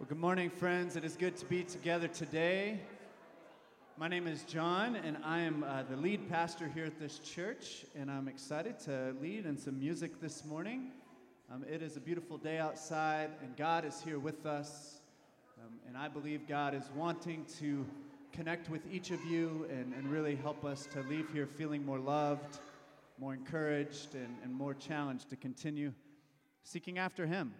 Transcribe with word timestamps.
Well, 0.00 0.08
good 0.08 0.18
morning, 0.18 0.50
friends. 0.50 0.96
It 0.96 1.04
is 1.04 1.14
good 1.14 1.36
to 1.36 1.46
be 1.46 1.62
together 1.62 2.08
today. 2.08 2.80
My 3.96 4.08
name 4.08 4.26
is 4.26 4.42
John, 4.42 4.96
and 4.96 5.16
I 5.24 5.38
am 5.42 5.62
uh, 5.62 5.84
the 5.88 5.96
lead 5.96 6.28
pastor 6.28 6.68
here 6.74 6.84
at 6.84 6.98
this 6.98 7.20
church, 7.20 7.86
and 7.94 8.10
I'm 8.10 8.26
excited 8.26 8.80
to 8.80 9.14
lead 9.22 9.46
in 9.46 9.56
some 9.56 9.78
music 9.78 10.20
this 10.20 10.44
morning. 10.44 10.90
Um, 11.48 11.64
it 11.70 11.80
is 11.80 11.96
a 11.96 12.00
beautiful 12.00 12.36
day 12.36 12.58
outside, 12.58 13.30
and 13.40 13.56
God 13.56 13.84
is 13.84 14.02
here 14.02 14.18
with 14.18 14.46
us. 14.46 15.00
Um, 15.64 15.74
and 15.86 15.96
I 15.96 16.08
believe 16.08 16.48
God 16.48 16.74
is 16.74 16.90
wanting 16.96 17.46
to 17.60 17.86
connect 18.32 18.68
with 18.68 18.82
each 18.92 19.12
of 19.12 19.24
you 19.24 19.68
and, 19.70 19.94
and 19.94 20.10
really 20.10 20.34
help 20.34 20.64
us 20.64 20.86
to 20.86 21.02
leave 21.02 21.30
here 21.32 21.46
feeling 21.46 21.86
more 21.86 22.00
loved, 22.00 22.58
more 23.16 23.32
encouraged, 23.32 24.16
and, 24.16 24.36
and 24.42 24.52
more 24.52 24.74
challenged 24.74 25.30
to 25.30 25.36
continue 25.36 25.92
seeking 26.64 26.98
after 26.98 27.26
Him. 27.26 27.54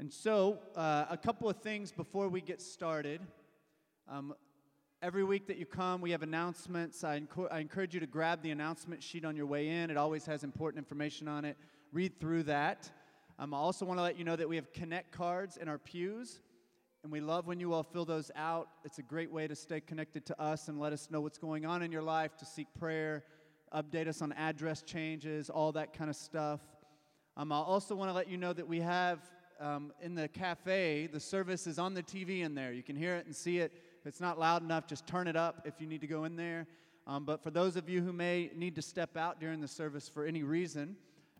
And 0.00 0.12
so, 0.12 0.60
uh, 0.76 1.06
a 1.10 1.16
couple 1.16 1.50
of 1.50 1.56
things 1.56 1.90
before 1.90 2.28
we 2.28 2.40
get 2.40 2.62
started. 2.62 3.20
Um, 4.06 4.32
every 5.02 5.24
week 5.24 5.48
that 5.48 5.56
you 5.56 5.66
come, 5.66 6.00
we 6.00 6.12
have 6.12 6.22
announcements. 6.22 7.02
I, 7.02 7.20
I, 7.50 7.58
encourage 7.58 7.94
you 7.94 8.00
to 8.00 8.06
grab 8.06 8.40
the 8.40 8.52
announcement 8.52 9.02
sheet 9.02 9.24
on 9.24 9.34
your 9.34 9.46
way 9.46 9.68
in, 9.68 9.90
it 9.90 9.96
always 9.96 10.24
has 10.26 10.44
important 10.44 10.78
information 10.78 11.26
on 11.26 11.44
it. 11.44 11.56
Read 11.92 12.20
through 12.20 12.44
that. 12.44 12.88
Um, 13.40 13.52
I 13.52 13.56
also 13.56 13.84
want 13.84 13.98
to 13.98 14.02
let 14.04 14.16
you 14.16 14.24
know 14.24 14.36
that 14.36 14.48
we 14.48 14.54
have 14.54 14.72
Connect 14.72 15.10
cards 15.10 15.56
in 15.56 15.68
our 15.68 15.78
pews, 15.78 16.42
and 17.02 17.10
we 17.10 17.18
love 17.18 17.48
when 17.48 17.58
you 17.58 17.72
all 17.72 17.82
fill 17.82 18.04
those 18.04 18.30
out. 18.36 18.68
It's 18.84 19.00
a 19.00 19.02
great 19.02 19.32
way 19.32 19.48
to 19.48 19.56
stay 19.56 19.80
connected 19.80 20.24
to 20.26 20.40
us 20.40 20.68
and 20.68 20.78
let 20.78 20.92
us 20.92 21.10
know 21.10 21.20
what's 21.20 21.38
going 21.38 21.66
on 21.66 21.82
in 21.82 21.90
your 21.90 22.02
life, 22.02 22.36
to 22.36 22.44
seek 22.44 22.68
prayer, 22.78 23.24
update 23.74 24.06
us 24.06 24.22
on 24.22 24.32
address 24.34 24.82
changes, 24.82 25.50
all 25.50 25.72
that 25.72 25.92
kind 25.92 26.08
of 26.08 26.14
stuff. 26.14 26.60
Um, 27.36 27.50
I 27.50 27.56
also 27.56 27.96
want 27.96 28.10
to 28.10 28.14
let 28.14 28.28
you 28.28 28.36
know 28.36 28.52
that 28.52 28.68
we 28.68 28.78
have 28.78 29.18
um, 29.60 29.92
in 30.00 30.14
the 30.14 30.28
cafe, 30.28 31.08
the 31.12 31.20
service 31.20 31.66
is 31.66 31.78
on 31.78 31.94
the 31.94 32.02
TV 32.02 32.42
in 32.44 32.54
there. 32.54 32.72
You 32.72 32.82
can 32.82 32.96
hear 32.96 33.16
it 33.16 33.26
and 33.26 33.34
see 33.34 33.58
it. 33.58 33.72
If 34.00 34.06
it's 34.06 34.20
not 34.20 34.38
loud 34.38 34.62
enough, 34.62 34.86
just 34.86 35.06
turn 35.06 35.26
it 35.26 35.36
up 35.36 35.62
if 35.64 35.80
you 35.80 35.86
need 35.86 36.00
to 36.00 36.06
go 36.06 36.24
in 36.24 36.36
there. 36.36 36.66
Um, 37.06 37.24
but 37.24 37.42
for 37.42 37.50
those 37.50 37.76
of 37.76 37.88
you 37.88 38.02
who 38.02 38.12
may 38.12 38.50
need 38.54 38.74
to 38.76 38.82
step 38.82 39.16
out 39.16 39.40
during 39.40 39.60
the 39.60 39.68
service 39.68 40.08
for 40.08 40.24
any 40.24 40.42
reason, 40.42 40.96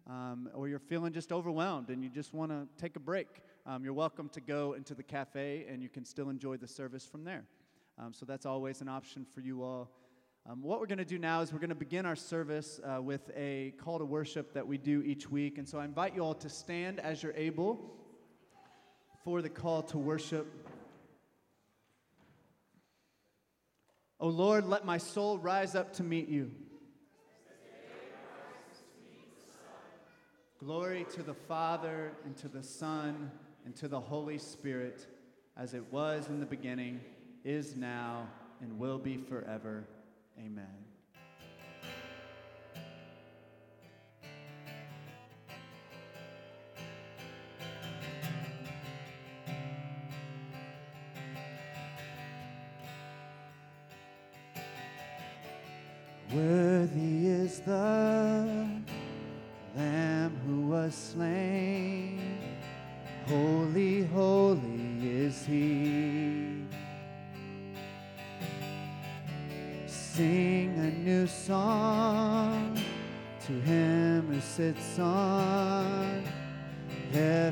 um, 0.09 0.49
or 0.55 0.69
you're 0.69 0.79
feeling 0.79 1.13
just 1.13 1.33
overwhelmed 1.33 1.91
and 1.91 2.03
you 2.03 2.09
just 2.09 2.33
want 2.33 2.51
to 2.51 2.67
take 2.81 2.97
a 2.97 3.01
break, 3.01 3.29
um, 3.67 3.85
you're 3.85 3.93
welcome 3.93 4.29
to 4.31 4.41
go 4.41 4.73
into 4.73 4.95
the 4.95 5.03
cafe 5.03 5.67
and 5.71 5.83
you 5.83 5.89
can 5.89 6.05
still 6.05 6.31
enjoy 6.31 6.57
the 6.57 6.67
service 6.67 7.05
from 7.05 7.25
there. 7.25 7.45
Um, 7.99 8.13
so 8.15 8.25
that's 8.25 8.47
always 8.47 8.81
an 8.81 8.89
option 8.89 9.27
for 9.35 9.41
you 9.41 9.63
all. 9.63 9.91
Um, 10.49 10.63
what 10.63 10.81
we're 10.81 10.87
going 10.87 10.99
to 10.99 11.05
do 11.05 11.19
now 11.19 11.43
is 11.43 11.53
we're 11.53 11.59
going 11.59 11.69
to 11.69 11.75
begin 11.75 12.07
our 12.07 12.17
service 12.17 12.81
uh, 12.83 13.03
with 13.03 13.31
a 13.37 13.75
call 13.79 13.99
to 13.99 14.07
worship 14.07 14.55
that 14.55 14.67
we 14.67 14.79
do 14.79 15.03
each 15.03 15.31
week. 15.31 15.59
And 15.59 15.69
so 15.69 15.79
I 15.79 15.85
invite 15.85 16.15
you 16.15 16.23
all 16.23 16.35
to 16.37 16.49
stand 16.49 17.01
as 17.01 17.23
you're 17.23 17.35
able 17.35 17.95
for 19.25 19.43
the 19.43 19.49
call 19.49 19.83
to 19.83 19.99
worship. 19.99 20.47
O 24.21 24.29
Lord, 24.29 24.67
let 24.67 24.85
my 24.85 24.99
soul 24.99 25.39
rise 25.39 25.75
up 25.75 25.93
to 25.95 26.03
meet 26.03 26.29
you. 26.29 26.51
Glory 30.59 31.07
to 31.15 31.23
the 31.23 31.35
Father, 31.35 32.11
and 32.25 32.37
to 32.39 32.49
the 32.49 32.65
Son, 32.65 33.31
and 33.65 33.77
to 33.77 33.87
the 33.87 34.01
Holy 34.01 34.39
Spirit, 34.39 35.07
as 35.57 35.73
it 35.73 35.85
was 35.93 36.29
in 36.29 36.41
the 36.41 36.47
beginning, 36.47 37.01
is 37.45 37.77
now, 37.77 38.27
and 38.61 38.77
will 38.77 38.99
be 38.99 39.17
forever. 39.17 39.85
Amen. 40.37 40.88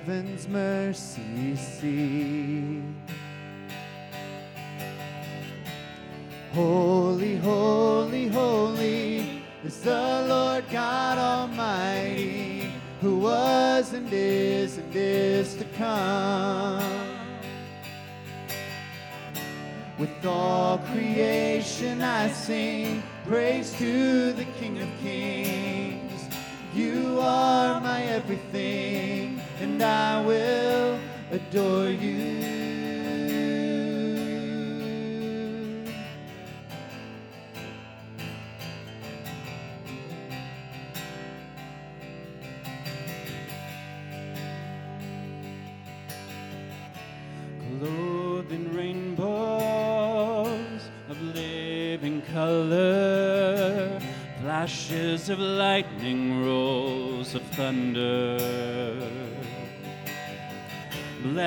Heaven's 0.06 0.46
mercy 0.46 1.56
seat. 1.56 2.80
Holy, 6.52 7.36
holy, 7.38 8.28
holy 8.28 9.42
is 9.64 9.80
the 9.80 10.26
Lord 10.28 10.64
God 10.70 11.18
Almighty, 11.18 12.70
who 13.00 13.18
was 13.18 13.94
and 13.94 14.08
is 14.12 14.78
and 14.78 14.94
is 14.94 15.56
to 15.56 15.64
come. 15.76 16.84
With 19.98 20.24
all 20.24 20.78
creation 20.92 22.00
I 22.00 22.30
sing 22.30 23.02
praise 23.26 23.72
to 23.78 24.32
the 24.34 24.44
King 24.60 24.80
of 24.82 24.88
Kings. 25.02 26.28
You 26.72 27.18
are 27.20 27.80
my 27.80 28.02
everything, 28.04 29.25
and 29.60 29.82
I 29.82 30.20
will 30.20 30.98
adore 31.30 31.88
you. 31.88 32.56
Clothed 47.80 48.52
in 48.52 48.74
rainbows 48.74 49.30
of 51.08 51.20
living 51.34 52.22
color, 52.32 54.00
flashes 54.40 55.28
of 55.28 55.38
lightning, 55.38 56.44
rolls 56.44 57.34
of 57.34 57.42
thunder. 57.56 58.35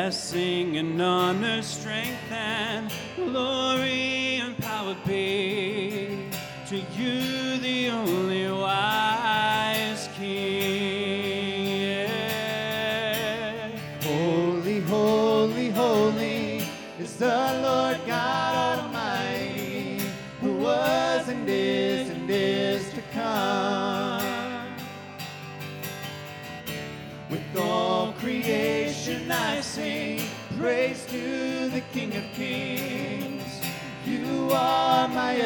Blessing 0.09 0.77
and 0.77 0.99
honor, 0.99 1.61
strength 1.61 2.31
and 2.31 2.91
glory 3.15 4.37
and 4.41 4.57
power 4.57 4.95
be 5.05 6.17
to 6.67 6.77
you, 6.97 7.28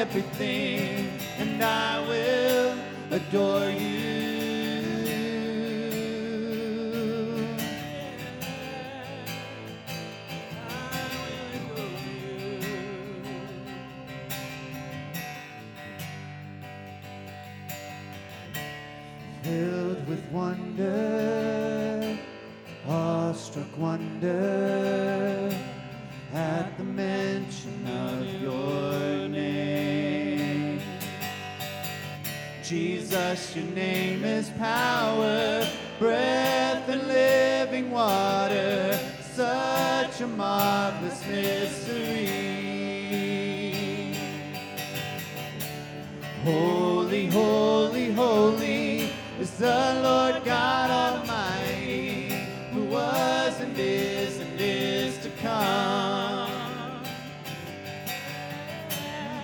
everything, 0.03 1.17
and 1.39 1.63
I 1.63 2.01
will 2.09 2.75
adore 3.09 3.69
you. 3.69 3.82
Yes, 33.33 33.55
your 33.55 33.65
name 33.65 34.23
is 34.23 34.51
power, 34.59 35.67
breath 35.97 36.87
and 36.87 37.07
living 37.07 37.89
water, 37.89 38.95
such 39.21 40.21
a 40.21 40.27
marvelous 40.27 41.27
mystery. 41.27 42.27
Holy, 46.43 47.25
holy, 47.25 48.11
holy 48.11 49.09
is 49.39 49.57
the 49.57 49.99
Lord 50.03 50.45
God 50.45 50.91
Almighty, 50.91 52.33
who 52.71 52.83
was 52.83 53.59
and 53.61 53.75
is 53.75 54.37
and 54.41 54.61
is 54.61 55.17
to 55.23 55.31
come. 55.41 56.51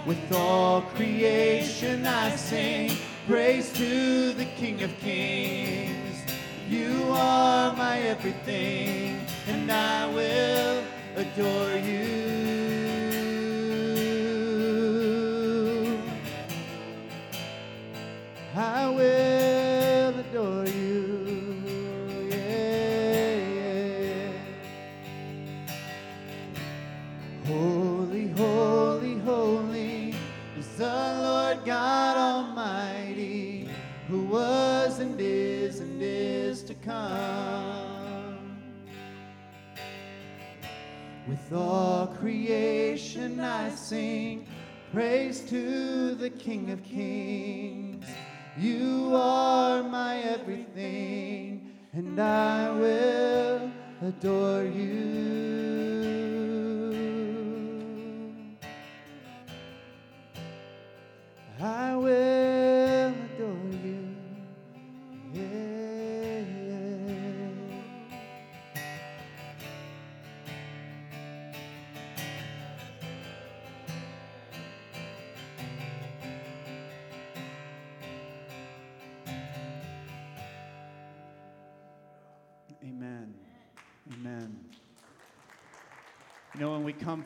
With 0.05 0.31
all 0.31 0.81
creation 0.81 2.05
I 2.05 2.35
sing 2.35 2.91
praise 3.29 3.71
to 3.73 4.33
the 4.33 4.45
King 4.57 4.81
of 4.81 4.89
Kings. 5.01 6.23
You 6.67 7.03
are 7.11 7.71
my 7.75 7.99
everything, 7.99 9.21
and 9.47 9.71
I 9.71 10.07
will 10.07 10.83
adore 11.15 11.77
you. 11.77 12.18
King 46.49 46.71
of 46.71 46.83
Kings. 46.83 48.07
You 48.57 49.11
are 49.13 49.83
my 49.83 50.17
everything, 50.17 51.75
and 51.93 52.19
I 52.19 52.71
will 52.71 53.71
adore 54.01 54.48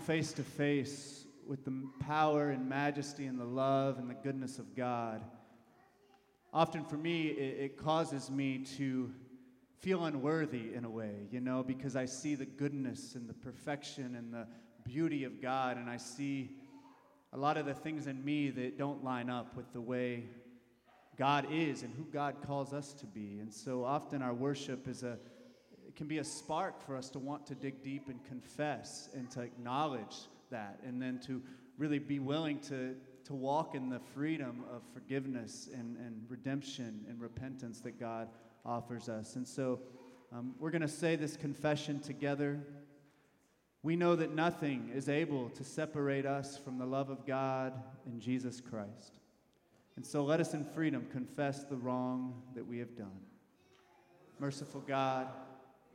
face 0.03 0.33
to 0.33 0.43
face 0.43 1.25
with 1.47 1.63
the 1.63 1.87
power 2.01 2.49
and 2.49 2.67
majesty 2.67 3.25
and 3.25 3.39
the 3.39 3.45
love 3.45 3.97
and 3.99 4.09
the 4.09 4.13
goodness 4.15 4.59
of 4.59 4.75
God, 4.75 5.21
often 6.53 6.83
for 6.83 6.97
me, 6.97 7.27
it, 7.27 7.63
it 7.63 7.77
causes 7.77 8.29
me 8.29 8.65
to 8.77 9.09
feel 9.79 10.03
unworthy 10.03 10.73
in 10.73 10.83
a 10.83 10.89
way, 10.89 11.27
you 11.31 11.39
know, 11.39 11.63
because 11.63 11.95
I 11.95 12.05
see 12.05 12.35
the 12.35 12.45
goodness 12.45 13.15
and 13.15 13.29
the 13.29 13.33
perfection 13.33 14.15
and 14.15 14.33
the 14.33 14.45
beauty 14.83 15.23
of 15.23 15.41
God, 15.41 15.77
and 15.77 15.89
I 15.89 15.97
see 15.97 16.57
a 17.31 17.37
lot 17.37 17.55
of 17.55 17.65
the 17.65 17.73
things 17.73 18.07
in 18.07 18.23
me 18.25 18.49
that 18.49 18.77
don't 18.77 19.05
line 19.05 19.29
up 19.29 19.55
with 19.55 19.71
the 19.71 19.81
way 19.81 20.25
God 21.17 21.47
is 21.49 21.81
and 21.81 21.93
who 21.93 22.03
God 22.03 22.35
calls 22.45 22.73
us 22.73 22.91
to 22.93 23.05
be. 23.05 23.39
And 23.39 23.53
so 23.53 23.85
often 23.85 24.21
our 24.21 24.33
worship 24.33 24.87
is 24.87 25.03
a 25.03 25.17
it 25.93 25.97
can 25.97 26.07
be 26.07 26.17
a 26.17 26.23
spark 26.23 26.83
for 26.83 26.95
us 26.95 27.09
to 27.11 27.19
want 27.19 27.45
to 27.45 27.53
dig 27.53 27.83
deep 27.83 28.09
and 28.09 28.23
confess 28.25 29.09
and 29.13 29.29
to 29.29 29.41
acknowledge 29.41 30.15
that 30.49 30.79
and 30.83 30.99
then 30.99 31.19
to 31.27 31.39
really 31.77 31.99
be 31.99 32.17
willing 32.17 32.59
to 32.61 32.95
to 33.25 33.33
walk 33.33 33.75
in 33.75 33.89
the 33.89 33.99
freedom 33.99 34.65
of 34.73 34.81
forgiveness 34.91 35.69
and, 35.73 35.95
and 35.97 36.25
redemption 36.27 37.05
and 37.07 37.21
repentance 37.21 37.79
that 37.81 37.97
God 37.97 38.27
offers 38.65 39.07
us. 39.07 39.37
And 39.37 39.47
so 39.47 39.79
um, 40.33 40.55
we're 40.59 40.71
going 40.71 40.81
to 40.81 40.89
say 40.89 41.15
this 41.15 41.37
confession 41.37 42.01
together. 42.01 42.59
We 43.81 43.95
know 43.95 44.17
that 44.17 44.33
nothing 44.33 44.91
is 44.93 45.07
able 45.07 45.49
to 45.51 45.63
separate 45.63 46.25
us 46.25 46.57
from 46.57 46.77
the 46.79 46.85
love 46.85 47.09
of 47.09 47.25
God 47.25 47.73
in 48.05 48.19
Jesus 48.19 48.59
Christ. 48.59 49.19
And 49.95 50.05
so 50.05 50.25
let 50.25 50.41
us 50.41 50.53
in 50.53 50.65
freedom 50.65 51.07
confess 51.11 51.63
the 51.63 51.77
wrong 51.77 52.41
that 52.55 52.65
we 52.65 52.79
have 52.79 52.97
done. 52.97 53.21
Merciful 54.39 54.81
God, 54.81 55.27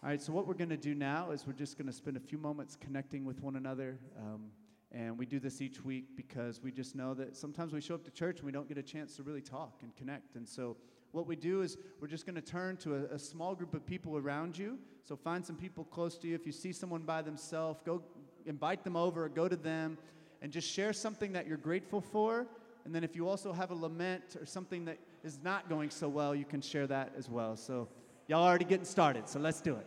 All 0.00 0.08
right, 0.08 0.22
so 0.22 0.32
what 0.32 0.46
we're 0.46 0.54
going 0.54 0.70
to 0.70 0.76
do 0.76 0.94
now 0.94 1.32
is 1.32 1.44
we're 1.44 1.54
just 1.54 1.76
going 1.76 1.88
to 1.88 1.92
spend 1.92 2.16
a 2.16 2.20
few 2.20 2.38
moments 2.38 2.76
connecting 2.80 3.24
with 3.24 3.42
one 3.42 3.56
another. 3.56 3.98
Um, 4.16 4.44
and 4.92 5.18
we 5.18 5.26
do 5.26 5.40
this 5.40 5.60
each 5.60 5.84
week 5.84 6.16
because 6.16 6.62
we 6.62 6.70
just 6.70 6.94
know 6.94 7.14
that 7.14 7.36
sometimes 7.36 7.72
we 7.72 7.80
show 7.80 7.96
up 7.96 8.04
to 8.04 8.12
church 8.12 8.36
and 8.36 8.46
we 8.46 8.52
don't 8.52 8.68
get 8.68 8.78
a 8.78 8.82
chance 8.82 9.16
to 9.16 9.24
really 9.24 9.40
talk 9.40 9.80
and 9.82 9.94
connect. 9.96 10.36
And 10.36 10.48
so 10.48 10.76
what 11.10 11.26
we 11.26 11.34
do 11.34 11.62
is 11.62 11.78
we're 12.00 12.06
just 12.06 12.26
going 12.26 12.36
to 12.36 12.40
turn 12.40 12.76
to 12.76 12.94
a, 12.94 13.14
a 13.14 13.18
small 13.18 13.56
group 13.56 13.74
of 13.74 13.84
people 13.84 14.16
around 14.16 14.56
you. 14.56 14.78
So 15.02 15.16
find 15.16 15.44
some 15.44 15.56
people 15.56 15.82
close 15.82 16.16
to 16.18 16.28
you. 16.28 16.36
If 16.36 16.46
you 16.46 16.52
see 16.52 16.72
someone 16.72 17.02
by 17.02 17.20
themselves, 17.20 17.80
go 17.84 18.00
invite 18.46 18.84
them 18.84 18.94
over 18.94 19.28
go 19.28 19.48
to 19.48 19.56
them 19.56 19.98
and 20.42 20.52
just 20.52 20.70
share 20.70 20.92
something 20.92 21.32
that 21.32 21.48
you're 21.48 21.56
grateful 21.56 22.00
for. 22.00 22.46
And 22.84 22.94
then 22.94 23.02
if 23.02 23.16
you 23.16 23.28
also 23.28 23.52
have 23.52 23.72
a 23.72 23.74
lament 23.74 24.36
or 24.40 24.46
something 24.46 24.84
that 24.84 24.98
is 25.24 25.40
not 25.42 25.68
going 25.68 25.90
so 25.90 26.08
well, 26.08 26.36
you 26.36 26.44
can 26.44 26.60
share 26.60 26.86
that 26.86 27.14
as 27.18 27.28
well. 27.28 27.56
So 27.56 27.88
y'all 28.28 28.44
already 28.44 28.64
getting 28.64 28.84
started, 28.84 29.28
so 29.28 29.40
let's 29.40 29.60
do 29.60 29.74
it. 29.74 29.86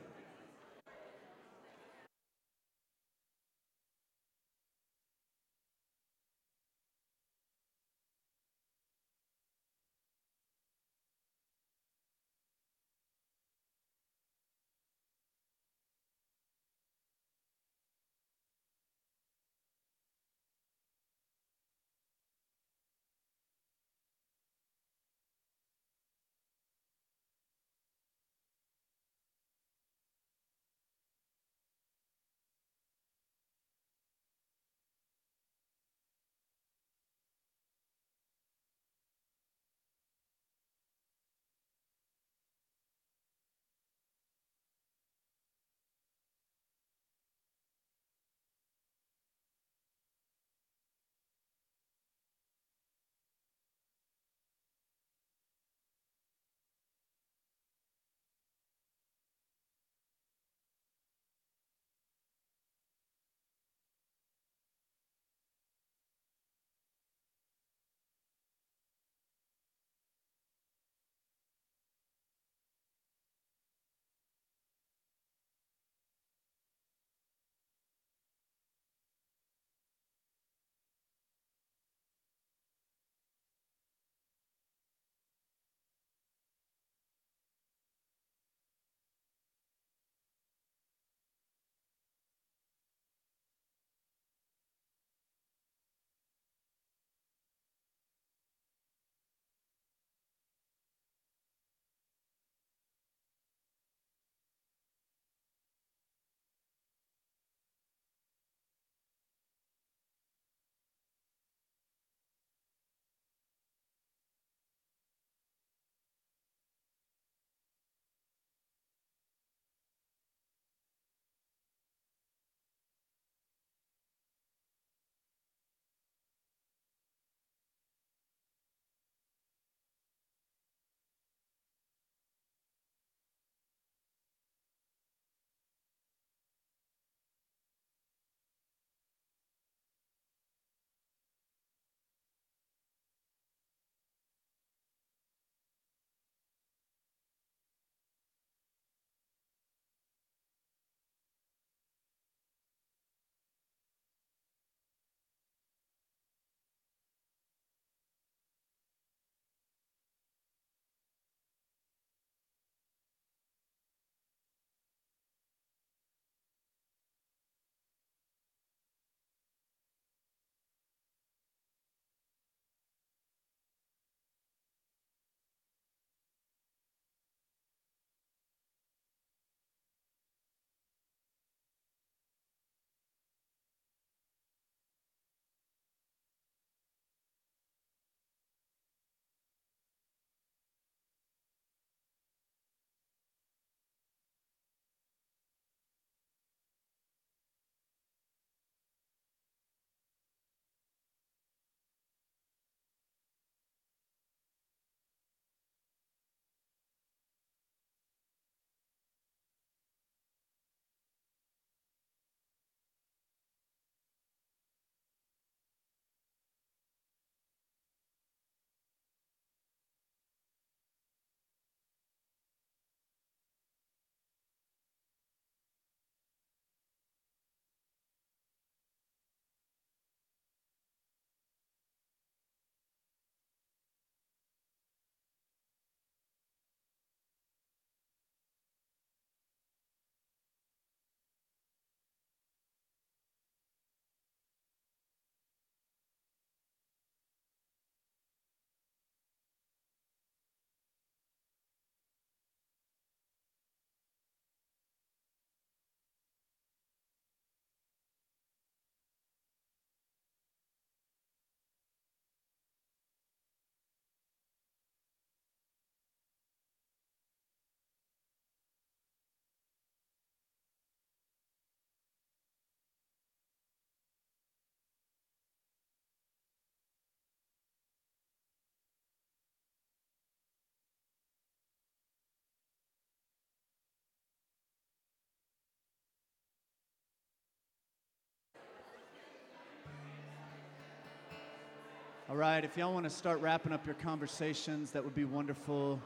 All 292.31 292.38
right, 292.38 292.63
if 292.63 292.77
y'all 292.77 292.93
want 292.93 293.03
to 293.03 293.09
start 293.09 293.41
wrapping 293.41 293.73
up 293.73 293.85
your 293.85 293.95
conversations, 293.95 294.91
that 294.91 295.03
would 295.03 295.13
be 295.13 295.25
wonderful. 295.25 296.00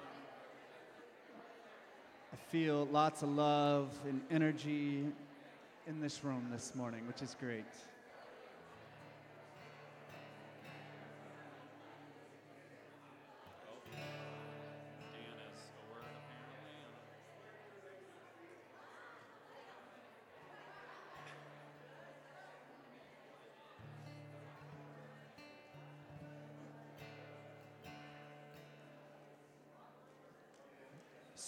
I 2.33 2.35
feel 2.49 2.87
lots 2.87 3.21
of 3.21 3.29
love 3.29 3.91
and 4.09 4.19
energy 4.31 5.05
in 5.85 6.01
this 6.01 6.23
room 6.23 6.47
this 6.51 6.73
morning, 6.73 7.05
which 7.05 7.21
is 7.21 7.35
great. 7.39 7.63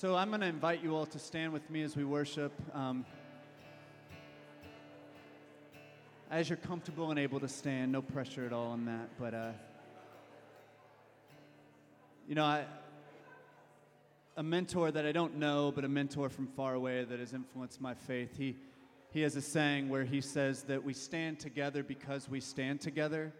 So 0.07 0.15
I'm 0.15 0.29
going 0.29 0.39
to 0.39 0.47
invite 0.47 0.81
you 0.81 0.95
all 0.95 1.05
to 1.05 1.19
stand 1.19 1.51
with 1.51 1.69
me 1.69 1.81
as 1.81 1.97
we 1.97 2.05
worship. 2.05 2.53
Um, 2.73 3.05
as 6.31 6.47
you're 6.47 6.55
comfortable 6.55 7.09
and 7.09 7.19
able 7.19 7.41
to 7.41 7.49
stand, 7.49 7.91
no 7.91 8.01
pressure 8.01 8.45
at 8.45 8.53
all 8.53 8.67
on 8.67 8.85
that. 8.85 9.09
But, 9.19 9.33
uh, 9.33 9.51
you 12.25 12.35
know, 12.35 12.45
I, 12.45 12.63
a 14.37 14.43
mentor 14.43 14.91
that 14.91 15.05
I 15.05 15.11
don't 15.11 15.39
know, 15.39 15.73
but 15.75 15.83
a 15.83 15.89
mentor 15.89 16.29
from 16.29 16.47
far 16.47 16.73
away 16.73 17.03
that 17.03 17.19
has 17.19 17.33
influenced 17.33 17.81
my 17.81 17.93
faith, 17.93 18.37
he, 18.37 18.55
he 19.11 19.19
has 19.23 19.35
a 19.35 19.41
saying 19.41 19.89
where 19.89 20.05
he 20.05 20.21
says 20.21 20.63
that 20.63 20.85
we 20.85 20.93
stand 20.93 21.41
together 21.41 21.83
because 21.83 22.29
we 22.29 22.39
stand 22.39 22.79
together. 22.79 23.33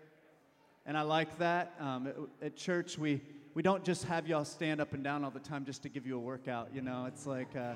And 0.85 0.97
I 0.97 1.03
like 1.03 1.37
that. 1.37 1.75
Um, 1.79 2.07
at, 2.07 2.15
at 2.47 2.55
church, 2.57 2.97
we 2.97 3.21
we 3.57 3.63
don't 3.63 3.83
just 3.83 4.03
have 4.03 4.27
y'all 4.27 4.45
stand 4.45 4.79
up 4.79 4.93
and 4.93 5.03
down 5.03 5.23
all 5.23 5.31
the 5.31 5.39
time 5.39 5.65
just 5.65 5.81
to 5.81 5.89
give 5.89 6.05
you 6.05 6.15
a 6.15 6.19
workout. 6.19 6.69
You 6.75 6.83
know, 6.83 7.05
it's 7.07 7.25
like 7.25 7.55
uh, 7.55 7.73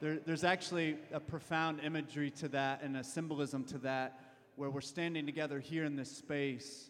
there, 0.00 0.20
there's 0.24 0.44
actually 0.44 0.96
a 1.12 1.18
profound 1.18 1.80
imagery 1.80 2.30
to 2.30 2.46
that 2.50 2.82
and 2.84 2.96
a 2.96 3.02
symbolism 3.02 3.64
to 3.64 3.78
that 3.78 4.20
where 4.54 4.70
we're 4.70 4.80
standing 4.80 5.26
together 5.26 5.58
here 5.58 5.84
in 5.86 5.96
this 5.96 6.08
space. 6.08 6.88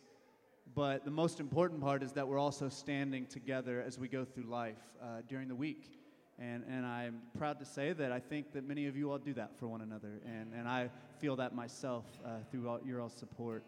But 0.74 1.06
the 1.06 1.10
most 1.10 1.40
important 1.40 1.80
part 1.80 2.02
is 2.02 2.12
that 2.12 2.28
we're 2.28 2.38
also 2.38 2.68
standing 2.68 3.24
together 3.24 3.82
as 3.82 3.98
we 3.98 4.08
go 4.08 4.26
through 4.26 4.44
life 4.44 4.76
uh, 5.02 5.22
during 5.26 5.48
the 5.48 5.54
week. 5.54 5.98
And, 6.38 6.64
and 6.68 6.84
I'm 6.84 7.22
proud 7.38 7.58
to 7.60 7.64
say 7.64 7.94
that 7.94 8.12
I 8.12 8.20
think 8.20 8.52
that 8.52 8.68
many 8.68 8.88
of 8.88 8.94
you 8.94 9.10
all 9.10 9.16
do 9.16 9.32
that 9.32 9.58
for 9.58 9.68
one 9.68 9.80
another. 9.80 10.20
And, 10.26 10.52
and 10.52 10.68
I 10.68 10.90
feel 11.18 11.36
that 11.36 11.54
myself 11.54 12.04
uh, 12.22 12.40
through 12.50 12.68
all, 12.68 12.80
your 12.84 13.00
all 13.00 13.08
support. 13.08 13.64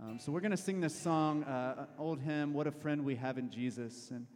Um, 0.00 0.20
so 0.20 0.30
we're 0.30 0.40
going 0.40 0.52
to 0.52 0.56
sing 0.56 0.80
this 0.80 0.96
song, 0.96 1.42
uh, 1.42 1.86
old 1.98 2.20
hymn, 2.20 2.54
"What 2.54 2.68
a 2.68 2.70
Friend 2.70 3.04
We 3.04 3.16
Have 3.16 3.36
in 3.36 3.50
Jesus," 3.50 4.12
and 4.12 4.28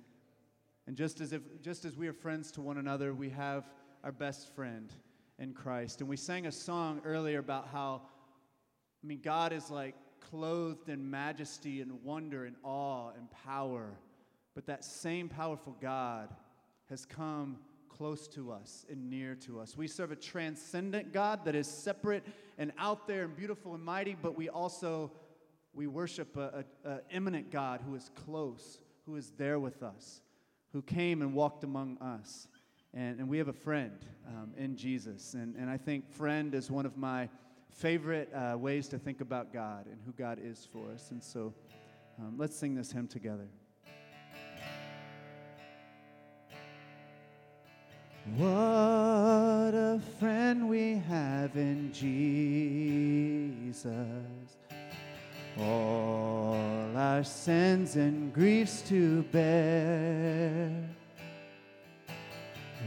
and 0.88 0.96
just 0.96 1.20
as 1.20 1.32
if 1.32 1.40
just 1.62 1.84
as 1.84 1.96
we 1.96 2.08
are 2.08 2.12
friends 2.12 2.50
to 2.52 2.60
one 2.60 2.78
another, 2.78 3.14
we 3.14 3.30
have 3.30 3.70
our 4.02 4.10
best 4.10 4.52
friend 4.56 4.92
in 5.38 5.54
Christ. 5.54 6.00
And 6.00 6.10
we 6.10 6.16
sang 6.16 6.46
a 6.46 6.52
song 6.52 7.00
earlier 7.04 7.38
about 7.38 7.68
how, 7.68 8.02
I 9.04 9.06
mean, 9.06 9.20
God 9.22 9.52
is 9.52 9.70
like 9.70 9.94
clothed 10.18 10.88
in 10.88 11.08
majesty 11.08 11.80
and 11.80 12.02
wonder 12.02 12.44
and 12.44 12.56
awe 12.64 13.12
and 13.16 13.30
power, 13.30 13.96
but 14.56 14.66
that 14.66 14.84
same 14.84 15.28
powerful 15.28 15.76
God 15.80 16.34
has 16.88 17.06
come 17.06 17.58
close 17.88 18.26
to 18.26 18.50
us 18.50 18.84
and 18.90 19.08
near 19.08 19.36
to 19.36 19.60
us. 19.60 19.76
We 19.76 19.86
serve 19.86 20.10
a 20.10 20.16
transcendent 20.16 21.12
God 21.12 21.44
that 21.44 21.54
is 21.54 21.68
separate 21.68 22.24
and 22.58 22.72
out 22.78 23.06
there 23.06 23.22
and 23.22 23.36
beautiful 23.36 23.74
and 23.74 23.84
mighty, 23.84 24.16
but 24.20 24.36
we 24.36 24.48
also 24.48 25.12
we 25.74 25.86
worship 25.86 26.36
a, 26.36 26.64
a, 26.84 26.90
a, 26.90 27.00
immanent 27.10 27.50
God 27.50 27.80
who 27.86 27.94
is 27.94 28.10
close, 28.26 28.78
who 29.06 29.16
is 29.16 29.32
there 29.38 29.58
with 29.58 29.82
us, 29.82 30.20
who 30.72 30.82
came 30.82 31.22
and 31.22 31.34
walked 31.34 31.64
among 31.64 31.98
us. 31.98 32.46
And, 32.94 33.20
and 33.20 33.28
we 33.28 33.38
have 33.38 33.48
a 33.48 33.54
friend 33.54 34.04
um, 34.28 34.52
in 34.56 34.76
Jesus. 34.76 35.34
And, 35.34 35.56
and 35.56 35.70
I 35.70 35.78
think 35.78 36.12
friend 36.12 36.54
is 36.54 36.70
one 36.70 36.84
of 36.84 36.96
my 36.98 37.28
favorite 37.70 38.30
uh, 38.34 38.56
ways 38.58 38.86
to 38.88 38.98
think 38.98 39.22
about 39.22 39.52
God 39.52 39.86
and 39.86 39.98
who 40.04 40.12
God 40.12 40.38
is 40.42 40.68
for 40.70 40.90
us. 40.92 41.10
And 41.10 41.22
so 41.22 41.54
um, 42.18 42.34
let's 42.36 42.54
sing 42.54 42.74
this 42.74 42.92
hymn 42.92 43.08
together. 43.08 43.48
What 48.36 49.74
a 49.74 50.00
friend 50.20 50.68
we 50.68 51.02
have 51.08 51.56
in 51.56 51.92
Jesus 51.92 53.82
all 55.58 56.96
our 56.96 57.22
sins 57.22 57.96
and 57.96 58.32
griefs 58.32 58.82
to 58.82 59.22
bear. 59.24 60.72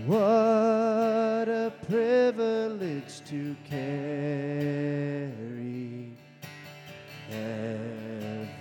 What 0.06 1.48
a 1.48 1.72
privilege 1.88 3.22
to 3.26 3.56
carry 3.70 4.56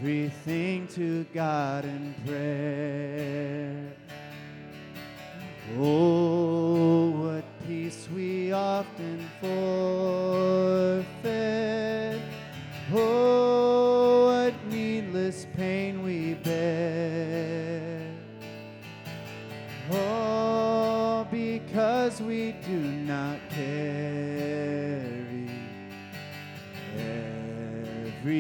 everything 0.01 0.87
to 0.89 1.25
God 1.35 1.85
in 1.85 2.15
prayer. 2.27 3.93
Oh, 5.79 7.11
what 7.11 7.45
peace 7.67 8.09
we 8.15 8.53
often 8.53 9.29
forfeit. 9.41 11.14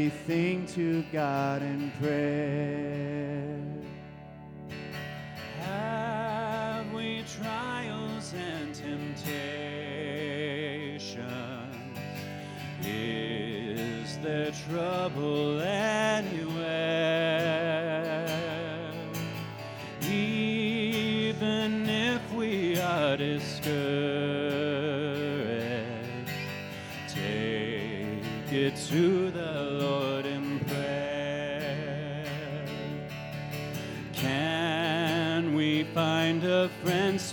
Everything 0.04 0.66
to 0.66 1.02
God 1.12 1.62
in 1.62 1.90
prayer. 1.92 3.56
Have 5.60 6.92
we 6.92 7.24
trials 7.38 8.34
and 8.34 8.74
temptations? 8.74 9.24
Is 12.82 14.18
there 14.18 14.52
trouble 14.68 15.62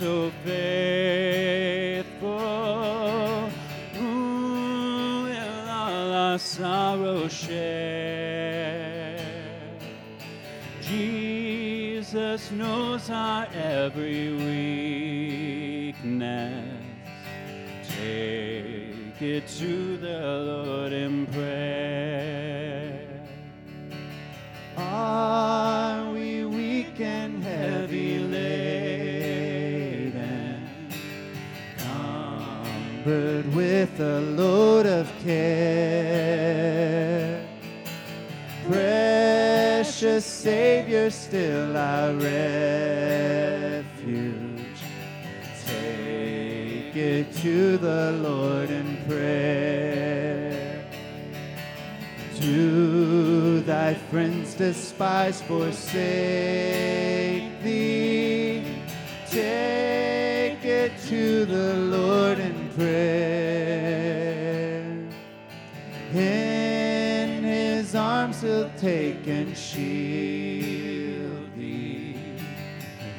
so 0.02 0.32
faithful 0.44 2.00
who 3.94 5.22
will 5.22 5.68
all 5.68 6.12
our 6.12 6.38
sorrow 6.40 7.28
share? 7.28 9.16
Jesus 10.80 12.50
knows 12.50 13.10
our 13.10 13.46
every 13.54 14.32
weakness. 15.92 16.82
Take 17.88 19.22
it 19.22 19.46
to 19.60 19.96
the 19.98 20.18
Lord 20.50 20.92
in 20.92 21.28
prayer. 21.28 22.11
Cumbered 33.02 33.54
with 33.54 34.00
a 34.00 34.20
load 34.20 34.86
of 34.86 35.12
care? 35.24 36.24
Precious 38.66 40.24
Savior, 40.24 41.10
still 41.10 41.76
our 41.76 42.14
refuge. 42.14 42.32
Take 45.66 46.96
it 46.96 47.34
to 47.36 47.76
the 47.78 48.12
Lord 48.12 48.70
in 48.70 48.96
prayer. 49.06 50.84
Do 52.40 53.60
thy 53.60 53.94
friends 53.94 54.54
despise, 54.54 55.42
forsake 55.42 55.92
thee? 57.62 58.64
Take 59.28 60.64
it 60.64 60.92
to 61.08 61.44
the 61.46 61.74
Lord 61.74 62.38
in 62.38 62.51
prayer. 62.74 63.72
In 66.14 67.42
his 67.44 67.94
arms 67.94 68.40
he'll 68.42 68.70
take 68.78 69.26
and 69.26 69.56
shield 69.56 71.54
thee. 71.56 72.16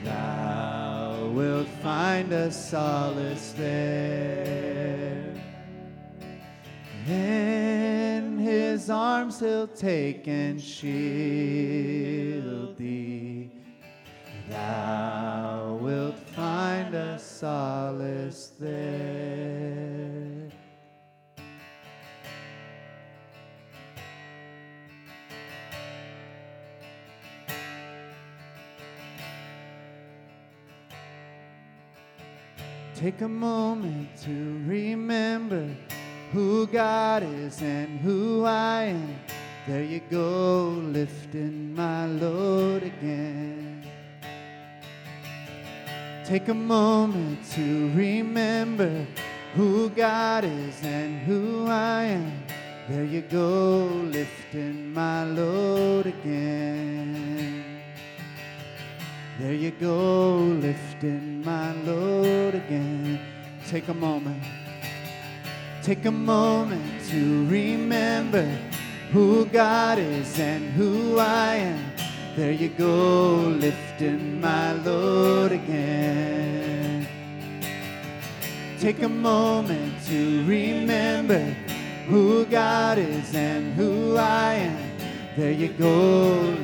Thou 0.04 1.32
wilt 1.34 1.68
find 1.82 2.32
a 2.32 2.52
solace 2.52 3.54
there. 3.58 5.34
In 7.08 8.38
his 8.38 8.90
arms 8.90 9.40
he'll 9.40 9.68
take 9.68 10.28
and 10.28 10.62
shield 10.62 10.94
thee. 12.78 13.33
Thou 14.50 15.78
wilt 15.82 16.20
find 16.36 16.94
a 16.94 17.18
solace 17.18 18.52
there. 18.60 20.50
Take 32.96 33.22
a 33.22 33.28
moment 33.28 34.10
to 34.24 34.62
remember 34.66 35.68
who 36.32 36.68
God 36.68 37.24
is 37.24 37.62
and 37.62 38.00
who 38.00 38.46
I 38.46 38.84
am. 38.84 39.20
There 39.68 39.84
you 39.84 40.02
go, 40.10 40.70
lifting 40.70 41.74
my 41.76 42.06
load 42.08 42.84
again. 42.84 43.73
Take 46.26 46.48
a 46.48 46.54
moment 46.54 47.44
to 47.52 47.92
remember 47.94 49.06
who 49.56 49.90
God 49.90 50.46
is 50.46 50.82
and 50.82 51.20
who 51.20 51.68
I 51.68 52.04
am. 52.04 52.44
There 52.88 53.04
you 53.04 53.22
go, 53.22 53.86
lifting 54.06 54.94
my 54.94 55.26
load 55.26 56.06
again. 56.06 57.82
There 59.38 59.54
you 59.54 59.72
go, 59.72 60.36
lifting 60.38 61.44
my 61.44 61.74
load 61.84 62.56
again. 62.56 63.20
Take 63.68 63.90
a 63.90 63.94
moment. 63.94 64.42
Take 65.82 66.06
a 66.06 66.12
moment 66.12 67.06
to 67.10 67.46
remember 67.48 68.46
who 69.12 69.46
God 69.48 70.00
is 70.00 70.40
and 70.40 70.72
who 70.72 71.20
I 71.20 71.56
am. 71.56 71.93
There 72.36 72.52
you 72.52 72.70
go, 72.70 73.36
lifting 73.60 74.42
my 74.42 74.74
load 74.74 75.52
again. 75.52 77.08
Take 78.80 79.04
a 79.04 79.08
moment 79.10 80.04
to 80.08 80.44
remember 80.48 81.40
who 82.08 82.46
God 82.46 82.98
is 82.98 83.36
and 83.36 83.76
who 83.76 84.18
I 84.18 84.54
am. 84.56 84.92
There 85.38 85.52
you 85.52 85.68
go, 85.74 86.58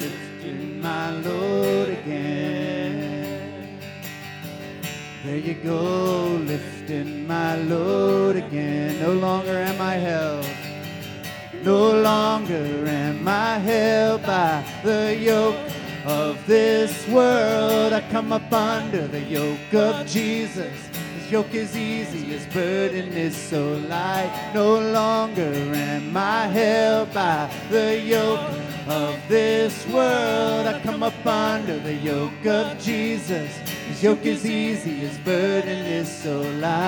this 16.49 17.07
world. 17.07 17.93
I 17.93 18.01
come 18.09 18.33
up 18.33 18.51
under 18.51 19.07
the 19.07 19.21
yoke 19.21 19.71
of 19.71 20.07
Jesus. 20.07 20.75
His 21.19 21.31
yoke 21.31 21.53
is 21.53 21.77
easy, 21.77 22.23
his 22.23 22.47
burden 22.47 23.13
is 23.13 23.37
so 23.37 23.73
light. 23.87 24.51
No 24.55 24.79
longer 24.79 25.53
am 25.53 26.17
I 26.17 26.47
held 26.47 27.13
by 27.13 27.53
the 27.69 27.99
yoke 27.99 28.49
of 28.87 29.15
this 29.29 29.85
world. 29.89 30.65
I 30.65 30.81
come 30.81 31.03
up 31.03 31.23
under 31.23 31.77
the 31.77 31.93
yoke 31.93 32.47
of 32.47 32.79
Jesus. 32.79 33.55
His 33.87 34.01
yoke 34.01 34.25
is 34.25 34.43
easy, 34.43 34.95
his 35.05 35.19
burden 35.19 35.85
is 35.85 36.09
so 36.11 36.41
light. 36.41 36.79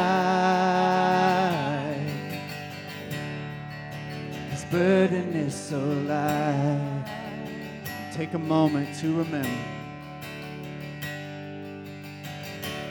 His 4.50 4.66
burden 4.66 5.36
is 5.36 5.54
so 5.54 5.78
light. 5.78 7.01
Take 8.22 8.36
a 8.36 8.38
moment 8.38 8.96
to 9.00 9.18
remember. 9.18 9.50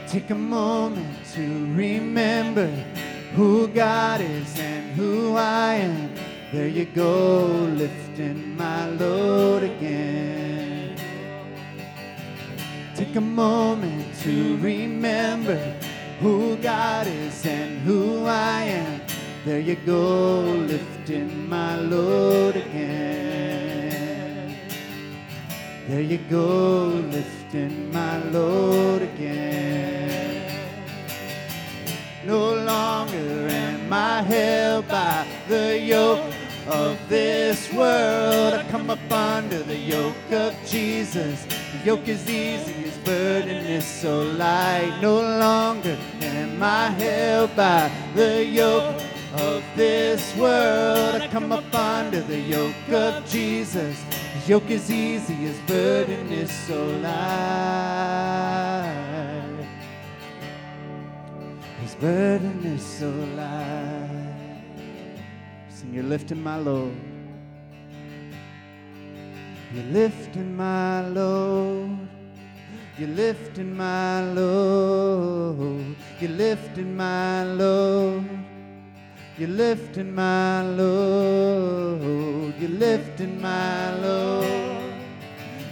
Take 0.09 0.29
a 0.31 0.35
moment 0.35 1.25
to 1.35 1.67
remember 1.73 2.67
who 3.37 3.69
God 3.69 4.23
is 4.23 4.59
and 4.59 4.91
who 4.97 5.37
I 5.37 5.75
am. 5.75 6.11
There 6.53 6.67
you 6.67 6.85
go, 6.85 7.47
lifting 7.77 8.57
my 8.57 8.89
load 8.89 9.63
again. 9.63 10.97
Take 12.97 13.15
a 13.15 13.21
moment 13.21 14.13
to 14.23 14.57
remember 14.57 15.59
who 16.19 16.57
God 16.57 17.07
is 17.07 17.47
and 17.47 17.79
who 17.83 18.25
I 18.27 18.63
am. 18.63 19.01
There 19.45 19.61
you 19.61 19.77
go, 19.77 20.41
lifting 20.41 21.49
my 21.49 21.77
load 21.77 22.57
again. 22.57 23.30
There 25.91 26.03
you 26.03 26.19
go, 26.31 26.87
lifting 27.11 27.93
my 27.93 28.23
load 28.27 29.03
again. 29.03 30.49
No 32.25 32.55
longer 32.55 33.49
am 33.49 33.93
I 33.93 34.23
held 34.23 34.87
by 34.87 35.27
the 35.49 35.81
yoke 35.81 36.33
of 36.69 36.97
this 37.09 37.73
world. 37.73 38.55
I 38.55 38.65
come 38.71 38.89
up 38.89 39.11
under 39.11 39.65
the 39.65 39.77
yoke 39.77 40.31
of 40.31 40.55
Jesus. 40.65 41.45
The 41.73 41.87
yoke 41.87 42.07
is 42.07 42.23
easy, 42.31 42.71
his 42.71 42.97
burden 42.99 43.67
is 43.67 43.85
so 43.85 44.23
light. 44.23 44.97
No 45.03 45.17
longer 45.17 45.99
am 46.23 46.63
I 46.63 46.91
held 46.91 47.57
by 47.57 47.91
the 48.15 48.45
yoke 48.45 49.03
of 49.35 49.65
this 49.75 50.37
world. 50.37 51.21
I 51.21 51.27
come 51.27 51.51
up 51.51 51.75
under 51.75 52.21
the 52.21 52.39
yoke 52.39 52.93
of 52.93 53.29
Jesus. 53.29 54.01
His 54.35 54.49
yoke 54.49 54.71
is 54.71 54.91
easy, 54.91 55.35
his 55.35 55.59
burden 55.67 56.33
is 56.33 56.53
so 56.53 56.85
light. 57.03 57.21
His 61.83 61.95
burden 61.97 62.65
is 62.65 62.83
so 62.85 63.11
light. 63.37 64.63
Sing, 65.69 65.93
you're 65.93 66.05
lifting 66.05 66.43
my 66.43 66.59
load. 66.59 66.95
You're 69.75 69.85
lifting 69.93 70.57
my 70.57 71.07
load. 71.09 72.09
You're 72.99 73.09
lifting 73.09 73.77
my 73.77 74.23
load. 74.33 75.97
You're 76.21 76.31
lifting 76.31 76.97
my 76.97 77.45
load. 77.45 78.25
You're 79.41 79.49
lifting 79.49 80.15
my 80.15 80.63
load. 80.63 82.53
You're 82.61 82.69
lifting 82.69 83.41
my 83.41 83.91
load. 83.95 84.93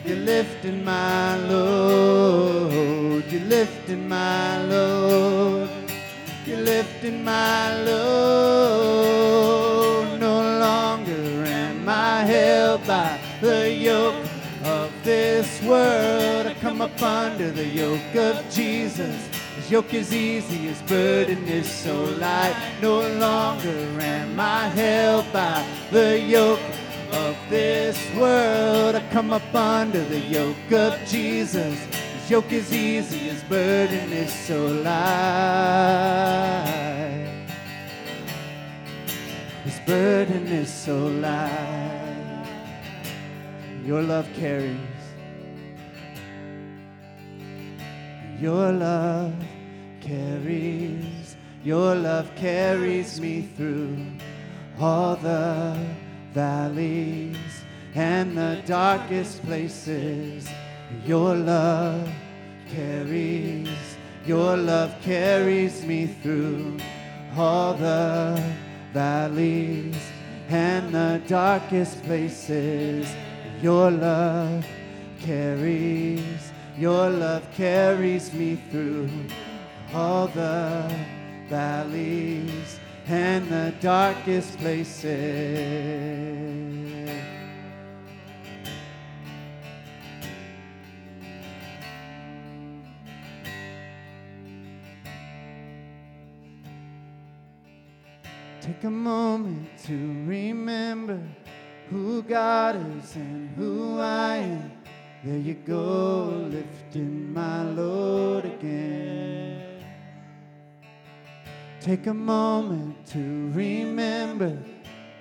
You're 0.07 0.17
lifting 0.17 0.83
my 0.83 1.37
load. 1.37 3.25
You're 3.31 3.43
lifting 3.43 4.09
my 4.09 4.63
load. 4.63 5.69
You're 6.47 6.63
lifting 6.63 7.23
my 7.23 7.83
load. 7.83 9.29
No 10.19 10.41
longer 10.61 11.45
am 11.45 11.87
I 11.87 12.25
held 12.25 12.87
by 12.87 13.21
the 13.43 13.71
yoke 13.71 14.25
of 14.65 14.91
this 15.05 15.61
world. 15.63 16.47
I 16.47 16.55
come 16.63 16.81
up 16.81 17.03
under 17.03 17.51
the 17.51 17.67
yoke 17.67 18.17
of 18.17 18.49
Jesus. 18.51 19.38
His 19.59 19.73
yoke 19.73 19.93
is 19.93 20.15
easy, 20.15 20.57
his 20.57 20.81
burden 20.83 21.49
is 21.49 21.69
so 21.69 22.05
light. 22.05 22.55
No 22.81 23.01
longer 23.19 24.01
am 24.01 24.39
I 24.39 24.69
held 24.69 25.33
by 25.33 25.67
the 25.91 26.21
yoke 26.21 26.61
of 27.11 27.37
this 27.51 27.99
world. 28.15 28.95
I 28.95 29.01
come 29.11 29.33
up 29.33 29.53
under 29.53 30.05
the 30.05 30.21
yoke 30.21 30.71
of 30.71 30.97
Jesus. 31.09 31.77
His 32.21 32.31
yoke 32.31 32.53
is 32.53 32.73
easy, 32.73 33.19
his 33.19 33.43
burden 33.43 34.13
is 34.13 34.33
so 34.33 34.65
light. 34.65 34.95
His 39.65 39.81
burden 39.81 40.47
is 40.47 40.73
so 40.73 41.09
light. 41.09 42.47
Your 43.85 44.03
love 44.03 44.29
carries. 44.35 44.98
Your 48.41 48.71
love 48.73 49.35
carries. 50.01 51.37
Your 51.65 51.95
love 51.97 52.31
carries 52.37 53.21
me 53.21 53.43
through 53.43 53.99
all 54.81 55.17
the 55.17 55.77
valleys 56.33 57.37
and 57.95 58.39
the 58.39 58.63
darkest 58.65 59.43
places. 59.43 60.49
Your 61.05 61.35
love 61.35 62.09
carries. 62.71 63.69
Your 64.25 64.57
love 64.57 64.95
carries 65.03 65.85
me 65.85 66.07
through 66.07 66.79
all 67.37 67.75
the 67.75 68.41
valleys 68.93 69.97
and 70.49 70.95
the 70.95 71.21
darkest 71.27 72.03
places. 72.05 73.13
Your 73.61 73.91
love 73.91 74.65
carries, 75.21 76.48
your 76.79 77.11
love 77.11 77.43
carries 77.53 78.33
me 78.33 78.55
through 78.71 79.11
all 79.93 80.29
the 80.29 80.89
valleys 81.49 82.79
and 83.09 83.49
the 83.49 83.75
darkest 83.81 84.57
places. 84.59 85.05
Take 98.61 98.85
a 98.85 98.91
moment 98.91 99.67
to 99.87 99.95
remember 100.27 101.21
who 101.91 102.23
God 102.23 102.77
is 102.99 103.17
and 103.17 103.49
who 103.57 103.99
I 103.99 104.37
am. 104.37 104.78
There 105.25 105.37
you 105.37 105.55
go, 105.55 106.49
lifting 106.49 107.33
my 107.35 107.65
load 107.65 108.45
again. 108.45 109.83
Take 111.81 112.07
a 112.07 112.15
moment 112.15 113.05
to 113.07 113.51
remember 113.53 114.57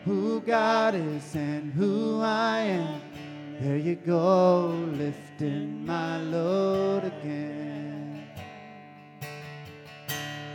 who 0.05 0.39
God 0.41 0.93
is 0.93 1.35
and 1.35 1.73
who 1.73 2.21
I 2.21 2.59
am. 2.59 3.01
There 3.59 3.77
you 3.77 3.95
go, 3.95 4.67
lifting 4.93 5.83
my 5.83 6.21
load 6.21 7.03
again. 7.03 8.23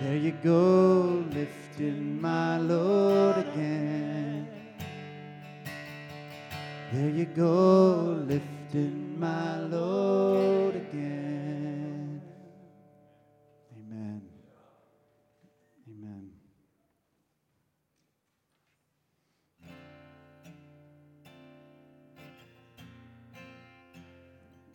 There 0.03 0.17
you 0.17 0.33
go, 0.33 1.25
lifting 1.33 2.21
my 2.21 2.59
load 2.59 3.39
again. 3.39 4.47
There 6.93 7.11
you 7.11 7.25
go, 7.25 8.23
lifting 8.25 8.62
my 8.75 9.61
load 9.61 10.77
again. 10.77 12.23
Amen. 13.77 14.23
Amen. 15.89 16.31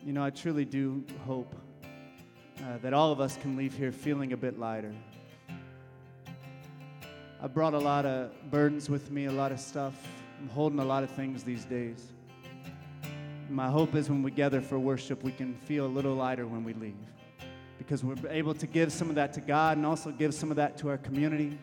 You 0.05 0.13
know, 0.13 0.23
I 0.23 0.29
truly 0.29 0.63
do 0.63 1.03
hope 1.25 1.55
uh, 2.59 2.77
that 2.83 2.93
all 2.93 3.11
of 3.11 3.19
us 3.19 3.37
can 3.37 3.57
leave 3.57 3.75
here 3.75 3.91
feeling 3.91 4.33
a 4.33 4.37
bit 4.37 4.59
lighter. 4.59 4.93
I 7.41 7.47
brought 7.47 7.73
a 7.73 7.79
lot 7.79 8.05
of 8.05 8.31
burdens 8.51 8.89
with 8.89 9.11
me, 9.11 9.25
a 9.25 9.31
lot 9.31 9.51
of 9.51 9.59
stuff. 9.59 9.95
I'm 10.39 10.49
holding 10.49 10.79
a 10.79 10.85
lot 10.85 11.03
of 11.03 11.09
things 11.11 11.43
these 11.43 11.65
days. 11.65 12.13
My 13.49 13.69
hope 13.69 13.95
is 13.95 14.09
when 14.09 14.23
we 14.23 14.31
gather 14.31 14.61
for 14.61 14.77
worship, 14.77 15.23
we 15.23 15.31
can 15.31 15.55
feel 15.55 15.85
a 15.85 15.87
little 15.87 16.15
lighter 16.15 16.45
when 16.45 16.63
we 16.63 16.73
leave 16.73 16.95
because 17.77 18.03
we're 18.03 18.15
able 18.29 18.53
to 18.53 18.67
give 18.67 18.91
some 18.91 19.09
of 19.09 19.15
that 19.15 19.31
to 19.33 19.41
God 19.41 19.77
and 19.77 19.85
also 19.85 20.11
give 20.11 20.33
some 20.33 20.49
of 20.49 20.57
that 20.57 20.77
to 20.79 20.89
our 20.89 20.97
community 20.97 21.57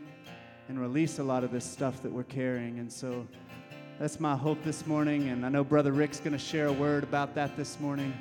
and 0.68 0.80
release 0.80 1.18
a 1.18 1.22
lot 1.22 1.44
of 1.44 1.52
this 1.52 1.64
stuff 1.64 2.00
that 2.02 2.10
we're 2.10 2.22
carrying. 2.22 2.78
And 2.78 2.90
so 2.90 3.26
that's 3.98 4.18
my 4.18 4.34
hope 4.34 4.62
this 4.64 4.86
morning. 4.86 5.28
And 5.28 5.44
I 5.44 5.50
know 5.50 5.62
Brother 5.62 5.92
Rick's 5.92 6.20
going 6.20 6.32
to 6.32 6.38
share 6.38 6.66
a 6.68 6.72
word 6.72 7.02
about 7.02 7.34
that 7.34 7.56
this 7.56 7.78
morning. 7.80 8.14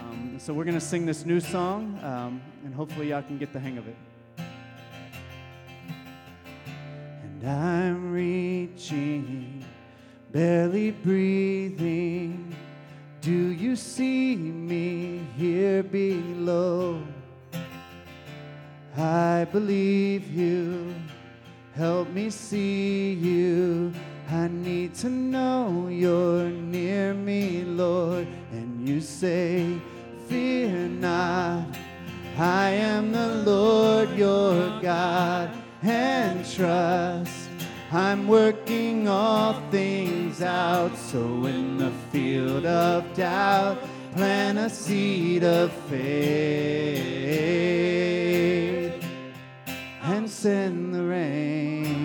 Um, 0.00 0.36
so 0.38 0.52
we're 0.52 0.64
going 0.64 0.78
to 0.78 0.84
sing 0.84 1.06
this 1.06 1.24
new 1.24 1.40
song, 1.40 1.98
um, 2.02 2.42
and 2.64 2.74
hopefully, 2.74 3.10
y'all 3.10 3.22
can 3.22 3.38
get 3.38 3.52
the 3.52 3.60
hang 3.60 3.78
of 3.78 3.86
it. 3.86 3.96
And 7.22 7.48
I'm 7.48 8.12
reaching, 8.12 9.64
barely 10.32 10.90
breathing. 10.90 12.54
Do 13.24 13.52
you 13.52 13.74
see 13.74 14.36
me 14.36 15.26
here 15.34 15.82
below? 15.82 17.00
I 18.98 19.46
believe 19.50 20.30
you. 20.30 20.94
Help 21.74 22.10
me 22.10 22.28
see 22.28 23.14
you. 23.14 23.94
I 24.30 24.48
need 24.48 24.94
to 24.96 25.08
know 25.08 25.88
you're 25.90 26.50
near 26.50 27.14
me, 27.14 27.64
Lord. 27.64 28.28
And 28.52 28.86
you 28.86 29.00
say, 29.00 29.80
Fear 30.28 30.88
not. 30.88 31.64
I 32.36 32.72
am 32.72 33.10
the 33.10 33.36
Lord 33.36 34.10
your 34.10 34.82
God 34.82 35.50
and 35.82 36.44
trust. 36.44 37.48
I'm 37.90 38.28
working 38.28 39.08
all 39.08 39.54
things 39.70 40.42
out, 40.42 40.94
so 40.98 41.46
in 41.46 41.78
the 41.78 41.90
field 42.14 42.64
of 42.64 43.12
doubt, 43.16 43.76
plant 44.14 44.56
a 44.56 44.70
seed 44.70 45.42
of 45.42 45.72
faith 45.90 46.14
and 50.04 50.30
send 50.30 50.94
the 50.94 51.02
rain. 51.02 52.03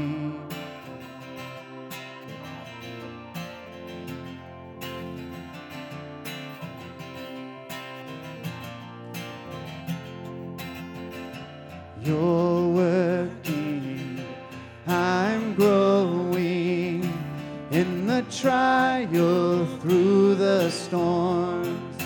The 18.22 18.32
trial 18.32 19.66
through 19.80 20.36
the 20.36 20.70
storms, 20.70 22.04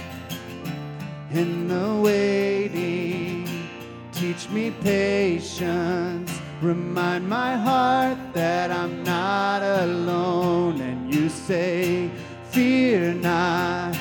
in 1.31 1.67
the 1.67 2.01
waiting. 2.03 3.47
Teach 4.11 4.47
me 4.49 4.69
patience, 4.69 6.31
remind 6.61 7.27
my 7.27 7.57
heart 7.57 8.19
that 8.33 8.69
I'm 8.69 9.03
not 9.03 9.63
alone. 9.63 10.81
And 10.81 11.11
you 11.11 11.29
say, 11.29 12.11
Fear 12.51 13.15
not, 13.15 13.97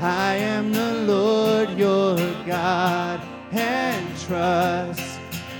I 0.00 0.36
am 0.36 0.72
the 0.72 0.94
Lord 1.04 1.68
your 1.76 2.16
God, 2.46 3.20
and 3.50 4.06
trust 4.20 5.11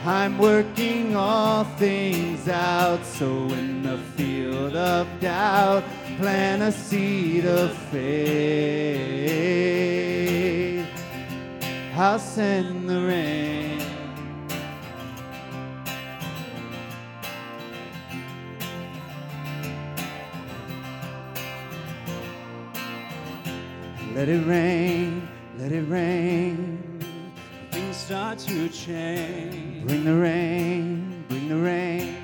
I'm 0.04 0.36
working 0.36 1.14
all 1.14 1.62
things 1.62 2.48
out, 2.48 3.06
so 3.06 3.26
in 3.26 3.84
the 3.84 3.98
field 4.16 4.74
of 4.74 5.06
doubt, 5.20 5.84
plant 6.18 6.60
a 6.60 6.72
seed 6.72 7.46
of 7.46 7.72
faith. 7.72 8.02
I'll 11.94 12.18
send 12.18 12.90
the 12.90 13.00
rain. 13.00 13.78
Let 24.16 24.28
it 24.28 24.44
rain, 24.48 25.28
let 25.58 25.70
it 25.70 25.88
rain 25.88 26.91
start 28.06 28.36
to 28.36 28.68
change. 28.68 29.86
Bring 29.86 30.02
the 30.02 30.16
rain, 30.16 31.24
bring 31.28 31.48
the 31.48 31.56
rain. 31.56 32.16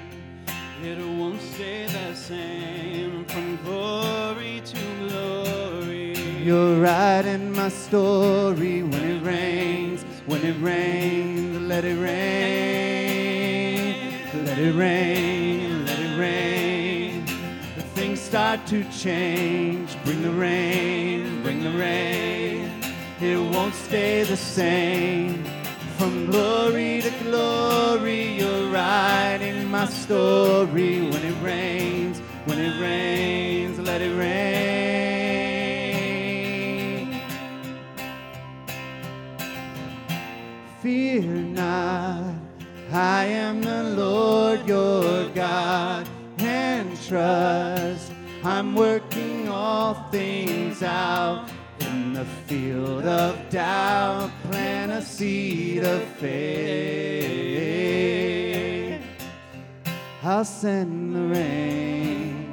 It 0.82 0.98
won't 0.98 1.40
stay 1.40 1.86
the 1.86 2.14
same 2.16 3.24
from 3.26 3.56
glory 3.64 4.60
to 4.64 4.80
glory. 5.06 6.18
You're 6.42 6.80
writing 6.80 7.52
my 7.52 7.68
story 7.68 8.82
when 8.82 9.04
it 9.04 9.22
rains, 9.22 10.02
when 10.26 10.44
it 10.44 10.60
rains, 10.60 11.60
let 11.60 11.84
it 11.84 11.98
rain, 12.00 13.94
let 14.46 14.58
it 14.58 14.74
rain, 14.74 15.86
let 15.86 16.00
it 16.00 16.18
rain. 16.18 17.24
The 17.76 17.82
things 17.94 18.20
start 18.20 18.66
to 18.66 18.82
change. 18.90 19.96
Bring 20.04 20.22
the 20.22 20.32
rain, 20.32 21.40
bring 21.44 21.62
the 21.62 21.70
rain. 21.70 22.82
It 23.20 23.38
won't 23.52 23.74
stay 23.74 24.24
the 24.24 24.36
same 24.36 25.47
from 25.98 26.26
glory 26.26 27.02
to 27.02 27.10
glory, 27.24 28.38
you're 28.38 28.68
writing 28.70 29.68
my 29.68 29.84
story. 29.86 31.00
When 31.00 31.24
it 31.24 31.42
rains, 31.42 32.20
when 32.44 32.60
it 32.60 32.80
rains, 32.80 33.80
let 33.80 34.00
it 34.00 34.16
rain. 34.16 34.38
Fear 40.80 41.22
not, 41.22 42.34
I 42.92 43.24
am 43.24 43.60
the 43.60 43.82
Lord 43.82 44.64
your 44.68 45.28
God, 45.30 46.08
and 46.38 46.96
trust 47.02 48.12
I'm 48.44 48.76
working 48.76 49.48
all 49.48 49.94
things 50.12 50.80
out 50.84 51.47
a 52.18 52.24
field 52.48 53.04
of 53.04 53.48
doubt, 53.48 54.30
plant 54.50 54.90
a 54.90 55.00
seed 55.00 55.84
of 55.84 56.02
faith. 56.18 56.98
I'll 60.24 60.44
send 60.44 61.14
the 61.14 61.20
rain. 61.20 62.52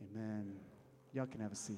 Amen. 0.00 0.54
Y'all 1.12 1.26
can 1.26 1.42
have 1.42 1.52
a 1.52 1.56
seat. 1.56 1.76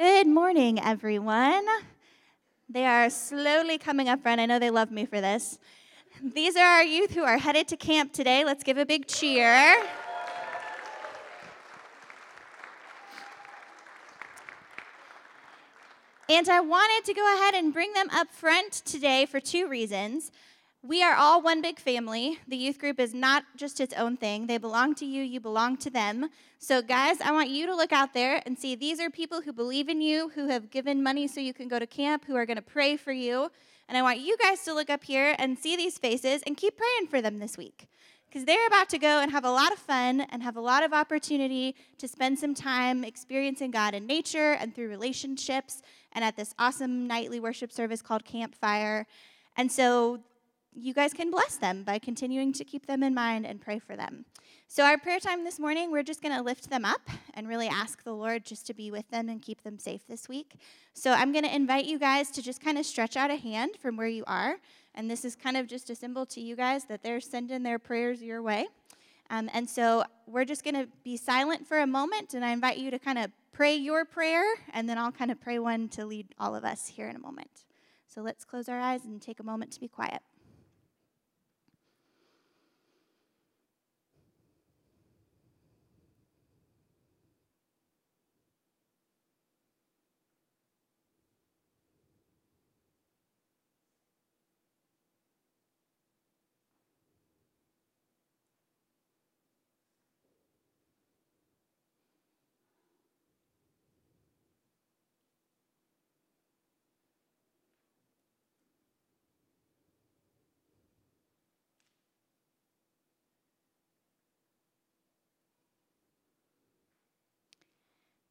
Good 0.00 0.28
morning, 0.28 0.80
everyone. 0.80 1.66
They 2.70 2.86
are 2.86 3.10
slowly 3.10 3.76
coming 3.76 4.08
up 4.08 4.22
front. 4.22 4.40
I 4.40 4.46
know 4.46 4.58
they 4.58 4.70
love 4.70 4.90
me 4.90 5.04
for 5.04 5.20
this. 5.20 5.58
These 6.22 6.56
are 6.56 6.64
our 6.64 6.82
youth 6.82 7.10
who 7.10 7.22
are 7.22 7.36
headed 7.36 7.68
to 7.68 7.76
camp 7.76 8.14
today. 8.14 8.42
Let's 8.42 8.64
give 8.64 8.78
a 8.78 8.86
big 8.86 9.06
cheer. 9.06 9.76
And 16.30 16.48
I 16.48 16.60
wanted 16.60 17.04
to 17.04 17.12
go 17.12 17.34
ahead 17.34 17.52
and 17.52 17.70
bring 17.70 17.92
them 17.92 18.08
up 18.10 18.28
front 18.30 18.72
today 18.86 19.26
for 19.26 19.38
two 19.38 19.68
reasons. 19.68 20.32
We 20.82 21.02
are 21.02 21.14
all 21.14 21.42
one 21.42 21.60
big 21.60 21.78
family. 21.78 22.38
The 22.48 22.56
youth 22.56 22.78
group 22.78 22.98
is 22.98 23.12
not 23.12 23.44
just 23.54 23.80
its 23.80 23.92
own 23.92 24.16
thing. 24.16 24.46
They 24.46 24.56
belong 24.56 24.94
to 24.94 25.04
you, 25.04 25.22
you 25.22 25.38
belong 25.38 25.76
to 25.76 25.90
them. 25.90 26.30
So, 26.58 26.80
guys, 26.80 27.20
I 27.20 27.32
want 27.32 27.50
you 27.50 27.66
to 27.66 27.76
look 27.76 27.92
out 27.92 28.14
there 28.14 28.42
and 28.46 28.58
see 28.58 28.74
these 28.74 28.98
are 28.98 29.10
people 29.10 29.42
who 29.42 29.52
believe 29.52 29.90
in 29.90 30.00
you, 30.00 30.30
who 30.30 30.48
have 30.48 30.70
given 30.70 31.02
money 31.02 31.28
so 31.28 31.38
you 31.38 31.52
can 31.52 31.68
go 31.68 31.78
to 31.78 31.86
camp, 31.86 32.24
who 32.24 32.34
are 32.34 32.46
going 32.46 32.56
to 32.56 32.62
pray 32.62 32.96
for 32.96 33.12
you. 33.12 33.50
And 33.90 33.98
I 33.98 34.02
want 34.02 34.20
you 34.20 34.38
guys 34.38 34.64
to 34.64 34.72
look 34.72 34.88
up 34.88 35.04
here 35.04 35.36
and 35.38 35.58
see 35.58 35.76
these 35.76 35.98
faces 35.98 36.42
and 36.46 36.56
keep 36.56 36.78
praying 36.78 37.08
for 37.10 37.20
them 37.20 37.40
this 37.40 37.58
week. 37.58 37.86
Because 38.26 38.46
they're 38.46 38.66
about 38.66 38.88
to 38.88 38.98
go 38.98 39.20
and 39.20 39.30
have 39.32 39.44
a 39.44 39.50
lot 39.50 39.72
of 39.72 39.78
fun 39.78 40.22
and 40.22 40.42
have 40.42 40.56
a 40.56 40.62
lot 40.62 40.82
of 40.82 40.94
opportunity 40.94 41.76
to 41.98 42.08
spend 42.08 42.38
some 42.38 42.54
time 42.54 43.04
experiencing 43.04 43.70
God 43.70 43.92
in 43.92 44.06
nature 44.06 44.52
and 44.52 44.74
through 44.74 44.88
relationships 44.88 45.82
and 46.12 46.24
at 46.24 46.36
this 46.36 46.54
awesome 46.58 47.06
nightly 47.06 47.38
worship 47.38 47.70
service 47.70 48.00
called 48.00 48.24
Campfire. 48.24 49.06
And 49.58 49.70
so 49.70 50.20
you 50.74 50.94
guys 50.94 51.12
can 51.12 51.30
bless 51.30 51.56
them 51.56 51.82
by 51.82 51.98
continuing 51.98 52.52
to 52.52 52.64
keep 52.64 52.86
them 52.86 53.02
in 53.02 53.14
mind 53.14 53.46
and 53.46 53.60
pray 53.60 53.78
for 53.78 53.96
them. 53.96 54.24
So, 54.68 54.84
our 54.84 54.98
prayer 54.98 55.18
time 55.18 55.42
this 55.42 55.58
morning, 55.58 55.90
we're 55.90 56.04
just 56.04 56.22
going 56.22 56.34
to 56.34 56.42
lift 56.42 56.70
them 56.70 56.84
up 56.84 57.10
and 57.34 57.48
really 57.48 57.66
ask 57.66 58.04
the 58.04 58.14
Lord 58.14 58.44
just 58.44 58.68
to 58.68 58.74
be 58.74 58.92
with 58.92 59.10
them 59.10 59.28
and 59.28 59.42
keep 59.42 59.62
them 59.64 59.78
safe 59.78 60.06
this 60.06 60.28
week. 60.28 60.54
So, 60.94 61.10
I'm 61.10 61.32
going 61.32 61.44
to 61.44 61.52
invite 61.52 61.86
you 61.86 61.98
guys 61.98 62.30
to 62.32 62.42
just 62.42 62.60
kind 62.60 62.78
of 62.78 62.86
stretch 62.86 63.16
out 63.16 63.32
a 63.32 63.36
hand 63.36 63.72
from 63.80 63.96
where 63.96 64.06
you 64.06 64.22
are. 64.28 64.58
And 64.94 65.10
this 65.10 65.24
is 65.24 65.34
kind 65.34 65.56
of 65.56 65.66
just 65.66 65.90
a 65.90 65.96
symbol 65.96 66.24
to 66.26 66.40
you 66.40 66.54
guys 66.54 66.84
that 66.84 67.02
they're 67.02 67.20
sending 67.20 67.64
their 67.64 67.80
prayers 67.80 68.22
your 68.22 68.42
way. 68.42 68.68
Um, 69.28 69.50
and 69.52 69.68
so, 69.68 70.04
we're 70.28 70.44
just 70.44 70.62
going 70.62 70.76
to 70.76 70.88
be 71.02 71.16
silent 71.16 71.66
for 71.66 71.80
a 71.80 71.86
moment, 71.86 72.34
and 72.34 72.44
I 72.44 72.52
invite 72.52 72.78
you 72.78 72.92
to 72.92 72.98
kind 73.00 73.18
of 73.18 73.32
pray 73.50 73.74
your 73.74 74.04
prayer, 74.04 74.44
and 74.72 74.88
then 74.88 74.98
I'll 74.98 75.12
kind 75.12 75.32
of 75.32 75.40
pray 75.40 75.58
one 75.58 75.88
to 75.90 76.06
lead 76.06 76.28
all 76.38 76.54
of 76.54 76.64
us 76.64 76.86
here 76.86 77.08
in 77.08 77.16
a 77.16 77.20
moment. 77.20 77.64
So, 78.06 78.20
let's 78.20 78.44
close 78.44 78.68
our 78.68 78.78
eyes 78.78 79.04
and 79.04 79.20
take 79.20 79.40
a 79.40 79.44
moment 79.44 79.72
to 79.72 79.80
be 79.80 79.88
quiet. 79.88 80.22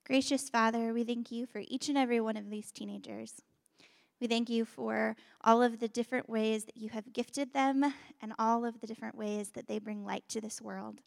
Gracious 0.10 0.50
Father, 0.50 0.92
we 0.92 1.04
thank 1.04 1.32
you 1.32 1.46
for 1.46 1.62
each 1.68 1.88
and 1.88 1.96
every 1.96 2.20
one 2.20 2.36
of 2.36 2.50
these 2.50 2.72
teenagers. 2.72 3.44
We 4.20 4.26
thank 4.26 4.50
you 4.50 4.66
for 4.66 5.16
all 5.44 5.62
of 5.62 5.80
the 5.80 5.88
different 5.88 6.28
ways 6.28 6.66
that 6.66 6.76
you 6.76 6.90
have 6.90 7.14
gifted 7.14 7.54
them 7.54 7.94
and 8.20 8.34
all 8.40 8.66
of 8.66 8.82
the 8.82 8.88
different 8.88 9.16
ways 9.16 9.50
that 9.50 9.68
they 9.68 9.78
bring 9.78 10.04
light 10.04 10.24
to 10.30 10.42
this 10.42 10.64
world. 10.64 11.02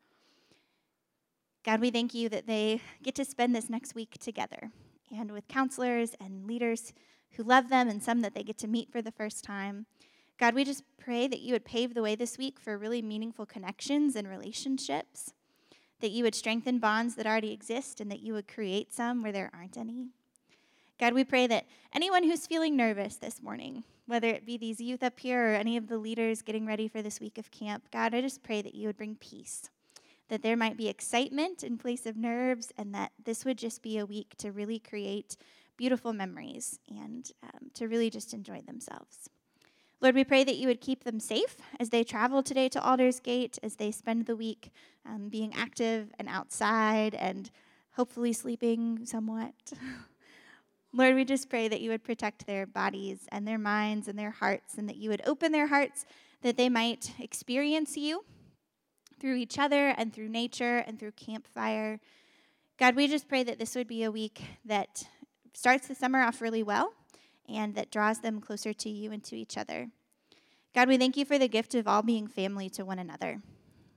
God, 1.64 1.80
we 1.80 1.90
thank 1.90 2.14
you 2.14 2.28
that 2.28 2.46
they 2.46 2.80
get 3.02 3.16
to 3.16 3.24
spend 3.24 3.56
this 3.56 3.68
next 3.68 3.96
week 3.96 4.18
together 4.20 4.70
and 5.10 5.32
with 5.32 5.48
counselors 5.48 6.14
and 6.20 6.46
leaders 6.46 6.92
who 7.32 7.42
love 7.42 7.70
them 7.70 7.88
and 7.88 8.04
some 8.04 8.20
that 8.20 8.36
they 8.36 8.44
get 8.44 8.58
to 8.58 8.68
meet 8.68 8.92
for 8.92 9.02
the 9.02 9.10
first 9.10 9.42
time. 9.42 9.86
God, 10.38 10.54
we 10.54 10.62
just 10.62 10.84
pray 10.96 11.26
that 11.26 11.40
you 11.40 11.54
would 11.54 11.64
pave 11.64 11.94
the 11.94 12.02
way 12.02 12.14
this 12.14 12.38
week 12.38 12.60
for 12.60 12.78
really 12.78 13.02
meaningful 13.02 13.46
connections 13.46 14.14
and 14.14 14.28
relationships 14.28 15.32
that 16.02 16.10
you 16.10 16.24
would 16.24 16.34
strengthen 16.34 16.78
bonds 16.78 17.14
that 17.14 17.26
already 17.26 17.52
exist 17.52 18.00
and 18.00 18.10
that 18.10 18.20
you 18.20 18.34
would 18.34 18.46
create 18.46 18.92
some 18.92 19.22
where 19.22 19.32
there 19.32 19.50
aren't 19.54 19.78
any. 19.78 20.08
God, 21.00 21.14
we 21.14 21.24
pray 21.24 21.46
that 21.46 21.66
anyone 21.94 22.22
who's 22.22 22.46
feeling 22.46 22.76
nervous 22.76 23.16
this 23.16 23.42
morning, 23.42 23.84
whether 24.06 24.28
it 24.28 24.44
be 24.44 24.56
these 24.56 24.80
youth 24.80 25.02
up 25.02 25.18
here 25.18 25.52
or 25.52 25.54
any 25.54 25.76
of 25.76 25.88
the 25.88 25.98
leaders 25.98 26.42
getting 26.42 26.66
ready 26.66 26.86
for 26.86 27.02
this 27.02 27.18
week 27.18 27.38
of 27.38 27.50
camp, 27.50 27.84
God, 27.90 28.14
I 28.14 28.20
just 28.20 28.42
pray 28.42 28.62
that 28.62 28.74
you 28.74 28.88
would 28.88 28.96
bring 28.96 29.16
peace, 29.16 29.70
that 30.28 30.42
there 30.42 30.56
might 30.56 30.76
be 30.76 30.88
excitement 30.88 31.64
in 31.64 31.78
place 31.78 32.04
of 32.04 32.16
nerves, 32.16 32.72
and 32.76 32.94
that 32.94 33.12
this 33.24 33.44
would 33.44 33.58
just 33.58 33.82
be 33.82 33.98
a 33.98 34.06
week 34.06 34.34
to 34.38 34.52
really 34.52 34.78
create 34.78 35.36
beautiful 35.76 36.12
memories 36.12 36.78
and 36.88 37.32
um, 37.42 37.70
to 37.74 37.88
really 37.88 38.10
just 38.10 38.34
enjoy 38.34 38.60
themselves. 38.60 39.30
Lord, 40.00 40.16
we 40.16 40.24
pray 40.24 40.42
that 40.42 40.56
you 40.56 40.66
would 40.66 40.80
keep 40.80 41.04
them 41.04 41.20
safe 41.20 41.56
as 41.78 41.90
they 41.90 42.02
travel 42.02 42.42
today 42.42 42.68
to 42.70 42.80
Aldersgate, 42.80 43.58
as 43.62 43.76
they 43.76 43.92
spend 43.92 44.26
the 44.26 44.34
week 44.34 44.72
um, 45.06 45.28
being 45.28 45.52
active 45.54 46.12
and 46.18 46.28
outside 46.28 47.14
and 47.14 47.50
hopefully 47.92 48.32
sleeping 48.32 49.04
somewhat. 49.04 49.54
Lord, 50.94 51.14
we 51.14 51.24
just 51.24 51.48
pray 51.48 51.68
that 51.68 51.80
you 51.80 51.90
would 51.90 52.04
protect 52.04 52.46
their 52.46 52.66
bodies 52.66 53.26
and 53.30 53.48
their 53.48 53.58
minds 53.58 54.08
and 54.08 54.18
their 54.18 54.30
hearts, 54.30 54.76
and 54.76 54.88
that 54.88 54.96
you 54.96 55.08
would 55.08 55.22
open 55.26 55.50
their 55.50 55.68
hearts 55.68 56.04
that 56.42 56.56
they 56.56 56.68
might 56.68 57.12
experience 57.18 57.96
you 57.96 58.24
through 59.18 59.36
each 59.36 59.58
other 59.58 59.88
and 59.88 60.12
through 60.12 60.28
nature 60.28 60.78
and 60.78 60.98
through 60.98 61.12
campfire. 61.12 61.98
God, 62.78 62.96
we 62.96 63.06
just 63.06 63.28
pray 63.28 63.42
that 63.42 63.58
this 63.58 63.74
would 63.74 63.86
be 63.86 64.02
a 64.02 64.10
week 64.10 64.42
that 64.64 65.04
starts 65.54 65.88
the 65.88 65.94
summer 65.94 66.20
off 66.20 66.40
really 66.40 66.62
well 66.62 66.92
and 67.48 67.74
that 67.74 67.90
draws 67.90 68.20
them 68.20 68.40
closer 68.40 68.72
to 68.72 68.90
you 68.90 69.12
and 69.12 69.22
to 69.24 69.36
each 69.36 69.56
other. 69.56 69.88
God, 70.74 70.88
we 70.88 70.98
thank 70.98 71.16
you 71.16 71.24
for 71.24 71.38
the 71.38 71.48
gift 71.48 71.74
of 71.74 71.86
all 71.86 72.02
being 72.02 72.26
family 72.26 72.68
to 72.70 72.84
one 72.84 72.98
another. 72.98 73.40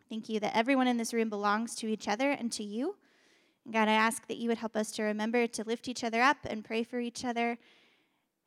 Thank 0.09 0.29
you 0.29 0.39
that 0.39 0.55
everyone 0.55 0.87
in 0.87 0.97
this 0.97 1.13
room 1.13 1.29
belongs 1.29 1.75
to 1.75 1.87
each 1.87 2.07
other 2.07 2.31
and 2.31 2.51
to 2.53 2.63
you. 2.63 2.95
And 3.63 3.73
God, 3.73 3.87
I 3.87 3.93
ask 3.93 4.27
that 4.27 4.37
you 4.37 4.49
would 4.49 4.59
help 4.59 4.75
us 4.75 4.91
to 4.93 5.03
remember 5.03 5.47
to 5.47 5.63
lift 5.63 5.87
each 5.87 6.03
other 6.03 6.21
up 6.21 6.37
and 6.43 6.63
pray 6.63 6.83
for 6.83 6.99
each 6.99 7.25
other, 7.25 7.57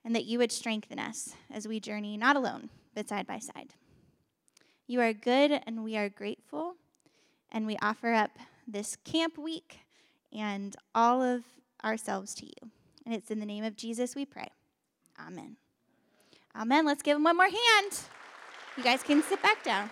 and 0.04 0.14
that 0.14 0.24
you 0.24 0.38
would 0.38 0.52
strengthen 0.52 0.98
us 0.98 1.34
as 1.50 1.66
we 1.66 1.80
journey 1.80 2.16
not 2.16 2.36
alone, 2.36 2.70
but 2.94 3.08
side 3.08 3.26
by 3.26 3.38
side. 3.38 3.74
You 4.86 5.00
are 5.00 5.12
good, 5.12 5.60
and 5.66 5.82
we 5.82 5.96
are 5.96 6.08
grateful, 6.08 6.76
and 7.50 7.66
we 7.66 7.76
offer 7.82 8.12
up 8.12 8.38
this 8.66 8.96
camp 9.04 9.36
week 9.36 9.80
and 10.32 10.76
all 10.94 11.22
of 11.22 11.42
ourselves 11.84 12.34
to 12.36 12.46
you. 12.46 12.70
And 13.04 13.14
it's 13.14 13.30
in 13.30 13.40
the 13.40 13.46
name 13.46 13.64
of 13.64 13.76
Jesus 13.76 14.14
we 14.14 14.24
pray. 14.24 14.48
Amen. 15.18 15.56
Amen. 16.54 16.86
Let's 16.86 17.02
give 17.02 17.16
him 17.16 17.24
one 17.24 17.36
more 17.36 17.46
hand. 17.46 18.00
You 18.76 18.84
guys 18.84 19.02
can 19.02 19.22
sit 19.22 19.42
back 19.42 19.64
down. 19.64 19.90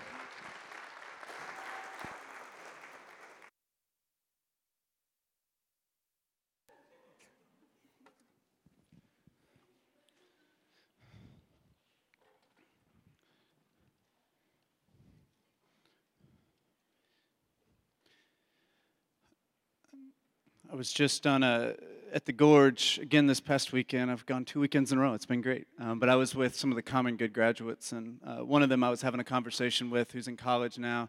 I 20.76 20.78
was 20.78 20.92
just 20.92 21.26
on 21.26 21.42
a 21.42 21.72
at 22.12 22.26
the 22.26 22.34
Gorge 22.34 22.98
again 23.00 23.26
this 23.26 23.40
past 23.40 23.72
weekend. 23.72 24.10
I've 24.10 24.26
gone 24.26 24.44
two 24.44 24.60
weekends 24.60 24.92
in 24.92 24.98
a 24.98 25.00
row. 25.00 25.14
It's 25.14 25.24
been 25.24 25.40
great. 25.40 25.66
Um, 25.80 25.98
but 25.98 26.10
I 26.10 26.16
was 26.16 26.34
with 26.34 26.54
some 26.54 26.70
of 26.70 26.76
the 26.76 26.82
Common 26.82 27.16
Good 27.16 27.32
graduates, 27.32 27.92
and 27.92 28.18
uh, 28.22 28.44
one 28.44 28.62
of 28.62 28.68
them 28.68 28.84
I 28.84 28.90
was 28.90 29.00
having 29.00 29.18
a 29.18 29.24
conversation 29.24 29.88
with, 29.88 30.12
who's 30.12 30.28
in 30.28 30.36
college 30.36 30.78
now, 30.78 31.08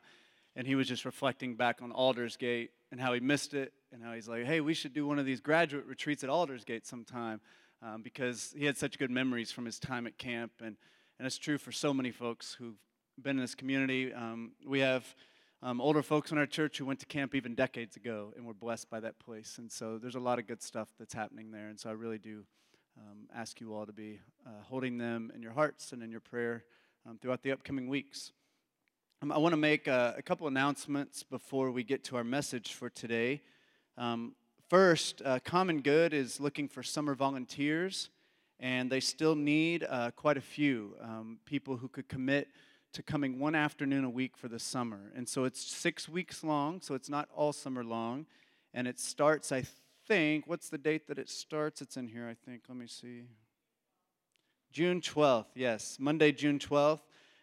and 0.56 0.66
he 0.66 0.76
was 0.76 0.88
just 0.88 1.04
reflecting 1.04 1.56
back 1.56 1.82
on 1.82 1.92
Aldersgate 1.92 2.70
and 2.92 3.02
how 3.02 3.12
he 3.12 3.20
missed 3.20 3.54
it, 3.54 3.74
and 3.92 4.02
how 4.02 4.14
he's 4.14 4.30
like, 4.30 4.46
"Hey, 4.46 4.62
we 4.62 4.74
should 4.74 4.94
do 4.94 5.06
one 5.06 5.20
of 5.20 5.26
these 5.26 5.42
graduate 5.42 5.86
retreats 5.86 6.24
at 6.24 6.30
Aldersgate 6.30 6.88
sometime," 6.88 7.42
um, 7.82 8.02
because 8.02 8.56
he 8.58 8.64
had 8.64 8.78
such 8.78 8.98
good 8.98 9.12
memories 9.12 9.52
from 9.52 9.66
his 9.66 9.80
time 9.80 10.08
at 10.08 10.18
camp, 10.18 10.54
and 10.62 10.78
and 11.20 11.26
it's 11.26 11.38
true 11.38 11.58
for 11.58 11.74
so 11.74 11.94
many 11.94 12.12
folks 12.12 12.56
who've 12.58 12.80
been 13.22 13.36
in 13.36 13.42
this 13.42 13.54
community. 13.54 14.14
Um, 14.14 14.54
we 14.66 14.80
have 14.80 15.14
um, 15.64 15.82
older 15.82 16.04
folks 16.04 16.32
in 16.32 16.38
our 16.38 16.46
church 16.46 16.78
who 16.78 16.86
went 16.86 17.00
to 17.00 17.06
camp 17.06 17.34
even 17.34 17.56
decades 17.56 17.96
ago 17.96 18.32
and 18.36 18.46
were 18.46 18.54
blessed 18.54 18.90
by 18.90 19.00
that 19.00 19.18
place. 19.20 19.58
And 19.58 19.72
so 19.72 19.98
there's 19.98 20.16
a 20.16 20.20
lot 20.20 20.38
of 20.38 20.46
good 20.46 20.62
stuff 20.62 20.88
that's 21.00 21.14
happening 21.14 21.52
there. 21.52 21.68
And 21.68 21.80
so 21.80 21.90
I 21.90 21.94
really 21.94 22.20
do 22.20 22.44
um, 22.98 23.28
ask 23.36 23.60
you 23.60 23.74
all 23.74 23.86
to 23.86 23.94
be 23.94 24.20
uh, 24.46 24.50
holding 24.64 24.98
them 24.98 25.32
in 25.36 25.42
your 25.42 25.54
hearts 25.54 25.92
and 25.94 26.04
in 26.04 26.12
your 26.12 26.20
prayer 26.20 26.64
um, 27.08 27.18
throughout 27.18 27.42
the 27.42 27.52
upcoming 27.52 27.88
weeks. 27.88 28.34
Um, 29.24 29.32
I 29.32 29.40
want 29.40 29.54
to 29.54 29.58
make 29.58 29.88
a, 29.88 30.14
a, 30.18 30.22
couple 30.22 30.48
announcements 30.48 31.24
before 31.24 31.72
we 31.72 31.84
get 31.84 32.04
to 32.06 32.18
our 32.18 32.24
message 32.24 32.74
for 32.74 32.90
today. 32.90 33.42
Um, 33.98 34.36
first, 34.70 35.24
uh, 35.26 35.40
Common 35.44 35.82
Good 35.82 36.14
is 36.14 36.40
looking 36.40 36.68
for 36.68 36.84
summer 36.84 37.16
volunteers, 37.16 38.12
and 38.60 38.92
they 38.92 39.00
still 39.00 39.36
need 39.36 39.88
uh, 39.90 40.12
quite 40.12 40.38
a 40.38 40.42
few 40.42 40.96
um, 41.02 41.40
people 41.46 41.78
who 41.78 41.88
could 41.88 42.08
commit 42.08 42.48
to 42.98 43.04
coming 43.04 43.38
one 43.38 43.54
afternoon 43.54 44.04
a 44.04 44.10
week 44.10 44.36
for 44.36 44.48
the 44.48 44.58
summer. 44.58 45.12
And 45.16 45.30
so 45.30 45.44
it's 45.44 45.62
six 45.62 46.10
weeks 46.10 46.44
long, 46.44 46.82
so 46.82 46.96
it's 46.96 47.10
not 47.10 47.30
all 47.32 47.54
summer 47.54 47.84
long. 47.84 48.26
And 48.74 48.88
it 48.88 49.00
starts, 49.00 49.52
I 49.52 49.66
think, 50.08 50.48
what's 50.48 50.70
the 50.70 50.80
date 50.80 51.08
that 51.08 51.20
it 51.20 51.30
starts? 51.30 51.80
It's 51.80 51.96
in 51.96 52.08
here, 52.08 52.28
I 52.28 52.34
think. 52.34 52.64
Let 52.68 52.76
me 52.76 52.88
see. 52.88 53.26
June 54.72 55.00
12th, 55.00 55.46
yes, 55.54 55.98
Monday, 56.00 56.32
June 56.32 56.58
12th. 56.58 57.02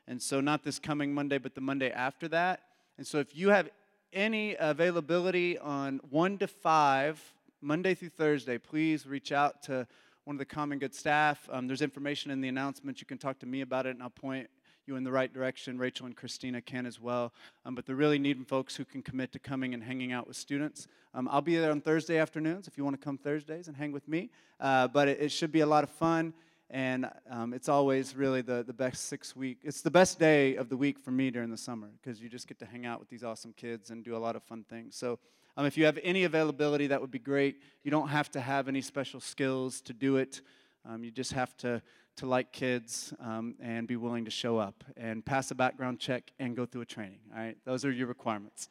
And 0.09 0.21
so 0.21 0.41
not 0.41 0.65
this 0.65 0.81
coming 0.81 1.15
Monday, 1.15 1.39
but 1.39 1.55
the 1.55 1.61
Monday 1.61 1.93
after 1.93 2.27
that. 2.29 2.63
And 2.99 3.07
so 3.07 3.21
if 3.21 3.37
you 3.37 3.51
have 3.51 3.71
any 4.13 4.57
availability 4.59 5.57
on 5.57 6.01
1 6.11 6.39
to 6.39 6.49
5, 6.49 7.33
Monday 7.61 7.95
through 7.95 8.09
Thursday, 8.09 8.59
please 8.59 9.07
reach 9.07 9.31
out 9.31 9.63
to 9.63 9.87
one 10.25 10.35
of 10.35 10.39
the 10.39 10.45
Common 10.45 10.81
Good 10.81 10.97
staff. 10.97 11.49
Um, 11.53 11.69
there's 11.69 11.81
information 11.81 12.33
in 12.33 12.41
the 12.41 12.49
announcement. 12.49 13.01
You 13.01 13.07
can 13.07 13.19
talk 13.19 13.39
to 13.39 13.47
me 13.47 13.61
about 13.61 13.87
it, 13.87 13.91
and 13.91 14.03
I'll 14.03 14.11
point 14.11 14.49
you 14.87 14.97
in 14.97 15.05
the 15.05 15.13
right 15.13 15.33
direction. 15.33 15.79
Rachel 15.79 16.07
and 16.07 16.17
Christina 16.17 16.61
can 16.61 16.87
as 16.87 17.01
well. 17.01 17.33
Um, 17.65 17.75
but 17.75 17.87
they're 17.87 17.97
really 17.97 18.19
needing 18.19 18.45
folks 18.45 18.77
who 18.77 18.85
can 18.85 19.03
commit 19.03 19.33
to 19.33 19.39
coming 19.39 19.75
and 19.75 19.83
hanging 19.83 20.13
out 20.13 20.27
with 20.27 20.37
students. 20.37 20.89
Um, 21.15 21.29
I'll 21.31 21.41
be 21.43 21.57
there 21.57 21.71
on 21.71 21.81
Thursday 21.81 22.19
afternoons 22.19 22.67
if 22.67 22.77
you 22.77 22.85
want 22.85 22.99
to 22.99 23.05
come 23.05 23.19
Thursdays 23.19 23.69
and 23.69 23.77
hang 23.77 23.93
with 23.93 24.07
me. 24.09 24.31
Uh, 24.61 24.89
but 24.89 25.09
it, 25.09 25.21
it, 25.21 25.29
should 25.31 25.53
be 25.53 25.61
a 25.61 25.67
lot 25.67 25.85
of 25.85 25.91
fun. 25.91 26.35
And 26.71 27.09
um, 27.31 27.53
it's 27.53 27.69
always 27.69 28.17
really 28.17 28.43
the, 28.43 28.65
the 28.65 28.73
best 28.73 29.07
six 29.07 29.37
week. 29.37 29.59
It's 29.63 29.83
the 29.83 29.91
best 29.91 30.19
day 30.19 30.57
of 30.57 30.69
the 30.69 30.77
week 30.77 30.99
for 30.99 31.11
me 31.11 31.31
during 31.31 31.51
the 31.51 31.57
summer 31.57 31.89
because 32.03 32.21
you 32.21 32.29
just 32.29 32.49
get 32.49 32.59
to 32.61 32.67
hang 32.67 32.87
out 32.87 32.99
with 32.99 33.09
these 33.09 33.23
awesome 33.23 33.53
kids 33.53 33.91
and 33.91 34.05
do 34.05 34.17
a 34.17 34.19
lot 34.19 34.35
of 34.35 34.43
fun 34.43 34.65
things. 34.69 34.97
So 34.97 35.19
um, 35.57 35.67
if 35.67 35.77
you 35.77 35.85
have 35.85 35.99
any 36.03 36.25
availability, 36.25 36.89
that 36.89 37.01
would 37.01 37.11
be 37.11 37.19
great. 37.19 37.61
You 37.85 37.91
don't 37.91 38.09
have 38.09 38.31
to 38.33 38.41
have 38.41 38.67
any 38.67 38.81
special 38.81 39.21
skills 39.21 39.81
to 39.83 39.93
do 39.93 40.17
it. 40.17 40.41
Um, 40.87 41.05
you 41.05 41.11
just 41.11 41.33
have 41.33 41.57
to 41.59 41.81
to 42.17 42.27
like 42.27 42.53
kids 42.53 43.13
um, 43.21 43.57
and 43.61 43.89
be 43.89 43.97
willing 43.97 44.25
to 44.25 44.31
show 44.31 44.59
up 44.59 44.85
and 44.97 45.25
pass 45.25 45.51
a 45.51 45.55
background 45.55 45.99
check 45.99 46.31
and 46.39 46.57
go 46.57 46.65
through 46.67 46.83
a 46.83 46.87
training. 46.87 47.21
All 47.33 47.43
right, 47.43 47.57
those 47.65 47.85
are 47.85 47.91
your 47.91 48.07
requirements. 48.07 48.69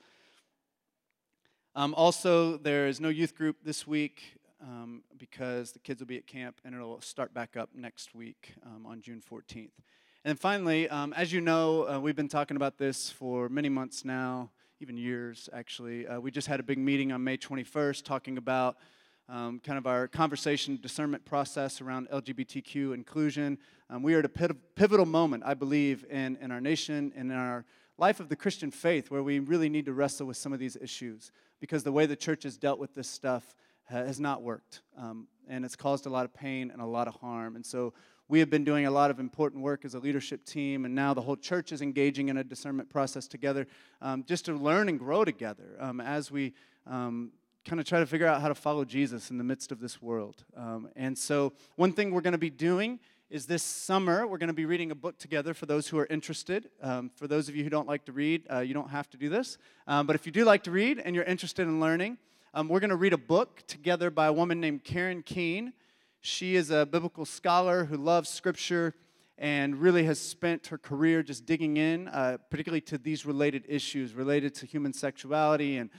Um, 1.76 1.94
also, 1.96 2.58
there 2.58 2.88
is 2.88 3.02
no 3.02 3.10
youth 3.10 3.36
group 3.36 3.58
this 3.64 3.88
week 3.88 4.38
um, 4.62 5.04
because 5.18 5.72
the 5.72 5.80
kids 5.80 6.00
will 6.00 6.08
be 6.08 6.18
at 6.18 6.28
camp 6.28 6.62
and 6.64 6.74
it'll 6.74 7.02
start 7.02 7.34
back 7.34 7.58
up 7.58 7.70
next 7.76 8.14
week 8.14 8.54
um, 8.66 8.86
on 8.86 9.02
June 9.02 9.22
14th. 9.22 9.72
And 10.24 10.40
finally, 10.40 10.88
um, 10.88 11.14
as 11.14 11.34
you 11.34 11.42
know, 11.42 11.90
uh, 11.90 12.00
we've 12.00 12.16
been 12.16 12.30
talking 12.30 12.56
about 12.56 12.78
this 12.78 13.10
for 13.10 13.50
many 13.50 13.68
months 13.68 14.06
now, 14.06 14.52
even 14.80 14.96
years 14.96 15.50
actually. 15.52 16.08
Uh, 16.08 16.20
we 16.20 16.32
just 16.32 16.48
had 16.48 16.60
a 16.62 16.64
big 16.64 16.78
meeting 16.78 17.12
on 17.12 17.24
May 17.24 17.38
21st 17.38 18.04
talking 18.04 18.38
about 18.38 18.78
um, 19.34 19.60
kind 19.60 19.80
of 19.80 19.88
our 19.88 20.08
conversation 20.08 20.78
discernment 20.80 21.26
process 21.26 21.82
around 21.82 22.08
LGBTQ 22.10 22.94
inclusion. 22.94 23.58
Um, 23.90 24.04
we 24.04 24.14
are 24.14 24.20
at 24.20 24.26
a 24.26 24.54
pivotal 24.76 25.08
moment, 25.08 25.42
I 25.44 25.56
believe, 25.56 26.06
in, 26.08 26.38
in 26.40 26.52
our 26.52 26.62
nation 26.62 27.12
and 27.16 27.32
in 27.32 27.38
our 27.38 27.66
life 27.98 28.20
of 28.20 28.30
the 28.30 28.36
Christian 28.36 28.70
faith 28.70 29.10
where 29.10 29.24
we 29.24 29.40
really 29.40 29.70
need 29.70 29.86
to 29.86 29.94
wrestle 29.94 30.28
with 30.28 30.38
some 30.38 30.54
of 30.54 30.60
these 30.60 30.76
issues 30.76 31.32
because 31.60 31.84
the 31.84 31.92
way 31.92 32.06
the 32.06 32.16
church 32.16 32.44
has 32.44 32.58
dealt 32.58 32.78
with 32.78 32.94
this 32.94 33.08
stuff 33.08 33.56
has 33.86 34.20
not 34.20 34.44
worked. 34.44 34.82
Um, 35.00 35.28
and 35.48 35.66
it's 35.66 35.76
caused 35.76 36.06
a 36.06 36.10
lot 36.10 36.26
of 36.26 36.34
pain 36.34 36.70
and 36.70 36.80
a 36.80 36.86
lot 36.86 37.08
of 37.08 37.16
harm. 37.16 37.56
And 37.56 37.66
so 37.66 37.92
we 38.28 38.38
have 38.38 38.52
been 38.52 38.64
doing 38.64 38.86
a 38.86 38.92
lot 38.92 39.10
of 39.10 39.20
important 39.20 39.64
work 39.64 39.84
as 39.84 39.96
a 39.96 40.00
leadership 40.00 40.46
team, 40.46 40.86
and 40.86 40.94
now 40.94 41.14
the 41.16 41.22
whole 41.22 41.36
church 41.36 41.72
is 41.72 41.82
engaging 41.82 42.30
in 42.30 42.38
a 42.38 42.44
discernment 42.44 42.90
process 42.90 43.28
together 43.28 43.66
um, 44.00 44.24
just 44.28 44.46
to 44.46 44.54
learn 44.54 44.90
and 44.90 45.00
grow 45.00 45.26
together 45.26 45.76
um, 45.80 46.00
as 46.00 46.30
we 46.30 46.54
um, 46.86 47.32
kind 47.66 47.80
of 47.80 47.86
try 47.86 48.00
to 48.00 48.06
figure 48.06 48.28
out 48.28 48.42
how 48.42 48.50
to 48.50 48.56
follow 48.56 48.84
Jesus 48.84 49.32
in 49.32 49.38
the 49.38 49.44
midst 49.44 49.72
of 49.72 49.80
this 49.80 50.02
world. 50.02 50.44
Um, 50.56 50.90
and 50.96 51.18
so, 51.18 51.54
one 51.76 51.94
thing 51.94 52.12
we're 52.12 52.22
going 52.22 52.34
to 52.34 52.38
be 52.38 52.50
doing 52.50 53.00
is 53.30 53.46
this 53.46 53.64
summer, 53.64 54.28
we're 54.28 54.38
going 54.38 54.48
to 54.48 54.54
be 54.54 54.66
reading 54.66 54.92
a 54.92 54.96
book 54.96 55.18
together 55.18 55.54
for 55.54 55.66
those 55.66 55.88
who 55.88 55.98
are 55.98 56.06
interested. 56.08 56.70
Um, 56.82 57.10
for 57.16 57.28
those 57.28 57.50
of 57.50 57.56
you 57.56 57.64
who 57.64 57.70
don't 57.70 57.88
like 57.88 58.06
to 58.06 58.12
read, 58.12 58.46
uh, 58.52 58.60
you 58.60 58.74
don't 58.74 58.90
have 58.90 59.10
to 59.12 59.18
do 59.18 59.30
this. 59.30 59.58
Um, 59.88 60.06
but 60.06 60.16
if 60.16 60.26
you 60.26 60.32
do 60.32 60.44
like 60.46 60.64
to 60.64 60.72
read 60.72 61.00
and 61.00 61.16
you're 61.16 61.24
interested 61.24 61.64
in 61.64 61.80
learning, 61.80 62.18
um, 62.54 62.68
we're 62.68 62.82
going 62.82 62.92
to 62.92 62.96
read 62.96 63.14
a 63.14 63.18
book 63.18 63.64
together 63.66 64.12
by 64.12 64.28
a 64.28 64.34
woman 64.34 64.60
named 64.60 64.84
Karen 64.84 65.24
Keen. 65.24 65.74
She 66.22 66.56
is 66.56 66.70
a 66.70 66.86
biblical 66.86 67.26
scholar 67.26 67.86
who 67.86 67.98
loves 67.98 68.30
scripture 68.30 68.94
and 69.38 69.78
really 69.78 70.04
has 70.04 70.20
spent 70.20 70.68
her 70.68 70.78
career 70.78 71.24
just 71.24 71.46
digging 71.46 71.78
in, 71.78 72.08
uh, 72.10 72.38
particularly 72.50 72.82
to 72.82 72.98
these 72.98 73.26
related 73.26 73.66
issues 73.68 74.14
related 74.14 74.54
to 74.56 74.66
human 74.66 74.94
sexuality 74.94 75.78
and 75.78 75.90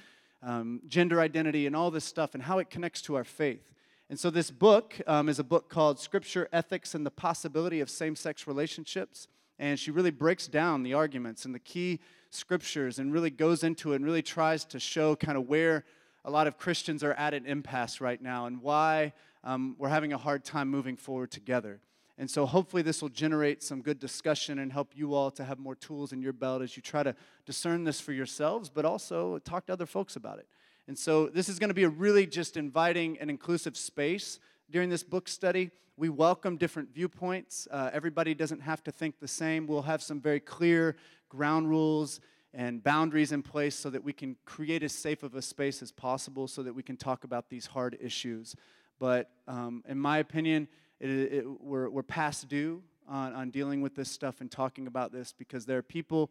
um, 0.44 0.80
gender 0.86 1.20
identity 1.20 1.66
and 1.66 1.74
all 1.74 1.90
this 1.90 2.04
stuff 2.04 2.34
and 2.34 2.42
how 2.42 2.58
it 2.58 2.70
connects 2.70 3.02
to 3.02 3.14
our 3.14 3.24
faith. 3.24 3.72
And 4.10 4.20
so, 4.20 4.30
this 4.30 4.50
book 4.50 5.00
um, 5.06 5.28
is 5.28 5.38
a 5.38 5.44
book 5.44 5.70
called 5.70 5.98
Scripture, 5.98 6.48
Ethics, 6.52 6.94
and 6.94 7.06
the 7.06 7.10
Possibility 7.10 7.80
of 7.80 7.88
Same 7.88 8.14
Sex 8.14 8.46
Relationships. 8.46 9.28
And 9.58 9.78
she 9.78 9.90
really 9.90 10.10
breaks 10.10 10.46
down 10.46 10.82
the 10.82 10.94
arguments 10.94 11.44
and 11.44 11.54
the 11.54 11.60
key 11.60 12.00
scriptures 12.30 12.98
and 12.98 13.12
really 13.12 13.30
goes 13.30 13.62
into 13.62 13.92
it 13.92 13.96
and 13.96 14.04
really 14.04 14.22
tries 14.22 14.64
to 14.66 14.80
show 14.80 15.16
kind 15.16 15.38
of 15.38 15.48
where 15.48 15.84
a 16.24 16.30
lot 16.30 16.46
of 16.46 16.58
Christians 16.58 17.04
are 17.04 17.12
at 17.14 17.34
an 17.34 17.46
impasse 17.46 18.00
right 18.00 18.20
now 18.20 18.46
and 18.46 18.60
why 18.60 19.12
um, 19.44 19.76
we're 19.78 19.88
having 19.88 20.12
a 20.12 20.18
hard 20.18 20.44
time 20.44 20.68
moving 20.68 20.96
forward 20.96 21.30
together. 21.30 21.80
And 22.16 22.30
so, 22.30 22.46
hopefully, 22.46 22.82
this 22.82 23.02
will 23.02 23.08
generate 23.08 23.62
some 23.62 23.82
good 23.82 23.98
discussion 23.98 24.60
and 24.60 24.72
help 24.72 24.92
you 24.94 25.14
all 25.14 25.32
to 25.32 25.44
have 25.44 25.58
more 25.58 25.74
tools 25.74 26.12
in 26.12 26.22
your 26.22 26.32
belt 26.32 26.62
as 26.62 26.76
you 26.76 26.82
try 26.82 27.02
to 27.02 27.14
discern 27.44 27.82
this 27.82 28.00
for 28.00 28.12
yourselves, 28.12 28.70
but 28.70 28.84
also 28.84 29.38
talk 29.38 29.66
to 29.66 29.72
other 29.72 29.86
folks 29.86 30.14
about 30.14 30.38
it. 30.38 30.46
And 30.86 30.96
so, 30.96 31.26
this 31.26 31.48
is 31.48 31.58
going 31.58 31.70
to 31.70 31.74
be 31.74 31.82
a 31.82 31.88
really 31.88 32.26
just 32.26 32.56
inviting 32.56 33.18
and 33.18 33.30
inclusive 33.30 33.76
space 33.76 34.38
during 34.70 34.90
this 34.90 35.02
book 35.02 35.28
study. 35.28 35.70
We 35.96 36.08
welcome 36.08 36.56
different 36.56 36.94
viewpoints. 36.94 37.66
Uh, 37.70 37.90
everybody 37.92 38.34
doesn't 38.34 38.60
have 38.60 38.82
to 38.84 38.92
think 38.92 39.18
the 39.18 39.28
same. 39.28 39.66
We'll 39.66 39.82
have 39.82 40.02
some 40.02 40.20
very 40.20 40.40
clear 40.40 40.96
ground 41.28 41.68
rules 41.68 42.20
and 42.52 42.82
boundaries 42.82 43.32
in 43.32 43.42
place 43.42 43.74
so 43.74 43.90
that 43.90 44.04
we 44.04 44.12
can 44.12 44.36
create 44.44 44.82
as 44.84 44.92
safe 44.92 45.24
of 45.24 45.34
a 45.34 45.42
space 45.42 45.82
as 45.82 45.90
possible 45.90 46.46
so 46.46 46.62
that 46.62 46.74
we 46.74 46.82
can 46.82 46.96
talk 46.96 47.24
about 47.24 47.50
these 47.50 47.66
hard 47.66 47.98
issues. 48.00 48.54
But 49.00 49.30
um, 49.48 49.82
in 49.88 49.98
my 49.98 50.18
opinion, 50.18 50.68
it, 51.10 51.32
it, 51.32 51.44
we're, 51.60 51.88
we're 51.88 52.02
past 52.02 52.48
due 52.48 52.82
on, 53.08 53.34
on 53.34 53.50
dealing 53.50 53.82
with 53.82 53.94
this 53.94 54.10
stuff 54.10 54.40
and 54.40 54.50
talking 54.50 54.86
about 54.86 55.12
this 55.12 55.34
because 55.36 55.66
there 55.66 55.78
are 55.78 55.82
people 55.82 56.30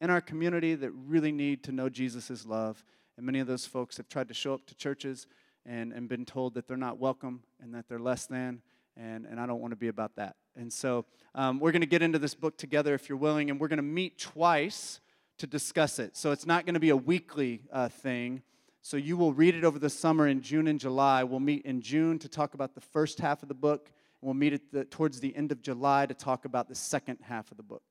in 0.00 0.10
our 0.10 0.20
community 0.20 0.74
that 0.74 0.90
really 0.90 1.32
need 1.32 1.62
to 1.64 1.72
know 1.72 1.88
Jesus' 1.88 2.46
love. 2.46 2.84
And 3.16 3.26
many 3.26 3.40
of 3.40 3.46
those 3.46 3.66
folks 3.66 3.96
have 3.98 4.08
tried 4.08 4.28
to 4.28 4.34
show 4.34 4.54
up 4.54 4.66
to 4.66 4.74
churches 4.74 5.26
and, 5.66 5.92
and 5.92 6.08
been 6.08 6.24
told 6.24 6.54
that 6.54 6.66
they're 6.66 6.76
not 6.76 6.98
welcome 6.98 7.42
and 7.62 7.74
that 7.74 7.88
they're 7.88 7.98
less 7.98 8.26
than. 8.26 8.62
And, 8.96 9.26
and 9.26 9.40
I 9.40 9.46
don't 9.46 9.60
want 9.60 9.72
to 9.72 9.76
be 9.76 9.88
about 9.88 10.16
that. 10.16 10.36
And 10.56 10.72
so 10.72 11.04
um, 11.34 11.58
we're 11.58 11.72
going 11.72 11.80
to 11.80 11.86
get 11.86 12.02
into 12.02 12.18
this 12.18 12.34
book 12.34 12.56
together 12.56 12.94
if 12.94 13.08
you're 13.08 13.18
willing, 13.18 13.50
and 13.50 13.58
we're 13.58 13.68
going 13.68 13.78
to 13.78 13.82
meet 13.82 14.18
twice 14.18 15.00
to 15.38 15.46
discuss 15.46 15.98
it. 15.98 16.16
So 16.16 16.30
it's 16.30 16.46
not 16.46 16.64
going 16.64 16.74
to 16.74 16.80
be 16.80 16.90
a 16.90 16.96
weekly 16.96 17.62
uh, 17.72 17.88
thing. 17.88 18.42
So 18.82 18.96
you 18.96 19.16
will 19.16 19.32
read 19.32 19.54
it 19.54 19.64
over 19.64 19.78
the 19.78 19.90
summer 19.90 20.28
in 20.28 20.42
June 20.42 20.68
and 20.68 20.78
July. 20.78 21.24
We'll 21.24 21.40
meet 21.40 21.64
in 21.64 21.80
June 21.80 22.18
to 22.20 22.28
talk 22.28 22.54
about 22.54 22.74
the 22.74 22.80
first 22.80 23.18
half 23.18 23.42
of 23.42 23.48
the 23.48 23.54
book 23.54 23.90
We'll 24.24 24.32
meet 24.32 24.54
at 24.54 24.62
the, 24.72 24.86
towards 24.86 25.20
the 25.20 25.36
end 25.36 25.52
of 25.52 25.60
July 25.60 26.06
to 26.06 26.14
talk 26.14 26.46
about 26.46 26.66
the 26.66 26.74
second 26.74 27.18
half 27.20 27.50
of 27.50 27.58
the 27.58 27.62
book. 27.62 27.82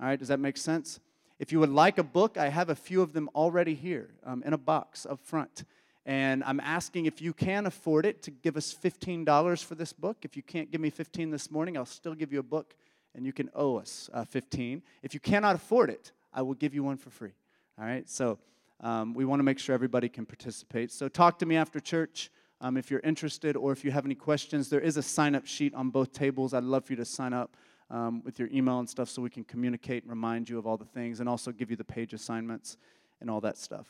All 0.00 0.06
right, 0.06 0.18
does 0.18 0.28
that 0.28 0.40
make 0.40 0.56
sense? 0.56 1.00
If 1.38 1.52
you 1.52 1.60
would 1.60 1.70
like 1.70 1.98
a 1.98 2.02
book, 2.02 2.38
I 2.38 2.48
have 2.48 2.70
a 2.70 2.74
few 2.74 3.02
of 3.02 3.12
them 3.12 3.28
already 3.34 3.74
here 3.74 4.08
um, 4.24 4.42
in 4.46 4.54
a 4.54 4.58
box 4.58 5.04
up 5.04 5.20
front. 5.22 5.64
And 6.06 6.42
I'm 6.44 6.60
asking 6.60 7.04
if 7.04 7.20
you 7.20 7.34
can 7.34 7.66
afford 7.66 8.06
it 8.06 8.22
to 8.22 8.30
give 8.30 8.56
us 8.56 8.74
$15 8.74 9.62
for 9.62 9.74
this 9.74 9.92
book. 9.92 10.16
If 10.22 10.34
you 10.34 10.42
can't 10.42 10.70
give 10.70 10.80
me 10.80 10.88
15 10.88 11.30
this 11.30 11.50
morning, 11.50 11.76
I'll 11.76 11.84
still 11.84 12.14
give 12.14 12.32
you 12.32 12.38
a 12.38 12.44
book 12.44 12.74
and 13.14 13.26
you 13.26 13.34
can 13.34 13.50
owe 13.54 13.76
us 13.76 14.08
uh, 14.14 14.24
15. 14.24 14.82
If 15.02 15.12
you 15.12 15.20
cannot 15.20 15.56
afford 15.56 15.90
it, 15.90 16.12
I 16.32 16.40
will 16.40 16.54
give 16.54 16.74
you 16.74 16.84
one 16.84 16.96
for 16.96 17.10
free. 17.10 17.32
All 17.78 17.84
right, 17.84 18.08
so 18.08 18.38
um, 18.80 19.12
we 19.12 19.26
want 19.26 19.40
to 19.40 19.44
make 19.44 19.58
sure 19.58 19.74
everybody 19.74 20.08
can 20.08 20.24
participate. 20.24 20.90
So 20.90 21.08
talk 21.08 21.38
to 21.40 21.46
me 21.46 21.56
after 21.56 21.80
church. 21.80 22.30
Um, 22.60 22.76
if 22.76 22.90
you're 22.90 23.00
interested 23.00 23.56
or 23.56 23.72
if 23.72 23.84
you 23.84 23.90
have 23.90 24.04
any 24.04 24.14
questions, 24.14 24.68
there 24.68 24.80
is 24.80 24.96
a 24.96 25.02
sign 25.02 25.34
up 25.34 25.46
sheet 25.46 25.74
on 25.74 25.90
both 25.90 26.12
tables. 26.12 26.54
I'd 26.54 26.64
love 26.64 26.84
for 26.86 26.92
you 26.92 26.96
to 26.96 27.04
sign 27.04 27.32
up 27.32 27.56
um, 27.90 28.22
with 28.24 28.38
your 28.38 28.48
email 28.52 28.78
and 28.78 28.88
stuff 28.88 29.08
so 29.08 29.22
we 29.22 29.30
can 29.30 29.44
communicate 29.44 30.04
and 30.04 30.10
remind 30.10 30.48
you 30.48 30.58
of 30.58 30.66
all 30.66 30.76
the 30.76 30.84
things 30.84 31.20
and 31.20 31.28
also 31.28 31.52
give 31.52 31.70
you 31.70 31.76
the 31.76 31.84
page 31.84 32.14
assignments 32.14 32.76
and 33.20 33.30
all 33.30 33.40
that 33.42 33.58
stuff. 33.58 33.88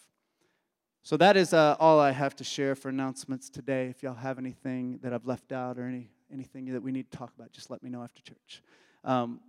So 1.02 1.16
that 1.18 1.36
is 1.36 1.52
uh, 1.52 1.76
all 1.78 2.00
I 2.00 2.10
have 2.10 2.34
to 2.36 2.44
share 2.44 2.74
for 2.74 2.88
announcements 2.88 3.48
today. 3.48 3.86
If 3.86 4.02
y'all 4.02 4.14
have 4.14 4.38
anything 4.38 4.98
that 5.02 5.12
I've 5.12 5.26
left 5.26 5.52
out 5.52 5.78
or 5.78 5.86
any, 5.86 6.10
anything 6.32 6.64
that 6.72 6.82
we 6.82 6.90
need 6.90 7.10
to 7.10 7.16
talk 7.16 7.32
about, 7.38 7.52
just 7.52 7.70
let 7.70 7.82
me 7.82 7.90
know 7.90 8.02
after 8.02 8.20
church. 8.22 8.62
Um, 9.04 9.40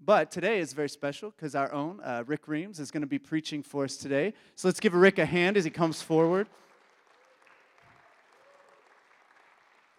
But 0.00 0.30
today 0.30 0.60
is 0.60 0.74
very 0.74 0.88
special 0.88 1.30
because 1.30 1.54
our 1.54 1.72
own 1.72 2.00
uh, 2.00 2.22
Rick 2.26 2.46
Reams 2.46 2.78
is 2.78 2.90
going 2.90 3.02
to 3.02 3.08
be 3.08 3.18
preaching 3.18 3.64
for 3.64 3.84
us 3.84 3.96
today. 3.96 4.32
So 4.54 4.68
let's 4.68 4.80
give 4.80 4.94
Rick 4.94 5.18
a 5.18 5.26
hand 5.26 5.56
as 5.56 5.64
he 5.64 5.70
comes 5.70 6.02
forward. 6.02 6.48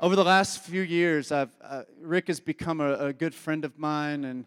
Over 0.02 0.16
the 0.16 0.24
last 0.24 0.60
few 0.60 0.82
years, 0.82 1.30
uh, 1.30 1.48
Rick 2.02 2.28
has 2.28 2.40
become 2.40 2.80
a, 2.80 3.08
a, 3.08 3.12
good 3.12 3.36
friend 3.36 3.66
of 3.66 3.78
mine 3.78 4.24
and, 4.24 4.46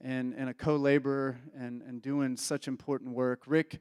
and, 0.00 0.34
and 0.34 0.50
a 0.50 0.54
co 0.54 0.74
laborer 0.74 1.38
and, 1.56 1.82
and 1.82 2.02
doing 2.02 2.36
such 2.36 2.66
important 2.66 3.12
work. 3.12 3.42
Rick, 3.46 3.78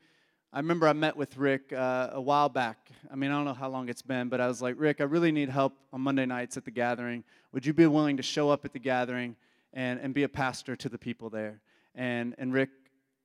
I 0.54 0.60
remember 0.60 0.88
I 0.88 0.94
met 0.94 1.18
with 1.18 1.36
Rick 1.36 1.74
uh, 1.74 2.12
a 2.12 2.22
while 2.22 2.50
back. 2.50 2.92
I 3.12 3.16
mean, 3.16 3.32
I 3.32 3.34
don't 3.34 3.46
know 3.46 3.56
how 3.56 3.68
long 3.68 3.90
it's 3.90 4.04
been, 4.04 4.30
but 4.30 4.40
I 4.40 4.48
was 4.48 4.62
like, 4.62 4.76
Rick, 4.78 5.02
I 5.02 5.06
really 5.06 5.32
need 5.32 5.50
help 5.50 5.74
on 5.92 6.02
Monday 6.02 6.28
nights 6.28 6.56
at 6.56 6.66
the 6.66 6.72
gathering. 6.72 7.24
Would 7.52 7.66
you 7.66 7.74
be 7.74 7.88
willing 7.88 8.18
to 8.18 8.24
show 8.24 8.52
up 8.52 8.64
at 8.64 8.74
the 8.74 8.80
gathering 8.80 9.36
and, 9.74 10.00
and 10.00 10.14
be 10.14 10.22
a 10.22 10.30
pastor 10.30 10.76
to 10.76 10.88
the 10.88 11.00
people 11.00 11.32
there? 11.32 11.62
And, 11.96 12.36
and 12.38 12.54
Rick, 12.54 12.70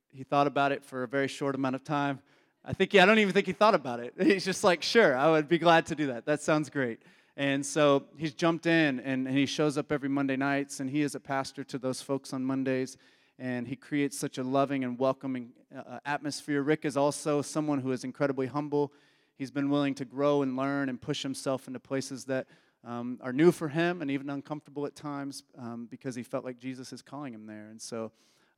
he 0.09 0.23
thought 0.23 0.47
about 0.47 0.71
it 0.71 0.83
for 0.83 1.03
a 1.03 1.07
very 1.07 1.27
short 1.27 1.53
amount 1.53 1.75
of 1.75 1.83
time. 1.83 2.21
I 2.65 2.73
think, 2.73 2.91
yeah, 2.95 3.03
I 3.03 3.05
don't 3.05 3.19
even 3.19 3.35
think 3.35 3.45
he 3.45 3.53
thought 3.53 3.75
about 3.75 3.99
it. 3.99 4.15
He's 4.19 4.45
just 4.45 4.63
like, 4.63 4.81
sure, 4.81 5.15
I 5.15 5.29
would 5.29 5.47
be 5.47 5.59
glad 5.59 5.85
to 5.87 5.95
do 5.95 6.07
that. 6.07 6.25
That 6.25 6.41
sounds 6.41 6.71
great. 6.71 6.99
And 7.35 7.65
so 7.65 8.03
he's 8.17 8.33
jumped 8.33 8.65
in 8.65 8.99
and, 8.99 9.27
and 9.27 9.37
he 9.37 9.45
shows 9.45 9.77
up 9.77 9.91
every 9.91 10.09
Monday 10.09 10.35
nights, 10.35 10.79
and 10.79 10.89
he 10.89 11.01
is 11.01 11.15
a 11.15 11.19
pastor 11.19 11.63
to 11.63 11.77
those 11.77 12.01
folks 12.01 12.33
on 12.33 12.45
Mondays. 12.45 12.97
And 13.39 13.67
he 13.67 13.75
creates 13.75 14.17
such 14.17 14.37
a 14.37 14.43
loving 14.43 14.83
and 14.83 14.99
welcoming 14.99 15.49
uh, 15.75 15.99
atmosphere. 16.05 16.61
Rick 16.61 16.85
is 16.85 16.95
also 16.95 17.41
someone 17.41 17.79
who 17.79 17.91
is 17.91 18.03
incredibly 18.03 18.45
humble. 18.45 18.93
He's 19.35 19.49
been 19.49 19.71
willing 19.71 19.95
to 19.95 20.05
grow 20.05 20.43
and 20.43 20.55
learn 20.55 20.89
and 20.89 21.01
push 21.01 21.23
himself 21.23 21.67
into 21.67 21.79
places 21.79 22.25
that 22.25 22.45
um, 22.85 23.17
are 23.21 23.33
new 23.33 23.51
for 23.51 23.69
him 23.69 24.01
and 24.01 24.11
even 24.11 24.29
uncomfortable 24.29 24.85
at 24.85 24.95
times 24.95 25.43
um, 25.57 25.87
because 25.89 26.15
he 26.15 26.21
felt 26.21 26.45
like 26.45 26.59
Jesus 26.59 26.93
is 26.93 27.01
calling 27.01 27.33
him 27.33 27.47
there. 27.47 27.69
And 27.69 27.81
so 27.81 28.11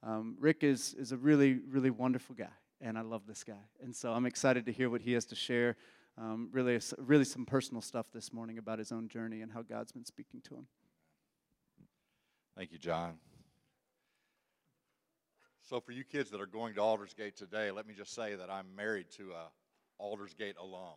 um, 0.04 0.36
Rick 0.40 0.64
is, 0.64 0.94
is 0.96 1.14
a 1.14 1.18
really, 1.18 1.60
really 1.70 1.90
wonderful 1.90 2.36
guy, 2.36 2.54
and 2.82 2.98
I 2.98 3.02
love 3.02 3.22
this 3.28 3.44
guy. 3.44 3.54
And 3.82 3.96
so 3.96 4.12
I'm 4.12 4.26
excited 4.26 4.66
to 4.66 4.72
hear 4.72 4.90
what 4.90 5.02
he 5.02 5.14
has 5.14 5.26
to 5.26 5.36
share 5.36 5.78
um, 6.18 6.50
really, 6.52 6.80
really 6.98 7.26
some 7.26 7.46
personal 7.46 7.82
stuff 7.82 8.08
this 8.14 8.32
morning 8.32 8.58
about 8.58 8.80
his 8.80 8.92
own 8.92 9.08
journey 9.08 9.42
and 9.42 9.52
how 9.52 9.62
God's 9.62 9.92
been 9.92 10.06
speaking 10.06 10.42
to 10.42 10.56
him. 10.56 10.68
Thank 12.56 12.72
you, 12.72 12.78
John. 12.78 13.16
So, 15.62 15.80
for 15.80 15.92
you 15.92 16.04
kids 16.04 16.30
that 16.30 16.40
are 16.40 16.46
going 16.46 16.76
to 16.76 16.82
Aldersgate 16.82 17.36
today, 17.36 17.72
let 17.72 17.88
me 17.88 17.94
just 17.94 18.14
say 18.14 18.36
that 18.36 18.50
I'm 18.50 18.68
married 18.76 19.08
to 19.18 19.32
a 19.32 19.50
Aldersgate 20.02 20.58
alum. 20.58 20.96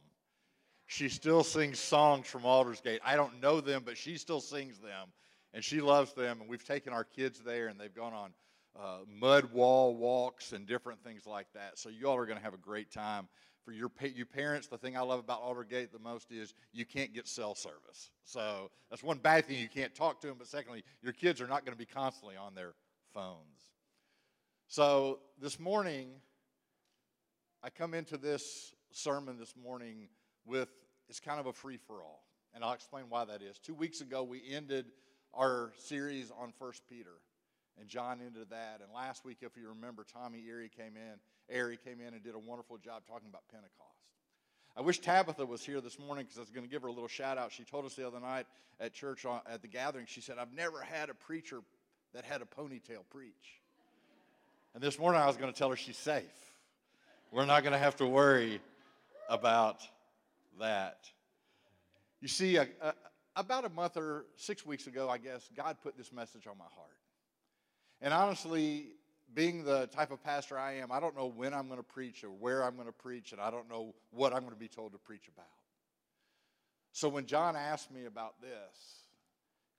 She 0.87 1.09
still 1.09 1.43
sings 1.43 1.79
songs 1.81 2.27
from 2.27 2.45
Aldersgate. 2.45 3.01
I 3.05 3.17
don't 3.17 3.41
know 3.41 3.61
them, 3.61 3.83
but 3.85 3.97
she 3.97 4.19
still 4.19 4.41
sings 4.41 4.79
them, 4.79 5.09
and 5.53 5.65
she 5.65 5.81
loves 5.81 6.13
them. 6.13 6.41
And 6.41 6.49
we've 6.49 6.65
taken 6.65 6.93
our 6.93 7.05
kids 7.05 7.41
there, 7.41 7.69
and 7.69 7.81
they've 7.81 7.95
gone 7.95 8.13
on 8.13 8.31
uh, 8.79 8.99
mud 9.09 9.53
wall 9.53 9.97
walks 9.97 10.53
and 10.53 10.67
different 10.67 11.03
things 11.03 11.27
like 11.27 11.47
that. 11.55 11.79
So, 11.79 11.89
you 11.89 12.07
all 12.07 12.17
are 12.17 12.27
going 12.27 12.39
to 12.39 12.45
have 12.45 12.55
a 12.55 12.59
great 12.59 12.93
time 12.93 13.27
for 13.69 13.75
your 13.75 13.91
you 14.15 14.25
parents, 14.25 14.67
the 14.67 14.79
thing 14.79 14.97
I 14.97 15.03
love 15.03 15.21
about 15.21 15.43
Aldersgate 15.43 15.93
the 15.93 15.99
most 15.99 16.33
is 16.33 16.55
you 16.73 16.87
can't 16.87 17.13
get 17.13 17.29
cell 17.29 17.55
service. 17.55 18.11
So 18.25 18.71
that's 18.89 19.03
one 19.03 19.19
bad 19.19 19.45
thing 19.45 19.59
you 19.59 19.69
can't 19.69 19.95
talk 19.95 20.23
to 20.23 20.27
them. 20.27 20.37
But 20.39 20.47
secondly, 20.47 20.85
your 21.03 21.13
kids 21.13 21.43
are 21.43 21.47
not 21.47 21.67
going 21.67 21.75
to 21.75 21.79
be 21.79 21.85
constantly 21.85 22.35
on 22.35 22.55
their 22.55 22.73
phones. 23.13 23.75
So 24.69 25.19
this 25.39 25.61
morning, 25.61 26.09
I 27.63 27.69
come 27.69 27.93
into 27.93 28.17
this 28.17 28.73
sermon 28.91 29.37
this 29.39 29.53
morning 29.63 30.09
with 30.47 30.71
it's 31.11 31.21
kind 31.21 31.39
of 31.39 31.45
a 31.45 31.53
free 31.53 31.77
for 31.77 31.97
all, 31.97 32.25
and 32.55 32.65
I'll 32.65 32.73
explain 32.73 33.05
why 33.11 33.27
that 33.27 33.43
is. 33.43 33.59
Two 33.59 33.75
weeks 33.75 34.01
ago, 34.01 34.23
we 34.23 34.41
ended 34.51 34.87
our 35.35 35.73
series 35.77 36.33
on 36.41 36.55
First 36.59 36.85
Peter 36.89 37.17
and 37.79 37.89
John 37.89 38.21
ended 38.25 38.51
that. 38.51 38.81
And 38.83 38.93
last 38.95 39.25
week, 39.25 39.39
if 39.43 39.57
you 39.57 39.69
remember, 39.69 40.05
Tommy 40.13 40.45
Erie 40.47 40.71
came 40.75 40.97
in. 40.97 41.55
Erie 41.55 41.79
came 41.83 42.01
in 42.01 42.15
and 42.15 42.23
did 42.23 42.35
a 42.35 42.39
wonderful 42.39 42.79
job 42.79 43.03
talking 43.07 43.29
about 43.29 43.43
Pentecost. 43.51 43.89
I 44.77 44.81
wish 44.81 45.01
Tabitha 45.01 45.45
was 45.45 45.65
here 45.65 45.81
this 45.81 45.99
morning 45.99 46.25
because 46.25 46.39
I 46.39 46.41
was 46.43 46.51
going 46.51 46.65
to 46.65 46.71
give 46.71 46.83
her 46.83 46.89
a 46.89 46.93
little 46.93 47.09
shout 47.09 47.39
out. 47.39 47.51
She 47.53 47.65
told 47.65 47.85
us 47.85 47.95
the 47.95 48.07
other 48.07 48.21
night 48.21 48.47
at 48.79 48.93
church 48.93 49.25
at 49.25 49.63
the 49.63 49.69
gathering, 49.69 50.07
she 50.07 50.21
said, 50.21 50.37
I've 50.39 50.53
never 50.53 50.81
had 50.81 51.11
a 51.11 51.15
preacher 51.15 51.61
that 52.15 52.25
had 52.25 52.43
a 52.43 52.45
ponytail 52.45 53.03
preach. 53.11 53.61
And 54.75 54.83
this 54.83 54.99
morning 54.99 55.21
I 55.21 55.27
was 55.27 55.37
going 55.37 55.53
to 55.53 55.59
tell 55.59 55.71
her 55.71 55.77
she's 55.77 55.97
safe. 55.97 56.23
We're 57.33 57.45
not 57.45 57.63
going 57.63 57.73
to 57.73 57.79
have 57.79 57.97
to 57.97 58.07
worry 58.07 58.61
about 59.29 59.83
that. 60.61 60.99
You 62.21 62.29
see, 62.29 62.59
about 63.35 63.65
a 63.65 63.69
month 63.69 63.97
or 63.97 64.27
six 64.37 64.65
weeks 64.65 64.87
ago, 64.87 65.09
I 65.09 65.19
guess, 65.19 65.49
God 65.57 65.77
put 65.83 65.97
this 65.97 66.13
message 66.13 66.47
on 66.47 66.57
my 66.57 66.65
heart. 66.75 66.97
And 68.01 68.15
honestly, 68.15 68.93
being 69.35 69.65
the 69.65 69.87
type 69.89 70.11
of 70.11 70.23
pastor 70.23 70.59
I 70.59 70.75
am, 70.75 70.93
I 70.93 71.01
don't 71.01 71.17
know 71.17 71.27
when 71.27 71.53
I'm 71.53 71.67
going 71.67 71.81
to 71.81 71.85
preach 71.85 72.25
or 72.25 72.31
where 72.31 72.63
I'm 72.63 72.75
going 72.75 72.87
to 72.87 72.93
preach, 72.93 73.33
and 73.33 73.41
I 73.41 73.51
don't 73.51 73.69
know 73.69 73.95
what 74.11 74.33
I'm 74.33 74.41
going 74.41 74.55
to 74.55 74.59
be 74.59 74.69
told 74.69 74.93
to 74.93 74.99
preach 74.99 75.29
about. 75.29 75.47
So 76.93 77.09
when 77.09 77.27
John 77.27 77.57
asked 77.57 77.93
me 77.93 78.07
about 78.07 78.41
this, 78.41 79.05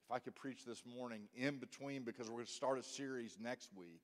if 0.06 0.12
I 0.12 0.20
could 0.20 0.36
preach 0.36 0.66
this 0.66 0.84
morning 0.86 1.22
in 1.36 1.58
between, 1.58 2.04
because 2.04 2.28
we're 2.28 2.36
going 2.36 2.46
to 2.46 2.52
start 2.52 2.80
a 2.80 2.84
series 2.84 3.38
next 3.42 3.70
week, 3.76 4.02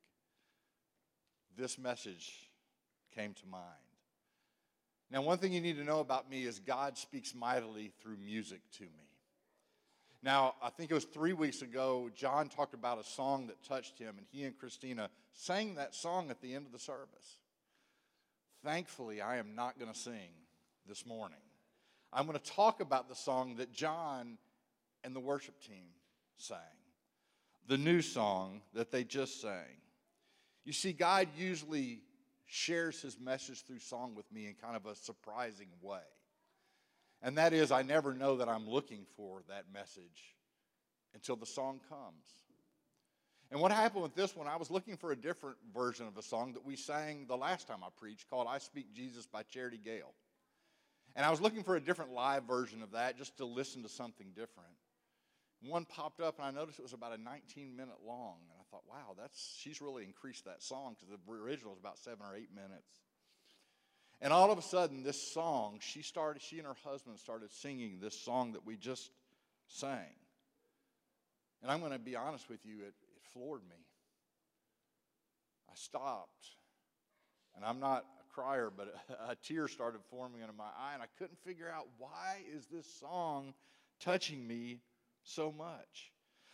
this 1.58 1.78
message 1.78 2.50
came 3.16 3.34
to 3.34 3.48
mind. 3.50 3.64
Now, 5.12 5.22
one 5.22 5.38
thing 5.38 5.54
you 5.54 5.62
need 5.62 5.78
to 5.78 5.84
know 5.84 6.00
about 6.00 6.30
me 6.30 6.44
is 6.44 6.60
God 6.60 6.98
speaks 6.98 7.34
mightily 7.34 7.92
through 8.02 8.18
music 8.18 8.60
to 8.78 8.84
me. 8.84 9.15
Now, 10.24 10.56
I 10.62 10.70
think 10.70 10.90
it 10.90 10.94
was 10.94 11.06
three 11.06 11.34
weeks 11.34 11.62
ago, 11.62 12.10
John 12.16 12.50
talked 12.50 12.74
about 12.74 13.00
a 13.00 13.04
song 13.04 13.48
that 13.48 13.64
touched 13.64 14.00
him, 14.00 14.16
and 14.18 14.26
he 14.32 14.44
and 14.44 14.58
Christina 14.58 15.10
sang 15.34 15.76
that 15.76 15.94
song 15.94 16.32
at 16.32 16.42
the 16.42 16.54
end 16.56 16.66
of 16.66 16.72
the 16.72 16.80
service. 16.80 17.38
Thankfully, 18.64 19.22
I 19.22 19.38
am 19.38 19.56
not 19.56 19.78
going 19.78 19.92
to 19.92 19.98
sing 19.98 20.32
this 20.88 21.06
morning. 21.06 21.38
I'm 22.12 22.26
going 22.26 22.40
to 22.40 22.52
talk 22.52 22.82
about 22.82 23.08
the 23.10 23.16
song 23.16 23.58
that 23.58 23.72
John 23.72 24.38
and 25.04 25.16
the 25.16 25.20
worship 25.20 25.62
team 25.62 25.90
sang, 26.38 26.58
the 27.68 27.78
new 27.78 28.02
song 28.02 28.62
that 28.74 28.92
they 28.92 29.04
just 29.04 29.42
sang. 29.42 29.78
You 30.64 30.74
see, 30.74 30.94
God 30.94 31.28
usually 31.38 32.02
shares 32.48 33.02
his 33.02 33.20
message 33.20 33.64
through 33.64 33.80
song 33.80 34.16
with 34.16 34.32
me 34.32 34.48
in 34.48 34.56
kind 34.56 34.76
of 34.76 34.86
a 34.86 34.96
surprising 34.96 35.68
way. 35.82 36.00
And 37.26 37.40
that 37.40 37.54
is, 37.54 37.72
I 37.72 37.82
never 37.82 38.14
know 38.14 38.38
that 38.38 38.48
I'm 38.48 38.70
looking 38.70 39.08
for 39.18 39.42
that 39.50 39.66
message 39.74 40.36
until 41.16 41.36
the 41.36 41.48
song 41.48 41.82
comes. 41.90 42.24
And 43.50 43.60
what 43.60 43.72
happened 43.72 44.04
with 44.04 44.14
this 44.14 44.36
one, 44.36 44.48
I 44.48 44.58
was 44.58 44.70
looking 44.70 44.96
for 44.96 45.12
a 45.12 45.16
different 45.16 45.58
version 45.74 46.06
of 46.06 46.18
a 46.18 46.22
song 46.22 46.54
that 46.54 46.64
we 46.64 46.76
sang 46.76 47.26
the 47.28 47.36
last 47.36 47.68
time 47.68 47.80
I 47.84 47.88
preached 47.98 48.30
called 48.30 48.46
I 48.48 48.60
Speak 48.60 48.94
Jesus 48.94 49.26
by 49.26 49.42
Charity 49.42 49.80
Gayle. 49.84 50.14
And 51.16 51.26
I 51.26 51.32
was 51.32 51.42
looking 51.42 51.64
for 51.64 51.76
a 51.76 51.82
different 51.82 52.12
live 52.14 52.44
version 52.44 52.84
of 52.84 52.92
that 52.92 53.18
just 53.18 53.38
to 53.38 53.46
listen 53.46 53.82
to 53.82 53.90
something 53.90 54.28
different. 54.36 54.70
One 55.64 55.86
popped 55.86 56.22
up 56.22 56.38
and 56.38 56.46
I 56.46 56.52
noticed 56.52 56.78
it 56.78 56.84
was 56.84 56.94
about 56.94 57.18
a 57.18 57.22
19 57.22 57.76
minute 57.76 58.06
long. 58.06 58.36
And 58.52 58.60
I 58.60 58.64
thought, 58.70 58.84
wow, 58.88 59.16
that's 59.20 59.58
she's 59.60 59.82
really 59.82 60.04
increased 60.04 60.46
that 60.46 60.62
song 60.62 60.96
because 60.96 61.10
the 61.10 61.34
original 61.34 61.74
is 61.74 61.80
about 61.80 61.98
seven 61.98 62.20
or 62.22 62.36
eight 62.36 62.54
minutes. 62.54 63.05
And 64.22 64.32
all 64.32 64.52
of 64.52 64.58
a 64.58 64.62
sudden, 64.62 65.04
this 65.04 65.22
song, 65.34 65.80
she 65.82 66.02
started, 66.02 66.42
she 66.42 66.58
and 66.58 66.68
her 66.68 66.76
husband 66.84 67.20
started 67.20 67.52
singing 67.52 68.00
this 68.00 68.18
song 68.18 68.54
that 68.54 68.66
we 68.66 68.78
just 68.78 69.12
sang. 69.68 70.16
And 71.62 71.72
I'm 71.72 71.80
going 71.80 71.92
to 71.92 72.00
be 72.00 72.16
honest 72.16 72.50
with 72.50 72.66
you, 72.66 72.78
it, 72.80 72.94
it 73.16 73.24
floored 73.34 73.64
me. 73.64 73.76
I 75.70 75.74
stopped, 75.76 76.48
and 77.56 77.66
I'm 77.66 77.80
not 77.80 78.06
a 78.22 78.34
crier, 78.34 78.72
but 78.76 78.94
a, 79.10 79.32
a 79.32 79.36
tear 79.36 79.68
started 79.68 80.02
forming 80.10 80.42
into 80.42 80.54
my 80.54 80.64
eye, 80.64 80.94
and 80.94 81.04
I 81.04 81.08
couldn't 81.18 81.38
figure 81.44 81.70
out 81.70 81.88
why 81.98 82.38
is 82.56 82.68
this 82.68 82.86
song 83.00 83.54
touching 84.00 84.48
me 84.48 84.80
so 85.24 85.52
much. 85.52 86.12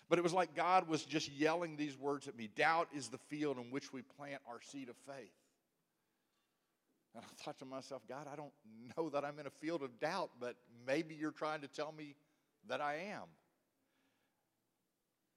But 0.09 0.17
it 0.17 0.23
was 0.23 0.33
like 0.33 0.55
God 0.55 0.87
was 0.87 1.05
just 1.05 1.31
yelling 1.31 1.77
these 1.77 1.97
words 1.97 2.27
at 2.27 2.35
me 2.35 2.49
Doubt 2.55 2.89
is 2.93 3.07
the 3.07 3.17
field 3.17 3.57
in 3.57 3.71
which 3.71 3.93
we 3.93 4.01
plant 4.01 4.41
our 4.47 4.59
seed 4.61 4.89
of 4.89 4.95
faith. 5.07 5.31
And 7.15 7.23
I 7.23 7.43
thought 7.43 7.59
to 7.59 7.65
myself, 7.65 8.01
God, 8.07 8.27
I 8.31 8.35
don't 8.35 8.53
know 8.97 9.09
that 9.09 9.25
I'm 9.25 9.37
in 9.39 9.47
a 9.47 9.51
field 9.51 9.83
of 9.83 9.99
doubt, 9.99 10.31
but 10.39 10.55
maybe 10.87 11.15
you're 11.15 11.31
trying 11.31 11.61
to 11.61 11.67
tell 11.67 11.91
me 11.91 12.15
that 12.67 12.79
I 12.81 12.95
am. 13.11 13.23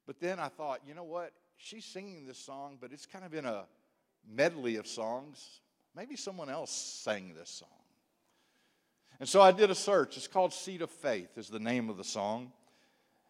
But 0.07 0.21
then 0.21 0.39
I 0.39 0.49
thought, 0.49 0.81
you 0.87 0.95
know 0.95 1.05
what? 1.05 1.33
She's 1.57 1.85
singing 1.85 2.27
this 2.27 2.39
song, 2.39 2.79
but 2.81 2.93
it's 2.93 3.07
kind 3.07 3.25
of 3.25 3.35
in 3.35 3.45
a 3.45 3.65
medley 4.29 4.77
of 4.77 4.87
songs. 4.87 5.61
Maybe 5.97 6.17
someone 6.17 6.51
else 6.51 6.71
sang 6.71 7.35
this 7.35 7.51
song. 7.51 7.69
And 9.21 9.29
so 9.29 9.41
I 9.41 9.53
did 9.53 9.71
a 9.71 9.75
search. 9.75 10.17
It's 10.17 10.29
called 10.29 10.53
Seed 10.53 10.83
of 10.83 10.91
Faith, 10.91 11.39
is 11.39 11.49
the 11.49 11.61
name 11.61 11.89
of 11.89 11.97
the 11.97 12.05
song. 12.05 12.53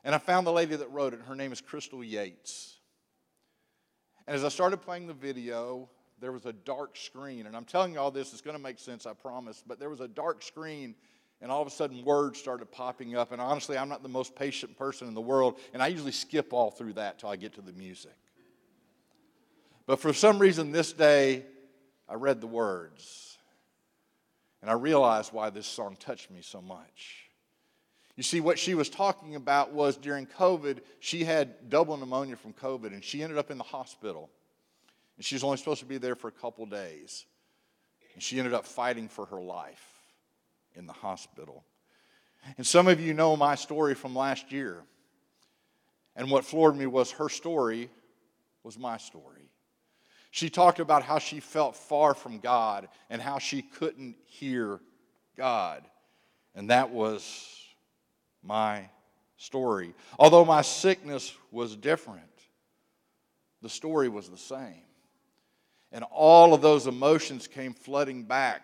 And 0.03 0.14
I 0.14 0.18
found 0.18 0.47
the 0.47 0.53
lady 0.53 0.76
that 0.76 0.90
wrote 0.90 1.14
it. 1.14 1.20
Her 1.22 1.34
name 1.34 1.53
is 1.53 1.61
Crystal 1.61 2.03
Yates. 2.03 2.76
And 4.26 4.34
as 4.34 4.45
I 4.45 4.49
started 4.49 4.78
playing 4.78 5.07
the 5.07 5.14
video, 5.14 5.88
there 6.21 6.33
was 6.33 6.47
a 6.47 6.53
dark 6.53 6.97
screen. 6.97 7.47
And 7.47 7.57
I'm 7.57 7.65
telling 7.65 7.93
you 7.93 7.99
all 7.99 8.11
this, 8.11 8.33
it's 8.33 8.43
going 8.43 8.57
to 8.57 8.62
make 8.62 8.79
sense, 8.79 9.07
I 9.07 9.12
promise. 9.12 9.62
But 9.67 9.79
there 9.79 9.91
was 9.91 10.01
a 10.01 10.09
dark 10.09 10.43
screen, 10.43 10.95
and 11.41 11.51
all 11.51 11.61
of 11.61 11.69
a 11.69 11.71
sudden 11.71 12.05
words 12.05 12.39
started 12.39 12.71
popping 12.71 13.17
up. 13.17 13.33
And 13.33 13.41
honestly, 13.41 13.77
I'm 13.77 13.89
not 13.89 14.03
the 14.03 14.09
most 14.09 14.35
patient 14.35 14.77
person 14.77 15.09
in 15.09 15.15
the 15.15 15.21
world, 15.21 15.59
and 15.73 15.83
I 15.83 15.89
usually 15.89 16.12
skip 16.12 16.53
all 16.53 16.71
through 16.71 16.95
that 16.95 17.19
till 17.19 17.29
I 17.29 17.37
get 17.37 17.55
to 17.55 17.62
the 17.62 17.73
music. 17.73 18.17
But 19.87 20.01
for 20.01 20.12
some 20.12 20.39
reason, 20.39 20.73
this 20.73 20.93
day, 20.93 21.45
I 22.09 22.15
read 22.15 22.41
the 22.41 22.47
words. 22.47 23.37
And 24.62 24.71
I 24.71 24.75
realized 24.75 25.33
why 25.33 25.51
this 25.51 25.67
song 25.67 25.97
touched 26.01 26.31
me 26.31 26.41
so 26.41 26.62
much. 26.62 27.29
You 28.17 28.23
see, 28.23 28.41
what 28.41 28.59
she 28.59 28.75
was 28.75 28.89
talking 28.89 29.35
about 29.35 29.73
was 29.73 29.97
during 29.97 30.27
COVID, 30.27 30.79
she 31.01 31.25
had 31.25 31.69
double 31.69 31.97
pneumonia 31.97 32.37
from 32.37 32.55
COVID, 32.55 32.87
and 32.87 33.05
she 33.05 33.23
ended 33.23 33.37
up 33.37 33.51
in 33.51 33.59
the 33.59 33.65
hospital. 33.65 34.31
And 35.17 35.25
she 35.25 35.35
was 35.35 35.45
only 35.45 35.57
supposed 35.57 35.81
to 35.81 35.87
be 35.87 35.99
there 35.99 36.15
for 36.15 36.29
a 36.29 36.33
couple 36.33 36.67
days. 36.67 37.27
And 38.15 38.23
she 38.23 38.39
ended 38.39 38.55
up 38.55 38.67
fighting 38.67 39.09
for 39.09 39.27
her 39.27 39.41
life 39.41 39.85
in 40.75 40.87
the 40.87 40.93
hospital. 40.93 41.65
And 42.57 42.67
some 42.67 42.89
of 42.89 43.01
you 43.01 43.15
know 43.15 43.37
my 43.37 43.55
story 43.55 43.95
from 43.95 44.15
last 44.15 44.53
year. 44.53 44.83
And 46.17 46.31
what 46.31 46.45
floored 46.45 46.77
me 46.77 46.87
was 46.87 47.12
her 47.12 47.29
story 47.29 47.91
was 48.62 48.79
my 48.79 48.97
story. 48.99 49.51
She 50.31 50.51
talked 50.51 50.81
about 50.81 51.03
how 51.03 51.19
she 51.19 51.39
felt 51.41 51.77
far 51.77 52.15
from 52.15 52.39
God 52.39 52.89
and 53.09 53.23
how 53.23 53.39
she 53.39 53.62
couldn't 53.62 54.17
hear 54.27 54.81
God. 55.37 55.85
And 56.55 56.71
that 56.71 56.91
was 56.91 57.57
my 58.43 58.89
story. 59.37 59.95
Although 60.19 60.45
my 60.45 60.62
sickness 60.62 61.35
was 61.51 61.77
different, 61.77 62.23
the 63.62 63.69
story 63.69 64.09
was 64.09 64.29
the 64.29 64.39
same. 64.39 64.83
And 65.95 66.05
all 66.11 66.55
of 66.55 66.61
those 66.61 66.88
emotions 66.88 67.47
came 67.47 67.72
flooding 67.72 68.24
back. 68.24 68.62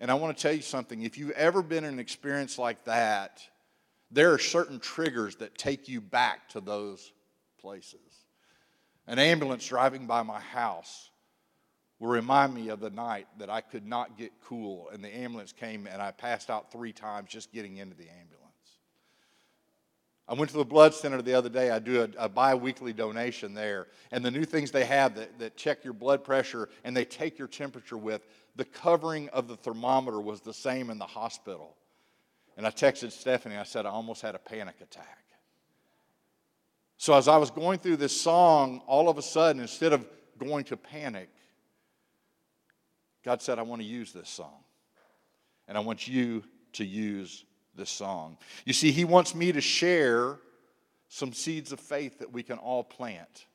And 0.00 0.10
I 0.10 0.14
want 0.14 0.34
to 0.34 0.42
tell 0.42 0.54
you 0.54 0.62
something 0.62 1.02
if 1.02 1.18
you've 1.18 1.32
ever 1.32 1.60
been 1.62 1.84
in 1.84 1.92
an 1.92 2.00
experience 2.00 2.58
like 2.58 2.82
that, 2.86 3.42
there 4.10 4.32
are 4.32 4.38
certain 4.38 4.80
triggers 4.80 5.36
that 5.36 5.58
take 5.58 5.86
you 5.86 6.00
back 6.00 6.48
to 6.48 6.62
those 6.62 7.12
places. 7.60 8.00
An 9.06 9.18
ambulance 9.18 9.66
driving 9.66 10.06
by 10.06 10.22
my 10.22 10.40
house 10.40 11.10
will 11.98 12.08
remind 12.08 12.54
me 12.54 12.70
of 12.70 12.80
the 12.80 12.88
night 12.88 13.26
that 13.36 13.50
I 13.50 13.60
could 13.60 13.86
not 13.86 14.16
get 14.16 14.32
cool, 14.42 14.88
and 14.90 15.04
the 15.04 15.14
ambulance 15.14 15.52
came, 15.52 15.86
and 15.86 16.00
I 16.00 16.10
passed 16.10 16.48
out 16.48 16.72
three 16.72 16.94
times 16.94 17.28
just 17.28 17.52
getting 17.52 17.76
into 17.76 17.94
the 17.94 18.08
ambulance. 18.08 18.39
I 20.30 20.34
went 20.34 20.48
to 20.52 20.56
the 20.56 20.64
blood 20.64 20.94
center 20.94 21.20
the 21.20 21.34
other 21.34 21.48
day. 21.48 21.72
I 21.72 21.80
do 21.80 22.02
a, 22.02 22.26
a 22.26 22.28
bi 22.28 22.54
weekly 22.54 22.92
donation 22.92 23.52
there. 23.52 23.88
And 24.12 24.24
the 24.24 24.30
new 24.30 24.44
things 24.44 24.70
they 24.70 24.84
have 24.84 25.16
that, 25.16 25.40
that 25.40 25.56
check 25.56 25.82
your 25.82 25.92
blood 25.92 26.22
pressure 26.22 26.68
and 26.84 26.96
they 26.96 27.04
take 27.04 27.36
your 27.36 27.48
temperature 27.48 27.96
with, 27.96 28.28
the 28.54 28.64
covering 28.64 29.28
of 29.30 29.48
the 29.48 29.56
thermometer 29.56 30.20
was 30.20 30.40
the 30.40 30.54
same 30.54 30.88
in 30.88 30.98
the 30.98 31.04
hospital. 31.04 31.74
And 32.56 32.64
I 32.64 32.70
texted 32.70 33.10
Stephanie, 33.10 33.56
I 33.56 33.64
said, 33.64 33.86
I 33.86 33.90
almost 33.90 34.22
had 34.22 34.36
a 34.36 34.38
panic 34.38 34.76
attack. 34.80 35.24
So 36.96 37.14
as 37.14 37.26
I 37.26 37.36
was 37.36 37.50
going 37.50 37.80
through 37.80 37.96
this 37.96 38.18
song, 38.18 38.82
all 38.86 39.08
of 39.08 39.18
a 39.18 39.22
sudden, 39.22 39.60
instead 39.60 39.92
of 39.92 40.06
going 40.38 40.62
to 40.66 40.76
panic, 40.76 41.30
God 43.24 43.42
said, 43.42 43.58
I 43.58 43.62
want 43.62 43.82
to 43.82 43.88
use 43.88 44.12
this 44.12 44.28
song. 44.28 44.62
And 45.66 45.76
I 45.76 45.80
want 45.80 46.06
you 46.06 46.44
to 46.74 46.84
use 46.84 47.44
this 47.80 47.90
song. 47.90 48.36
You 48.66 48.74
see, 48.74 48.92
he 48.92 49.04
wants 49.04 49.34
me 49.34 49.52
to 49.52 49.60
share 49.60 50.36
some 51.08 51.32
seeds 51.32 51.72
of 51.72 51.80
faith 51.80 52.18
that 52.18 52.30
we 52.30 52.42
can 52.42 52.58
all 52.58 52.84
plant 52.84 53.46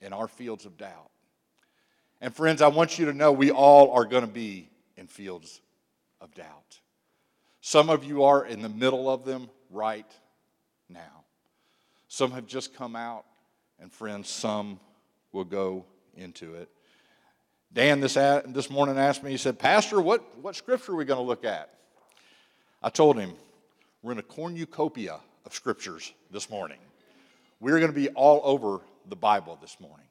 in 0.00 0.12
our 0.12 0.26
fields 0.26 0.66
of 0.66 0.76
doubt. 0.76 1.10
And 2.20 2.34
friends, 2.34 2.60
I 2.60 2.66
want 2.66 2.98
you 2.98 3.06
to 3.06 3.12
know 3.12 3.30
we 3.30 3.52
all 3.52 3.92
are 3.92 4.04
going 4.04 4.26
to 4.26 4.30
be 4.30 4.68
in 4.96 5.06
fields 5.06 5.60
of 6.20 6.34
doubt. 6.34 6.80
Some 7.60 7.90
of 7.90 8.02
you 8.02 8.24
are 8.24 8.44
in 8.44 8.60
the 8.60 8.68
middle 8.68 9.08
of 9.08 9.24
them 9.24 9.48
right 9.70 10.10
now. 10.88 11.24
Some 12.08 12.32
have 12.32 12.46
just 12.46 12.74
come 12.74 12.96
out, 12.96 13.24
and 13.78 13.92
friends, 13.92 14.28
some 14.28 14.80
will 15.32 15.44
go 15.44 15.84
into 16.16 16.56
it. 16.56 16.68
Dan 17.72 18.00
this, 18.00 18.14
this 18.14 18.68
morning 18.68 18.98
asked 18.98 19.22
me, 19.22 19.30
he 19.30 19.36
said, 19.36 19.60
Pastor, 19.60 20.00
what, 20.00 20.38
what 20.38 20.56
scripture 20.56 20.92
are 20.92 20.96
we 20.96 21.04
going 21.04 21.20
to 21.20 21.26
look 21.26 21.44
at? 21.44 21.70
I 22.82 22.88
told 22.88 23.18
him, 23.18 23.32
we're 24.02 24.12
in 24.12 24.18
a 24.18 24.22
cornucopia 24.22 25.18
of 25.44 25.54
scriptures 25.54 26.12
this 26.30 26.50
morning. 26.50 26.78
We're 27.60 27.78
going 27.78 27.92
to 27.92 27.98
be 27.98 28.08
all 28.10 28.40
over 28.44 28.80
the 29.08 29.16
Bible 29.16 29.58
this 29.60 29.78
morning 29.80 30.06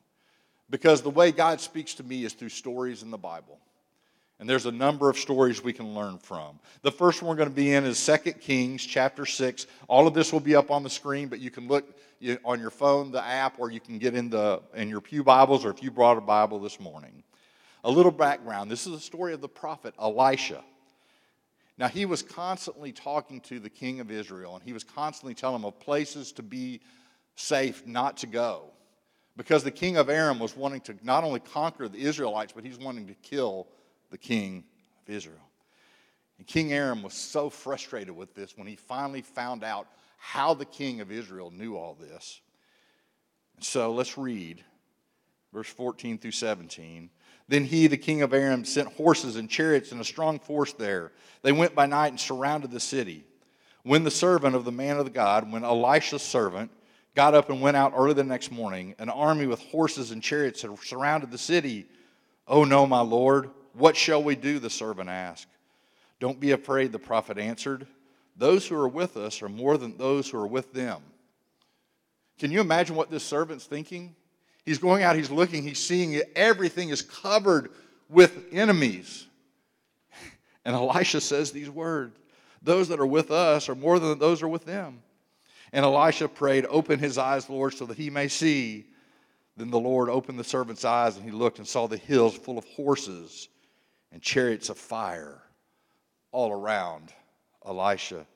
because 0.70 1.02
the 1.02 1.10
way 1.10 1.32
God 1.32 1.60
speaks 1.60 1.96
to 1.96 2.04
me 2.04 2.24
is 2.24 2.34
through 2.34 2.50
stories 2.50 3.02
in 3.02 3.12
the 3.12 3.18
Bible. 3.18 3.60
And 4.40 4.50
there's 4.50 4.68
a 4.68 4.72
number 4.72 5.10
of 5.10 5.18
stories 5.18 5.62
we 5.62 5.74
can 5.74 5.94
learn 5.94 6.18
from. 6.18 6.60
The 6.82 6.92
first 6.92 7.22
one 7.22 7.30
we're 7.30 7.36
going 7.36 7.50
to 7.50 7.56
be 7.56 7.74
in 7.74 7.84
is 7.84 8.04
2 8.06 8.34
Kings 8.34 8.86
chapter 8.86 9.26
6. 9.26 9.68
All 9.90 10.08
of 10.08 10.14
this 10.14 10.32
will 10.32 10.40
be 10.40 10.56
up 10.56 10.72
on 10.72 10.84
the 10.84 10.90
screen, 10.90 11.28
but 11.28 11.40
you 11.40 11.52
can 11.52 11.68
look 11.68 11.86
on 12.46 12.60
your 12.62 12.70
phone, 12.70 13.12
the 13.12 13.24
app, 13.24 13.60
or 13.60 13.70
you 13.70 13.82
can 13.82 13.98
get 13.98 14.16
in, 14.16 14.30
the, 14.30 14.62
in 14.76 14.88
your 14.88 15.02
Pew 15.02 15.24
Bibles, 15.24 15.66
or 15.66 15.72
if 15.72 15.84
you 15.84 15.92
brought 15.92 16.18
a 16.18 16.22
Bible 16.22 16.60
this 16.60 16.80
morning. 16.80 17.24
A 17.84 17.92
little 17.92 18.12
background 18.12 18.70
this 18.70 18.86
is 18.86 18.94
the 18.94 19.00
story 19.00 19.34
of 19.34 19.42
the 19.42 19.50
prophet 19.50 19.94
Elisha. 20.00 20.64
Now, 21.80 21.88
he 21.88 22.06
was 22.06 22.22
constantly 22.22 22.92
talking 22.92 23.40
to 23.42 23.58
the 23.58 23.70
king 23.70 24.02
of 24.02 24.12
Israel, 24.12 24.54
and 24.56 24.64
he 24.64 24.74
was 24.74 24.84
constantly 24.84 25.34
telling 25.34 25.62
him 25.62 25.66
of 25.66 25.80
places 25.80 26.34
to 26.34 26.44
be 26.44 26.82
safe 27.36 27.88
not 27.88 28.18
to 28.18 28.28
go. 28.28 28.74
Because 29.38 29.64
the 29.64 29.72
king 29.72 29.96
of 29.96 30.10
Aram 30.10 30.40
was 30.40 30.58
wanting 30.58 30.82
to 30.82 30.96
not 31.02 31.24
only 31.24 31.40
conquer 31.40 31.88
the 31.88 32.02
Israelites, 32.02 32.52
but 32.54 32.66
he's 32.66 32.78
wanting 32.78 33.08
to 33.08 33.14
kill 33.14 33.68
the 34.12 34.18
king 34.18 34.66
of 35.02 35.14
Israel. 35.16 35.50
And 36.38 36.46
King 36.46 36.74
Aram 36.74 37.02
was 37.02 37.14
so 37.14 37.50
frustrated 37.50 38.14
with 38.14 38.36
this 38.36 38.58
when 38.58 38.68
he 38.68 38.76
finally 38.76 39.22
found 39.22 39.64
out 39.64 39.88
how 40.18 40.54
the 40.54 40.66
king 40.66 41.00
of 41.00 41.14
Israel 41.14 41.50
knew 41.50 41.78
all 41.78 41.94
this. 41.94 42.42
So 43.62 43.94
let's 43.94 44.18
read 44.18 44.64
verse 45.54 45.68
14 45.68 46.18
through 46.18 46.32
17. 46.32 47.10
Then 47.50 47.66
he, 47.66 47.88
the 47.88 47.98
king 47.98 48.22
of 48.22 48.32
Aram, 48.32 48.64
sent 48.64 48.94
horses 48.94 49.36
and 49.36 49.50
chariots 49.50 49.92
and 49.92 50.00
a 50.00 50.06
strong 50.06 50.40
force 50.40 50.72
there. 50.74 51.12
They 51.42 51.52
went 51.52 51.74
by 51.74 51.88
night 51.88 52.10
and 52.10 52.20
surrounded 52.20 52.70
the 52.70 52.80
city. 52.80 53.26
When 53.82 54.04
the 54.04 54.12
servant 54.12 54.56
of 54.56 54.66
the 54.66 54.72
man 54.72 54.98
of 54.98 55.12
God, 55.14 55.52
when 55.52 55.64
Elisha's 55.64 56.22
servant, 56.22 56.70
got 57.16 57.34
up 57.34 57.50
and 57.50 57.60
went 57.60 57.76
out 57.76 57.94
early 57.96 58.14
the 58.14 58.24
next 58.24 58.52
morning, 58.52 58.94
an 59.00 59.10
army 59.10 59.48
with 59.48 59.62
horses 59.62 60.12
and 60.12 60.22
chariots 60.22 60.62
had 60.62 60.78
surrounded 60.84 61.32
the 61.32 61.40
city. 61.40 61.88
Oh 62.48 62.66
no, 62.66 62.86
my 62.86 63.02
lord, 63.02 63.50
what 63.74 63.98
shall 63.98 64.22
we 64.22 64.36
do? 64.36 64.60
The 64.60 64.70
servant 64.70 65.10
asked. 65.10 65.48
Don't 66.20 66.40
be 66.40 66.52
afraid, 66.52 66.92
the 66.92 67.00
prophet 67.00 67.40
answered. 67.40 67.88
Those 68.38 68.68
who 68.68 68.76
are 68.76 68.88
with 68.88 69.18
us 69.18 69.42
are 69.42 69.50
more 69.50 69.76
than 69.80 69.98
those 69.98 70.30
who 70.30 70.38
are 70.38 70.48
with 70.48 70.72
them. 70.72 71.02
Can 72.38 72.52
you 72.52 72.62
imagine 72.62 72.96
what 72.96 73.10
this 73.10 73.24
servant's 73.24 73.66
thinking? 73.66 74.16
He's 74.70 74.78
going 74.78 75.02
out, 75.02 75.16
he's 75.16 75.32
looking, 75.32 75.64
he's 75.64 75.84
seeing 75.84 76.14
it. 76.14 76.32
Everything 76.36 76.90
is 76.90 77.02
covered 77.02 77.72
with 78.08 78.46
enemies. 78.52 79.26
And 80.64 80.76
Elisha 80.76 81.22
says 81.22 81.52
these 81.52 81.72
words 81.72 82.16
Those 82.62 82.90
that 82.90 83.00
are 83.00 83.06
with 83.08 83.32
us 83.32 83.68
are 83.68 83.74
more 83.74 83.98
than 83.98 84.20
those 84.20 84.44
are 84.44 84.48
with 84.48 84.66
them. 84.66 85.02
And 85.74 85.84
Elisha 85.84 86.28
prayed, 86.28 86.68
Open 86.70 87.00
his 87.00 87.18
eyes, 87.18 87.50
Lord, 87.50 87.74
so 87.74 87.88
that 87.88 87.98
he 87.98 88.12
may 88.12 88.28
see. 88.28 88.86
Then 89.58 89.72
the 89.72 89.80
Lord 89.80 90.08
opened 90.08 90.38
the 90.38 90.44
servant's 90.44 90.86
eyes, 90.86 91.16
and 91.16 91.26
he 91.26 91.32
looked 91.32 91.58
and 91.58 91.68
saw 91.68 91.88
the 91.88 91.98
hills 91.98 92.36
full 92.36 92.60
of 92.60 92.66
horses 92.66 93.48
and 94.12 94.22
chariots 94.22 94.70
of 94.70 94.78
fire 94.78 95.42
all 96.32 96.52
around 96.52 97.12
Elisha. 97.66 98.28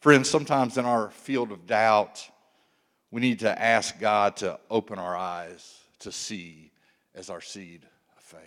Friends, 0.00 0.28
sometimes 0.28 0.76
in 0.76 0.84
our 0.84 1.10
field 1.10 1.52
of 1.52 1.68
doubt, 1.68 2.28
we 3.10 3.20
need 3.20 3.40
to 3.40 3.62
ask 3.62 3.98
God 3.98 4.36
to 4.38 4.58
open 4.70 4.98
our 4.98 5.16
eyes 5.16 5.78
to 6.00 6.12
see 6.12 6.70
as 7.14 7.30
our 7.30 7.40
seed 7.40 7.82
of 8.16 8.22
faith. 8.22 8.40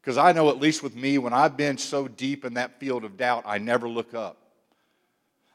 Because 0.00 0.18
I 0.18 0.32
know, 0.32 0.50
at 0.50 0.60
least 0.60 0.82
with 0.82 0.94
me, 0.94 1.18
when 1.18 1.32
I've 1.32 1.56
been 1.56 1.78
so 1.78 2.06
deep 2.06 2.44
in 2.44 2.54
that 2.54 2.78
field 2.78 3.04
of 3.04 3.16
doubt, 3.16 3.44
I 3.46 3.58
never 3.58 3.88
look 3.88 4.14
up. 4.14 4.36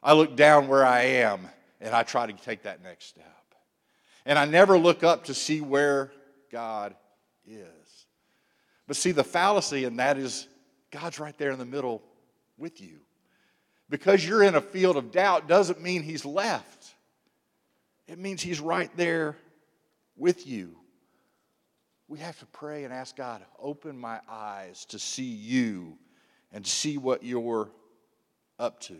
I 0.03 0.13
look 0.13 0.35
down 0.35 0.67
where 0.67 0.85
I 0.85 1.01
am 1.01 1.47
and 1.79 1.95
I 1.95 2.03
try 2.03 2.25
to 2.25 2.33
take 2.33 2.63
that 2.63 2.83
next 2.83 3.05
step. 3.05 3.25
And 4.25 4.37
I 4.37 4.45
never 4.45 4.77
look 4.77 5.03
up 5.03 5.25
to 5.25 5.33
see 5.33 5.61
where 5.61 6.11
God 6.51 6.95
is. 7.47 7.67
But 8.87 8.97
see, 8.97 9.11
the 9.11 9.23
fallacy 9.23 9.85
in 9.85 9.97
that 9.97 10.17
is 10.17 10.47
God's 10.91 11.19
right 11.19 11.37
there 11.37 11.51
in 11.51 11.59
the 11.59 11.65
middle 11.65 12.01
with 12.57 12.81
you. 12.81 12.99
Because 13.89 14.25
you're 14.25 14.43
in 14.43 14.55
a 14.55 14.61
field 14.61 14.97
of 14.97 15.11
doubt 15.11 15.47
doesn't 15.47 15.81
mean 15.81 16.03
He's 16.03 16.25
left. 16.25 16.80
It 18.11 18.19
means 18.19 18.41
He's 18.41 18.59
right 18.59 18.91
there 18.97 19.37
with 20.17 20.45
you. 20.45 20.75
We 22.09 22.19
have 22.19 22.37
to 22.39 22.45
pray 22.47 22.83
and 22.83 22.93
ask 22.93 23.15
God, 23.15 23.41
open 23.57 23.97
my 23.97 24.19
eyes 24.29 24.83
to 24.89 24.99
see 24.99 25.23
you 25.23 25.97
and 26.51 26.67
see 26.67 26.97
what 26.97 27.23
you're 27.23 27.71
up 28.59 28.81
to. 28.81 28.97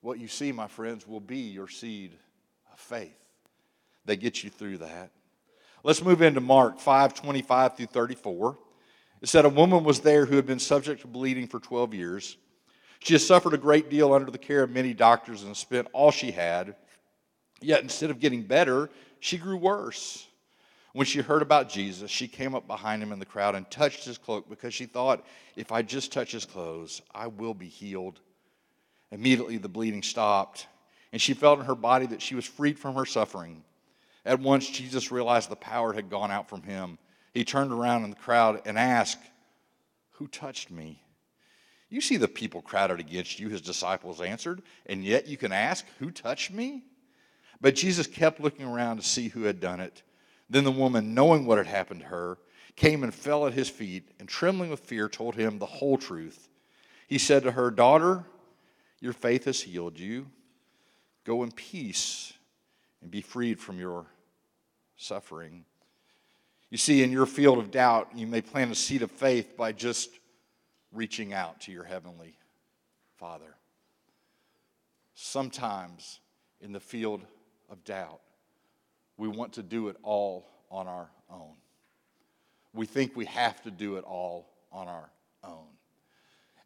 What 0.00 0.20
you 0.20 0.28
see, 0.28 0.52
my 0.52 0.68
friends, 0.68 1.08
will 1.08 1.18
be 1.18 1.38
your 1.38 1.66
seed 1.66 2.12
of 2.72 2.78
faith 2.78 3.18
that 4.04 4.20
gets 4.20 4.44
you 4.44 4.50
through 4.50 4.78
that. 4.78 5.10
Let's 5.82 6.04
move 6.04 6.22
into 6.22 6.40
Mark 6.40 6.78
5 6.78 7.14
25 7.14 7.76
through 7.76 7.86
34. 7.86 8.58
It 9.22 9.28
said, 9.28 9.44
A 9.44 9.48
woman 9.48 9.82
was 9.82 9.98
there 9.98 10.24
who 10.24 10.36
had 10.36 10.46
been 10.46 10.60
subject 10.60 11.00
to 11.00 11.08
bleeding 11.08 11.48
for 11.48 11.58
12 11.58 11.94
years. 11.94 12.36
She 13.00 13.14
has 13.14 13.26
suffered 13.26 13.54
a 13.54 13.58
great 13.58 13.90
deal 13.90 14.14
under 14.14 14.30
the 14.30 14.38
care 14.38 14.62
of 14.62 14.70
many 14.70 14.94
doctors 14.94 15.42
and 15.42 15.56
spent 15.56 15.88
all 15.92 16.12
she 16.12 16.30
had 16.30 16.76
Yet 17.60 17.82
instead 17.82 18.10
of 18.10 18.20
getting 18.20 18.42
better, 18.42 18.90
she 19.20 19.38
grew 19.38 19.56
worse. 19.56 20.26
When 20.92 21.06
she 21.06 21.20
heard 21.20 21.42
about 21.42 21.68
Jesus, 21.68 22.10
she 22.10 22.26
came 22.26 22.54
up 22.54 22.66
behind 22.66 23.02
him 23.02 23.12
in 23.12 23.18
the 23.18 23.26
crowd 23.26 23.54
and 23.54 23.70
touched 23.70 24.04
his 24.04 24.16
cloak 24.16 24.48
because 24.48 24.72
she 24.72 24.86
thought, 24.86 25.26
if 25.54 25.70
I 25.70 25.82
just 25.82 26.12
touch 26.12 26.32
his 26.32 26.46
clothes, 26.46 27.02
I 27.14 27.26
will 27.26 27.54
be 27.54 27.68
healed. 27.68 28.20
Immediately 29.10 29.58
the 29.58 29.68
bleeding 29.68 30.02
stopped, 30.02 30.66
and 31.12 31.20
she 31.20 31.34
felt 31.34 31.58
in 31.58 31.66
her 31.66 31.74
body 31.74 32.06
that 32.06 32.22
she 32.22 32.34
was 32.34 32.46
freed 32.46 32.78
from 32.78 32.94
her 32.94 33.04
suffering. 33.04 33.62
At 34.24 34.40
once, 34.40 34.68
Jesus 34.68 35.12
realized 35.12 35.50
the 35.50 35.56
power 35.56 35.92
had 35.92 36.10
gone 36.10 36.30
out 36.30 36.48
from 36.48 36.62
him. 36.62 36.98
He 37.34 37.44
turned 37.44 37.72
around 37.72 38.04
in 38.04 38.10
the 38.10 38.16
crowd 38.16 38.62
and 38.64 38.78
asked, 38.78 39.20
Who 40.12 40.26
touched 40.26 40.70
me? 40.70 41.02
You 41.88 42.00
see 42.00 42.16
the 42.16 42.26
people 42.26 42.62
crowded 42.62 43.00
against 43.00 43.38
you, 43.38 43.48
his 43.48 43.60
disciples 43.60 44.20
answered, 44.20 44.62
and 44.86 45.04
yet 45.04 45.28
you 45.28 45.36
can 45.36 45.52
ask, 45.52 45.84
Who 45.98 46.10
touched 46.10 46.50
me? 46.50 46.84
But 47.60 47.74
Jesus 47.74 48.06
kept 48.06 48.40
looking 48.40 48.66
around 48.66 48.98
to 48.98 49.02
see 49.02 49.28
who 49.28 49.42
had 49.42 49.60
done 49.60 49.80
it. 49.80 50.02
Then 50.48 50.64
the 50.64 50.72
woman, 50.72 51.14
knowing 51.14 51.46
what 51.46 51.58
had 51.58 51.66
happened 51.66 52.00
to 52.00 52.06
her, 52.06 52.38
came 52.76 53.02
and 53.02 53.14
fell 53.14 53.46
at 53.46 53.54
his 53.54 53.68
feet, 53.68 54.08
and 54.20 54.28
trembling 54.28 54.70
with 54.70 54.80
fear, 54.80 55.08
told 55.08 55.34
him 55.34 55.58
the 55.58 55.66
whole 55.66 55.96
truth. 55.96 56.48
He 57.08 57.18
said 57.18 57.42
to 57.44 57.52
her, 57.52 57.70
Daughter, 57.70 58.24
your 59.00 59.14
faith 59.14 59.44
has 59.46 59.62
healed 59.62 59.98
you. 59.98 60.26
Go 61.24 61.42
in 61.42 61.50
peace 61.50 62.32
and 63.00 63.10
be 63.10 63.20
freed 63.20 63.58
from 63.58 63.78
your 63.78 64.06
suffering. 64.96 65.64
You 66.70 66.78
see, 66.78 67.02
in 67.02 67.12
your 67.12 67.26
field 67.26 67.58
of 67.58 67.70
doubt, 67.70 68.10
you 68.14 68.26
may 68.26 68.40
plant 68.40 68.72
a 68.72 68.74
seed 68.74 69.02
of 69.02 69.10
faith 69.10 69.56
by 69.56 69.72
just 69.72 70.10
reaching 70.92 71.32
out 71.32 71.60
to 71.62 71.72
your 71.72 71.84
Heavenly 71.84 72.36
Father. 73.16 73.54
Sometimes 75.14 76.20
in 76.60 76.72
the 76.72 76.80
field 76.80 77.22
of 77.70 77.82
doubt, 77.84 78.20
we 79.16 79.28
want 79.28 79.54
to 79.54 79.62
do 79.62 79.88
it 79.88 79.96
all 80.02 80.46
on 80.70 80.86
our 80.86 81.08
own. 81.30 81.54
We 82.72 82.86
think 82.86 83.16
we 83.16 83.24
have 83.26 83.62
to 83.62 83.70
do 83.70 83.96
it 83.96 84.04
all 84.04 84.48
on 84.72 84.88
our 84.88 85.10
own. 85.42 85.66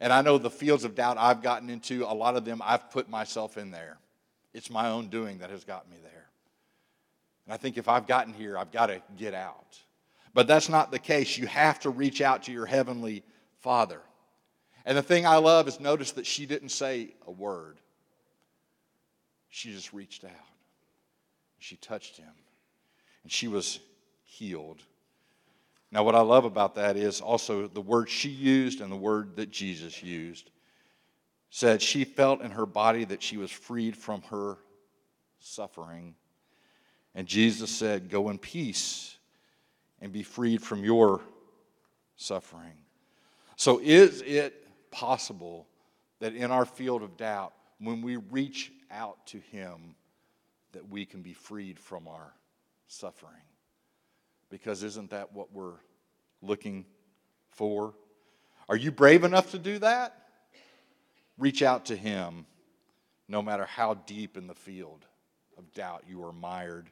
And 0.01 0.13
I 0.13 0.23
know 0.23 0.39
the 0.39 0.51
fields 0.51 0.85
of 0.85 0.95
doubt 0.95 1.19
I've 1.19 1.43
gotten 1.43 1.69
into, 1.71 2.05
a 2.05 2.15
lot 2.15 2.37
of 2.37 2.45
them 2.45 2.61
I've 2.65 2.91
put 2.91 3.09
myself 3.09 3.59
in 3.59 3.71
there. 3.71 3.99
It's 4.53 4.71
my 4.71 4.89
own 4.89 5.09
doing 5.09 5.39
that 5.39 5.51
has 5.51 5.65
got 5.65 5.89
me 5.91 5.99
there. 6.03 6.27
And 7.47 7.55
I 7.55 7.57
think 7.57 7.77
if 7.77 7.89
I've 7.89 8.07
gotten 8.07 8.33
here, 8.33 8.59
I've 8.59 8.73
got 8.73 8.87
to 8.87 9.03
get 9.17 9.35
out. 9.35 9.79
But 10.35 10.47
that's 10.47 10.69
not 10.69 10.91
the 10.91 10.99
case. 10.99 11.37
You 11.37 11.47
have 11.47 11.81
to 11.81 11.91
reach 11.91 12.21
out 12.21 12.45
to 12.45 12.53
your 12.53 12.67
heavenly 12.67 13.23
Father. 13.59 14.01
And 14.87 14.97
the 14.97 15.03
thing 15.03 15.27
I 15.27 15.37
love 15.37 15.69
is 15.69 15.81
notice 15.81 16.13
that 16.13 16.27
she 16.27 16.47
didn't 16.47 16.71
say 16.71 17.15
a 17.27 17.31
word, 17.31 17.79
she 19.51 19.73
just 19.73 19.93
reached 19.93 20.25
out. 20.25 20.31
She 21.61 21.77
touched 21.77 22.17
him, 22.17 22.33
and 23.23 23.31
she 23.31 23.47
was 23.47 23.79
healed. 24.25 24.83
Now, 25.93 26.05
what 26.05 26.15
I 26.15 26.21
love 26.21 26.45
about 26.45 26.75
that 26.77 26.97
is 26.97 27.21
also 27.21 27.69
the 27.69 27.81
word 27.81 28.09
she 28.09 28.29
used 28.29 28.81
and 28.81 28.91
the 28.91 28.97
word 28.97 29.37
that 29.37 29.51
Jesus 29.51 30.03
used 30.03 30.51
said 31.51 31.83
she 31.83 32.05
felt 32.05 32.41
in 32.43 32.53
her 32.53 32.67
body 32.67 33.05
that 33.05 33.23
she 33.23 33.37
was 33.37 33.51
freed 33.51 33.97
from 33.97 34.23
her 34.23 34.57
suffering. 35.41 36.15
And 37.15 37.27
Jesus 37.27 37.71
said, 37.71 38.09
Go 38.09 38.31
in 38.31 38.39
peace 38.39 39.19
and 40.01 40.13
be 40.13 40.23
freed 40.23 40.63
from 40.63 40.85
your 40.85 41.21
suffering. 42.17 42.73
So, 43.57 43.81
is 43.83 44.23
it 44.23 44.67
possible 44.91 45.67
that 46.21 46.35
in 46.35 46.51
our 46.51 46.65
field 46.65 47.03
of 47.03 47.17
doubt, 47.17 47.53
when 47.79 48.01
we 48.01 48.17
reach 48.17 48.73
out 48.91 49.27
to 49.27 49.39
Him, 49.39 49.97
that 50.73 50.89
we 50.89 51.05
can 51.05 51.23
be 51.23 51.33
freed 51.33 51.79
from 51.79 52.09
our 52.09 52.35
suffering. 52.87 53.33
Because 54.51 54.83
isn't 54.83 55.11
that 55.11 55.33
what 55.33 55.53
we're 55.53 55.79
looking 56.43 56.85
for? 57.51 57.95
Are 58.69 58.77
you 58.77 58.91
brave 58.91 59.25
enough 59.25 59.51
to 59.53 59.59
do 59.59 59.79
that? 59.79 60.17
Reach 61.39 61.63
out 61.63 61.87
to 61.87 61.97
Him 61.97 62.47
no 63.29 63.43
matter 63.43 63.65
how 63.65 63.95
deep 63.95 64.37
in 64.37 64.47
the 64.47 64.55
field 64.55 65.07
of 65.57 65.73
doubt 65.73 66.05
you 66.09 66.25
are 66.25 66.33
mired. 66.33 66.91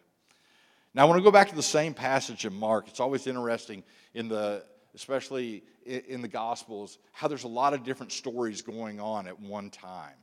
Now, 0.94 1.02
I 1.02 1.04
want 1.06 1.18
to 1.18 1.24
go 1.24 1.30
back 1.30 1.48
to 1.50 1.56
the 1.56 1.62
same 1.62 1.94
passage 1.94 2.44
in 2.44 2.54
Mark. 2.54 2.88
It's 2.88 3.00
always 3.00 3.26
interesting 3.26 3.82
in 4.14 4.28
the 4.28 4.64
especially 4.94 5.62
in 5.84 6.22
the 6.22 6.28
gospels 6.28 6.98
how 7.12 7.28
there's 7.28 7.44
a 7.44 7.48
lot 7.48 7.74
of 7.74 7.84
different 7.84 8.10
stories 8.10 8.62
going 8.62 8.98
on 8.98 9.26
at 9.26 9.38
one 9.38 9.70
time 9.70 10.16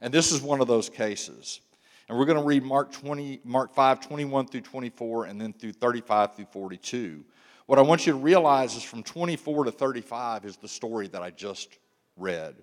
and 0.00 0.12
this 0.12 0.32
is 0.32 0.42
one 0.42 0.60
of 0.60 0.68
those 0.68 0.88
cases 0.88 1.60
and 2.10 2.18
we're 2.18 2.24
going 2.24 2.38
to 2.38 2.44
read 2.44 2.64
Mark 2.64 2.90
20, 2.90 3.42
Mark 3.44 3.72
5, 3.72 4.00
21 4.00 4.48
through 4.48 4.62
24, 4.62 5.26
and 5.26 5.40
then 5.40 5.52
through 5.52 5.74
35 5.74 6.34
through 6.34 6.46
42. 6.46 7.24
What 7.66 7.78
I 7.78 7.82
want 7.82 8.04
you 8.04 8.12
to 8.14 8.18
realize 8.18 8.74
is 8.74 8.82
from 8.82 9.04
24 9.04 9.66
to 9.66 9.70
35 9.70 10.44
is 10.44 10.56
the 10.56 10.66
story 10.66 11.06
that 11.06 11.22
I 11.22 11.30
just 11.30 11.78
read. 12.16 12.56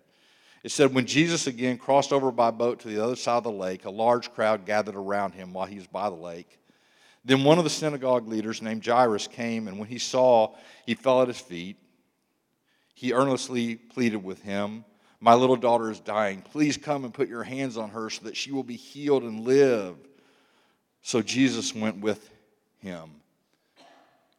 It 0.66 0.72
said, 0.72 0.93
When 0.93 1.06
Jesus 1.06 1.48
again 1.48 1.78
crossed 1.78 2.12
over 2.12 2.30
by 2.30 2.52
boat 2.52 2.82
to 2.82 2.89
the 2.89 3.02
other 3.02 3.16
side 3.16 3.38
of 3.38 3.43
the 3.45 3.52
lake, 3.52 3.86
a 3.86 3.89
large 3.89 4.34
crowd 4.34 4.66
gathered 4.66 4.98
around 4.98 5.32
him 5.32 5.54
while 5.54 5.66
he 5.66 5.78
was 5.78 5.88
by 5.88 6.10
the 6.10 6.18
lake. 6.18 6.60
Then 7.24 7.45
one 7.45 7.58
of 7.58 7.64
the 7.64 7.70
synagogue 7.70 8.28
leaders 8.28 8.62
named 8.62 8.86
Jairus 8.86 9.28
came, 9.28 9.70
and 9.70 9.80
when 9.80 9.88
he 9.88 9.98
saw, 9.98 10.56
he 10.86 10.93
fell 10.93 11.22
at 11.22 11.30
his 11.30 11.39
feet. 11.39 11.78
He 12.95 13.14
earnestly 13.14 13.76
pleaded 13.76 14.22
with 14.22 14.41
him. 14.41 14.84
My 15.20 15.34
little 15.34 15.55
daughter 15.55 15.89
is 15.89 15.99
dying. 15.99 16.41
Please 16.41 16.78
come 16.78 17.03
and 17.03 17.13
put 17.13 17.28
your 17.28 17.43
hands 17.43 17.78
on 17.78 17.89
her 17.89 18.09
so 18.09 18.26
that 18.26 18.38
she 18.38 18.51
will 18.51 18.63
be 18.63 18.76
healed 18.76 19.24
and 19.24 19.41
live. 19.45 19.95
So 21.01 21.22
Jesus 21.22 21.74
went 21.74 21.99
with 21.99 22.30
him. 22.80 23.09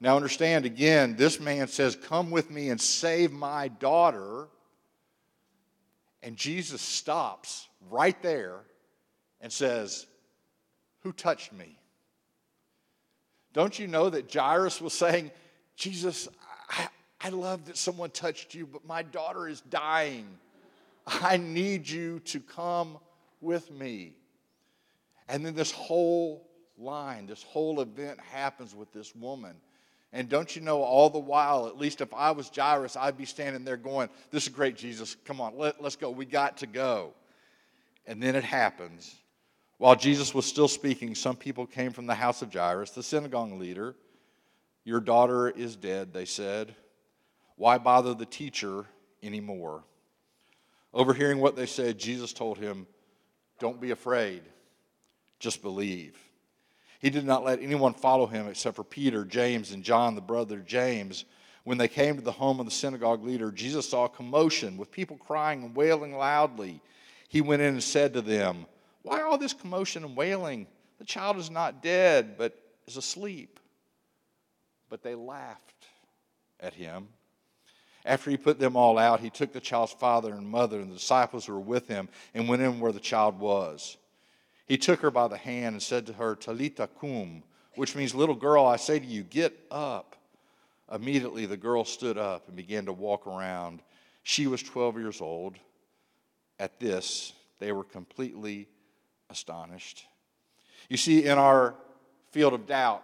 Now, 0.01 0.15
understand 0.15 0.65
again, 0.65 1.17
this 1.17 1.41
man 1.41 1.67
says, 1.67 1.97
Come 1.97 2.31
with 2.31 2.51
me 2.51 2.69
and 2.69 2.81
save 2.81 3.33
my 3.33 3.69
daughter. 3.69 4.47
And 6.23 6.37
Jesus 6.37 6.81
stops 6.81 7.69
right 7.91 8.21
there 8.23 8.61
and 9.41 9.53
says, 9.53 10.07
Who 11.01 11.13
touched 11.13 11.53
me? 11.53 11.77
Don't 13.53 13.77
you 13.77 13.89
know 13.89 14.09
that 14.11 14.33
Jairus 14.33 14.81
was 14.81 14.93
saying, 14.93 15.33
Jesus, 15.75 16.29
I, 16.71 16.89
I 17.21 17.29
love 17.31 17.65
that 17.67 17.77
someone 17.77 18.11
touched 18.11 18.55
you, 18.55 18.67
but 18.67 18.87
my 18.87 19.03
daughter 19.03 19.49
is 19.49 19.61
dying. 19.63 20.27
I 21.09 21.39
need 21.39 21.89
you 21.89 22.21
to 22.27 22.41
come 22.41 22.99
with 23.41 23.71
me. 23.71 24.15
And 25.29 25.45
then 25.45 25.55
this 25.55 25.73
whole 25.73 26.47
line, 26.77 27.27
this 27.27 27.43
whole 27.43 27.81
event 27.81 28.19
happens 28.21 28.75
with 28.75 28.93
this 28.93 29.15
woman. 29.15 29.55
And 30.13 30.29
don't 30.29 30.55
you 30.55 30.63
know, 30.63 30.83
all 30.83 31.11
the 31.11 31.19
while, 31.19 31.67
at 31.67 31.77
least 31.77 32.01
if 32.01 32.13
I 32.15 32.31
was 32.31 32.51
Jairus, 32.55 32.97
I'd 32.97 33.19
be 33.19 33.27
standing 33.27 33.65
there 33.65 33.77
going, 33.77 34.09
This 34.31 34.45
is 34.45 34.49
great, 34.49 34.77
Jesus. 34.77 35.17
Come 35.25 35.41
on, 35.41 35.57
let, 35.57 35.83
let's 35.83 35.97
go. 35.97 36.11
We 36.11 36.25
got 36.25 36.59
to 36.59 36.67
go. 36.67 37.13
And 38.07 38.23
then 38.23 38.35
it 38.35 38.45
happens. 38.45 39.15
While 39.77 39.97
Jesus 39.97 40.35
was 40.35 40.47
still 40.47 40.69
speaking, 40.69 41.15
some 41.15 41.37
people 41.37 41.67
came 41.67 41.93
from 41.93 42.07
the 42.07 42.15
house 42.15 42.43
of 42.43 42.53
Jairus, 42.53 42.91
the 42.91 43.03
synagogue 43.03 43.53
leader. 43.53 43.95
Your 44.85 45.01
daughter 45.01 45.51
is 45.51 45.77
dead, 45.77 46.13
they 46.13 46.25
said. 46.25 46.75
Why 47.57 47.77
bother 47.79 48.15
the 48.15 48.27
teacher 48.27 48.87
anymore? 49.23 49.85
Overhearing 50.93 51.39
what 51.39 51.57
they 51.57 51.67
said, 51.67 51.99
Jesus 51.99 52.33
told 52.33 52.59
him, 52.59 52.87
Don't 53.59 53.81
be 53.81 53.91
afraid, 53.91 54.43
just 55.39 55.63
believe. 55.63 56.17
He 57.01 57.11
did 57.11 57.25
not 57.25 57.45
let 57.45 57.63
anyone 57.63 57.95
follow 57.95 58.27
him 58.27 58.49
except 58.49 58.77
for 58.77 58.85
Peter, 58.85 59.25
James, 59.25 59.73
and 59.73 59.85
John, 59.85 60.15
the 60.15 60.21
brother 60.21 60.59
James. 60.59 61.25
When 61.65 61.79
they 61.79 61.89
came 61.89 62.17
to 62.17 62.23
the 62.23 62.33
home 62.33 62.61
of 62.61 62.67
the 62.67 62.73
synagogue 62.73 63.23
leader, 63.23 63.53
Jesus 63.53 63.89
saw 63.89 64.07
a 64.07 64.09
commotion 64.09 64.77
with 64.77 64.91
people 64.91 65.17
crying 65.19 65.63
and 65.63 65.77
wailing 65.77 66.17
loudly. 66.17 66.81
He 67.29 67.41
went 67.41 67.63
in 67.63 67.75
and 67.75 67.83
said 67.83 68.15
to 68.15 68.23
them, 68.23 68.67
Why 69.03 69.21
all 69.21 69.39
this 69.39 69.53
commotion 69.53 70.03
and 70.03 70.17
wailing? 70.17 70.67
The 70.99 71.05
child 71.05 71.37
is 71.37 71.51
not 71.51 71.83
dead, 71.83 72.37
but 72.39 72.59
is 72.87 72.97
asleep. 72.97 73.61
But 74.89 75.03
they 75.03 75.15
laughed 75.15 75.87
at 76.59 76.75
him. 76.75 77.09
After 78.05 78.31
he 78.31 78.37
put 78.37 78.59
them 78.59 78.77
all 78.77 78.99
out, 78.99 79.21
he 79.21 79.31
took 79.31 79.53
the 79.53 79.61
child's 79.61 79.93
father 79.93 80.33
and 80.33 80.49
mother 80.49 80.81
and 80.81 80.91
the 80.91 80.97
disciples 80.97 81.49
were 81.49 81.61
with 81.61 81.89
him 81.89 82.09
and 82.35 82.49
went 82.49 82.63
in 82.63 82.81
where 82.81 82.93
the 82.93 83.01
child 83.01 83.39
was. 83.39 83.97
He 84.67 84.79
took 84.79 85.01
her 85.01 85.11
by 85.11 85.29
the 85.29 85.37
hand 85.37 85.75
and 85.75 85.83
said 85.83 86.07
to 86.07 86.13
her, 86.15 86.35
Talitha 86.35 86.89
cum, 87.01 87.43
which 87.75 87.97
means, 87.97 88.15
Little 88.15 88.35
girl, 88.35 88.67
I 88.67 88.77
say 88.77 88.99
to 88.99 89.05
you, 89.05 89.23
get 89.23 89.59
up. 89.71 90.17
Immediately 90.93 91.47
the 91.47 91.57
girl 91.57 91.85
stood 91.85 92.17
up 92.17 92.49
and 92.49 92.57
began 92.57 92.87
to 92.87 92.93
walk 92.93 93.27
around. 93.27 93.81
She 94.23 94.47
was 94.47 94.63
12 94.63 94.99
years 94.99 95.21
old. 95.21 95.57
At 96.59 96.81
this, 96.81 97.33
they 97.59 97.73
were 97.73 97.85
completely 97.85 98.69
astonished. 99.31 100.07
You 100.89 100.97
see, 100.97 101.25
in 101.25 101.39
our 101.39 101.75
field 102.31 102.55
of 102.55 102.67
doubt, 102.67 103.03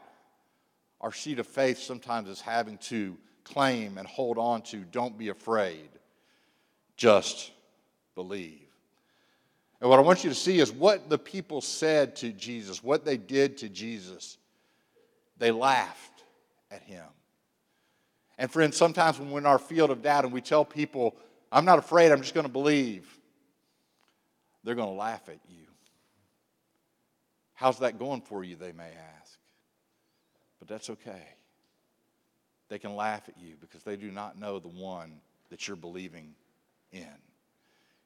our 1.00 1.12
seed 1.12 1.38
of 1.38 1.46
faith 1.46 1.78
sometimes 1.78 2.28
is 2.28 2.40
having 2.40 2.78
to 2.78 3.16
claim 3.44 3.98
and 3.98 4.06
hold 4.06 4.38
on 4.38 4.62
to. 4.62 4.78
Don't 4.78 5.16
be 5.16 5.28
afraid. 5.28 5.88
Just 6.96 7.52
believe. 8.14 8.60
And 9.80 9.90
what 9.90 9.98
I 9.98 10.02
want 10.02 10.24
you 10.24 10.30
to 10.30 10.36
see 10.36 10.60
is 10.60 10.72
what 10.72 11.08
the 11.10 11.18
people 11.18 11.60
said 11.60 12.16
to 12.16 12.30
Jesus, 12.30 12.82
what 12.82 13.04
they 13.04 13.16
did 13.16 13.58
to 13.58 13.68
Jesus. 13.68 14.38
They 15.38 15.50
laughed 15.50 16.24
at 16.70 16.82
Him. 16.82 17.04
And 18.38 18.50
friends, 18.50 18.76
sometimes 18.76 19.18
when 19.18 19.30
we're 19.30 19.40
in 19.40 19.46
our 19.46 19.58
field 19.58 19.90
of 19.90 20.02
doubt 20.02 20.24
and 20.24 20.32
we 20.32 20.40
tell 20.40 20.64
people, 20.64 21.14
I'm 21.52 21.64
not 21.64 21.78
afraid, 21.78 22.10
I'm 22.10 22.22
just 22.22 22.34
going 22.34 22.46
to 22.46 22.52
believe, 22.52 23.06
they're 24.64 24.74
going 24.74 24.88
to 24.88 24.94
laugh 24.94 25.28
at 25.28 25.38
you. 25.48 25.66
How's 27.52 27.78
that 27.80 27.98
going 27.98 28.22
for 28.22 28.42
you, 28.42 28.56
they 28.56 28.72
may 28.72 28.90
ask. 29.20 29.38
But 30.58 30.68
that's 30.68 30.90
okay. 30.90 31.33
They 32.68 32.78
can 32.78 32.96
laugh 32.96 33.28
at 33.28 33.38
you 33.38 33.54
because 33.60 33.82
they 33.82 33.96
do 33.96 34.10
not 34.10 34.38
know 34.38 34.58
the 34.58 34.68
one 34.68 35.20
that 35.50 35.68
you're 35.68 35.76
believing 35.76 36.34
in. 36.92 37.06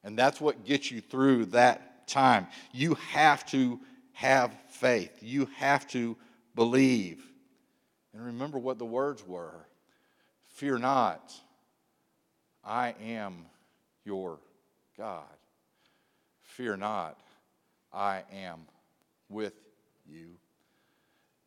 And 0.03 0.17
that's 0.17 0.39
what 0.39 0.65
gets 0.65 0.91
you 0.91 1.01
through 1.01 1.45
that 1.47 2.07
time. 2.07 2.47
You 2.71 2.95
have 2.95 3.45
to 3.47 3.79
have 4.13 4.53
faith, 4.69 5.11
you 5.21 5.47
have 5.57 5.87
to 5.89 6.17
believe. 6.55 7.23
And 8.13 8.25
remember 8.25 8.57
what 8.57 8.79
the 8.79 8.85
words 8.85 9.25
were 9.25 9.65
Fear 10.55 10.79
not, 10.79 11.33
I 12.65 12.93
am 13.01 13.45
your 14.03 14.39
God. 14.97 15.23
Fear 16.41 16.77
not, 16.77 17.17
I 17.93 18.23
am 18.33 18.59
with 19.29 19.53
you. 20.05 20.35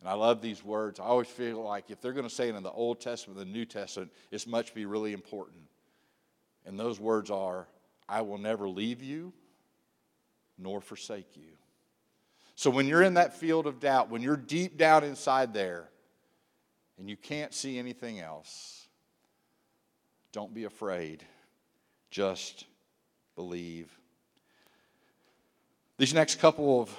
And 0.02 0.08
I 0.08 0.14
love 0.14 0.42
these 0.42 0.64
words. 0.64 0.98
I 0.98 1.04
always 1.04 1.28
feel 1.28 1.62
like 1.62 1.88
if 1.88 2.00
they're 2.00 2.12
going 2.12 2.28
to 2.28 2.34
say 2.34 2.48
it 2.48 2.56
in 2.56 2.64
the 2.64 2.72
Old 2.72 3.00
Testament, 3.00 3.38
the 3.38 3.44
New 3.44 3.64
Testament, 3.64 4.10
it 4.32 4.44
must 4.48 4.74
be 4.74 4.84
really 4.84 5.12
important. 5.12 5.62
And 6.66 6.76
those 6.76 6.98
words 6.98 7.30
are, 7.30 7.68
I 8.08 8.22
will 8.22 8.38
never 8.38 8.68
leave 8.68 9.00
you 9.00 9.32
nor 10.58 10.80
forsake 10.80 11.36
you. 11.36 11.52
So 12.56 12.68
when 12.68 12.88
you're 12.88 13.02
in 13.02 13.14
that 13.14 13.36
field 13.36 13.68
of 13.68 13.78
doubt, 13.78 14.10
when 14.10 14.22
you're 14.22 14.36
deep 14.36 14.76
down 14.76 15.04
inside 15.04 15.54
there 15.54 15.88
and 16.98 17.08
you 17.08 17.16
can't 17.16 17.54
see 17.54 17.78
anything 17.78 18.18
else, 18.18 18.88
don't 20.32 20.52
be 20.52 20.64
afraid. 20.64 21.22
Just 22.10 22.64
believe. 23.36 23.88
These 25.96 26.12
next 26.12 26.40
couple 26.40 26.82
of 26.82 26.90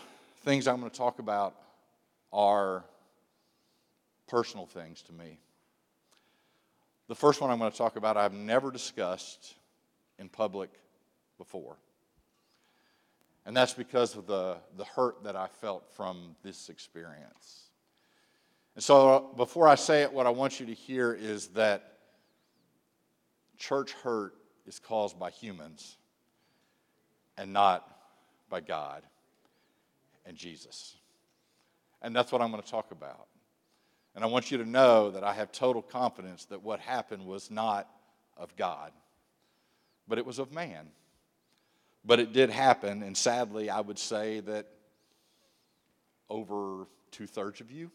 things 0.45 0.69
I'm 0.69 0.79
going 0.79 0.89
to 0.89 0.97
talk 0.97 1.19
about 1.19 1.53
are 2.31 2.85
personal 4.33 4.65
things 4.65 5.03
to 5.03 5.13
me. 5.13 5.37
The 7.07 7.13
first 7.13 7.39
one 7.39 7.51
I'm 7.51 7.59
going 7.59 7.71
to 7.71 7.77
talk 7.77 7.97
about, 7.97 8.17
I've 8.17 8.33
never 8.33 8.71
discussed 8.71 9.53
in 10.17 10.27
public 10.27 10.71
before. 11.37 11.77
And 13.45 13.55
that's 13.55 13.75
because 13.75 14.15
of 14.15 14.25
the, 14.25 14.57
the 14.75 14.85
hurt 14.85 15.23
that 15.25 15.35
I 15.35 15.49
felt 15.61 15.87
from 15.95 16.35
this 16.41 16.69
experience. 16.69 17.69
And 18.73 18.83
so, 18.83 19.35
before 19.37 19.67
I 19.67 19.75
say 19.75 20.01
it, 20.01 20.11
what 20.11 20.25
I 20.25 20.31
want 20.31 20.59
you 20.59 20.65
to 20.65 20.73
hear 20.73 21.13
is 21.13 21.49
that 21.49 21.99
church 23.59 23.91
hurt 23.91 24.33
is 24.65 24.79
caused 24.79 25.19
by 25.19 25.29
humans 25.29 25.97
and 27.37 27.53
not 27.53 27.87
by 28.49 28.61
God 28.61 29.03
and 30.25 30.35
Jesus. 30.35 30.95
And 32.01 32.15
that's 32.15 32.31
what 32.31 32.41
I'm 32.41 32.49
going 32.49 32.63
to 32.63 32.71
talk 32.71 32.89
about. 32.89 33.27
And 34.15 34.23
I 34.23 34.27
want 34.27 34.51
you 34.51 34.57
to 34.59 34.65
know 34.65 35.11
that 35.11 35.23
I 35.23 35.33
have 35.33 35.51
total 35.51 35.81
confidence 35.81 36.45
that 36.45 36.61
what 36.61 36.79
happened 36.79 37.25
was 37.25 37.49
not 37.49 37.89
of 38.37 38.55
God, 38.55 38.91
but 40.07 40.17
it 40.17 40.25
was 40.25 40.39
of 40.39 40.53
man. 40.53 40.87
But 42.05 42.19
it 42.19 42.33
did 42.33 42.49
happen, 42.49 43.01
and 43.01 43.15
sadly, 43.15 43.69
I 43.69 43.79
would 43.79 43.97
say 43.97 44.41
that 44.41 44.67
over 46.29 46.85
two 47.11 47.27
thirds 47.27 47.61
of 47.61 47.71
you 47.71 47.89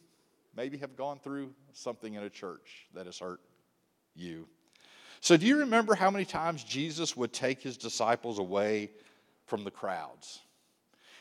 maybe 0.57 0.79
have 0.79 0.97
gone 0.97 1.19
through 1.19 1.53
something 1.73 2.15
in 2.15 2.23
a 2.23 2.31
church 2.31 2.87
that 2.95 3.07
has 3.07 3.19
hurt 3.19 3.41
you. 4.15 4.49
So, 5.21 5.37
do 5.37 5.47
you 5.47 5.59
remember 5.59 5.95
how 5.95 6.11
many 6.11 6.25
times 6.25 6.65
Jesus 6.65 7.17
would 7.17 7.33
take 7.33 7.63
his 7.63 7.77
disciples 7.77 8.39
away 8.39 8.91
from 9.47 9.65
the 9.65 9.71
crowds? 9.71 10.41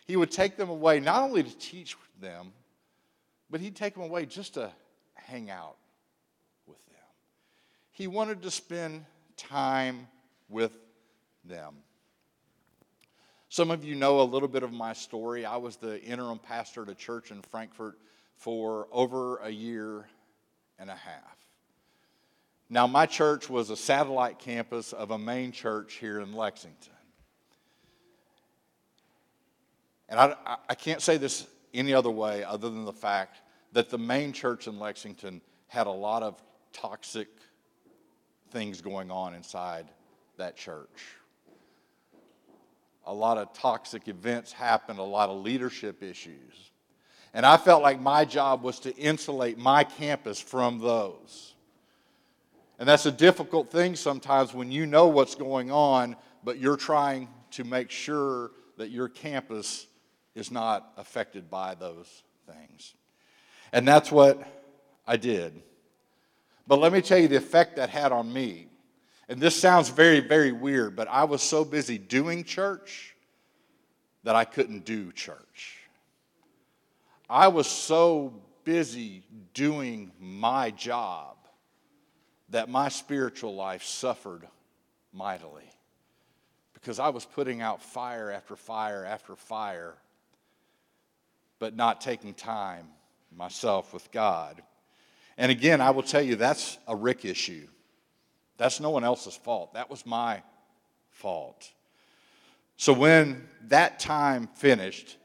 He 0.05 0.15
would 0.15 0.31
take 0.31 0.55
them 0.55 0.69
away 0.69 0.99
not 0.99 1.23
only 1.23 1.43
to 1.43 1.57
teach 1.57 1.97
them, 2.21 2.53
but 3.49 3.59
he'd 3.59 3.75
take 3.75 3.93
them 3.93 4.03
away 4.03 4.25
just 4.25 4.53
to 4.53 4.71
hang 5.26 5.49
out 5.49 5.76
with 6.65 6.84
them. 6.88 6.95
He 7.91 8.07
wanted 8.07 8.41
to 8.43 8.51
spend 8.51 9.05
time 9.36 10.07
with 10.49 10.72
them. 11.43 11.76
Some 13.49 13.72
of 13.72 13.86
you 13.86 13.95
know 13.95 14.22
a 14.22 14.24
little 14.24 14.49
bit 14.49 14.63
of 14.63 14.74
my 14.74 14.93
story. 14.93 15.45
I 15.45 15.57
was 15.57 15.78
the 15.78 16.01
interim 16.03 16.39
pastor 16.39 16.84
at 16.84 16.89
a 16.89 16.95
church 16.95 17.32
in 17.32 17.41
Frankfort 17.41 17.97
for 18.36 18.88
over 18.91 19.38
a 19.38 19.49
year 19.49 20.05
and 20.78 20.89
a 20.89 20.95
half. 20.95 21.38
Now, 22.70 22.86
my 22.86 23.05
church 23.05 23.49
was 23.49 23.70
a 23.70 23.78
satellite 23.78 24.39
campus 24.39 24.91
of 24.91 25.11
a 25.11 25.18
main 25.18 25.53
church 25.53 25.93
here 25.95 26.20
in 26.20 26.34
Lexington. 26.34 26.93
And 30.09 30.20
I, 30.20 30.36
I 30.70 30.76
can't 30.76 31.01
say 31.01 31.18
this 31.18 31.47
any 31.74 31.93
other 31.93 32.09
way 32.09 32.43
other 32.43 32.70
than 32.70 32.86
the 32.86 32.93
fact 32.93 33.41
that 33.74 33.89
the 33.89 33.97
main 33.97 34.34
church 34.34 34.68
in 34.68 34.80
Lexington 34.80 35.41
had 35.68 35.88
a 35.88 35.91
lot 35.91 36.24
of 36.24 36.41
toxic 36.74 37.28
things 38.51 38.82
going 38.82 39.11
on 39.11 39.34
inside 39.34 39.88
that 40.38 40.55
church. 40.55 41.15
A 43.05 43.13
lot 43.13 43.38
of 43.38 43.53
toxic 43.53 44.07
events 44.07 44.51
happened, 44.51 44.99
a 44.99 45.03
lot 45.03 45.30
of 45.30 45.41
leadership 45.43 46.03
issues. 46.03 46.72
And 47.34 47.45
I 47.45 47.57
felt 47.57 47.82
like 47.82 47.99
my 47.99 48.26
job 48.26 48.63
was 48.63 48.80
to 48.82 48.95
insulate 48.95 49.57
my 49.57 49.84
campus 49.84 50.39
from 50.39 50.80
those. 50.80 51.53
And 52.80 52.88
that's 52.88 53.05
a 53.05 53.11
difficult 53.11 53.72
thing 53.72 53.95
sometimes 53.95 54.53
when 54.53 54.72
you 54.72 54.86
know 54.86 55.07
what's 55.07 55.36
going 55.36 55.72
on, 55.72 56.15
but 56.43 56.59
you're 56.59 56.78
trying 56.78 57.28
to 57.51 57.63
make 57.63 57.91
sure 57.91 58.51
that 58.78 58.89
your 58.89 59.09
campus 59.09 59.88
is 60.36 60.51
not 60.51 60.93
affected 60.97 61.49
by 61.49 61.76
those 61.76 62.24
things. 62.45 62.93
And 63.72 63.88
that's 63.88 64.11
what 64.11 64.41
I 65.05 65.18
did. 65.18 65.61
But 66.68 66.80
let 66.80 66.91
me 66.91 67.01
tell 67.01 67.18
you 67.18 67.28
the 67.28 67.38
effect 67.38 67.78
that 67.78 67.89
had 67.89 68.11
on 68.11 68.32
me. 68.32 68.68
And 69.30 69.41
this 69.41 69.55
sounds 69.55 69.89
very, 69.89 70.22
very 70.22 70.51
weird, 70.51 70.95
but 70.95 71.07
I 71.07 71.26
was 71.26 71.41
so 71.41 71.65
busy 71.65 71.97
doing 71.97 72.43
church 72.43 73.15
that 74.24 74.36
I 74.36 74.45
couldn't 74.45 74.86
do 74.86 75.11
church. 75.11 75.78
I 77.30 77.49
was 77.49 77.68
so 77.68 78.34
busy 78.63 79.24
doing 79.53 80.11
my 80.20 80.72
job 80.72 81.36
that 82.49 82.70
my 82.70 82.88
spiritual 82.88 83.55
life 83.55 83.84
suffered 83.84 84.47
mightily 85.11 85.70
because 86.74 86.99
I 86.99 87.09
was 87.09 87.26
putting 87.26 87.61
out 87.61 87.82
fire 87.82 88.32
after 88.32 88.55
fire 88.55 89.05
after 89.05 89.36
fire, 89.36 89.95
but 91.59 91.76
not 91.76 91.99
taking 91.99 92.34
time 92.34 92.88
myself 93.36 93.93
with 93.93 94.11
God. 94.11 94.61
And 95.38 95.51
again, 95.51 95.82
I 95.82 95.91
will 95.91 96.03
tell 96.03 96.21
you 96.21 96.36
that's 96.36 96.78
a 96.88 96.95
Rick 96.95 97.25
issue. 97.25 97.67
That's 98.57 98.80
no 98.80 98.89
one 98.89 99.03
else's 99.03 99.36
fault. 99.36 99.73
That 99.73 99.89
was 99.89 100.05
my 100.05 100.41
fault. 101.11 101.71
So 102.75 102.93
when 102.93 103.47
that 103.67 103.99
time 103.99 104.47
finished, 104.55 105.17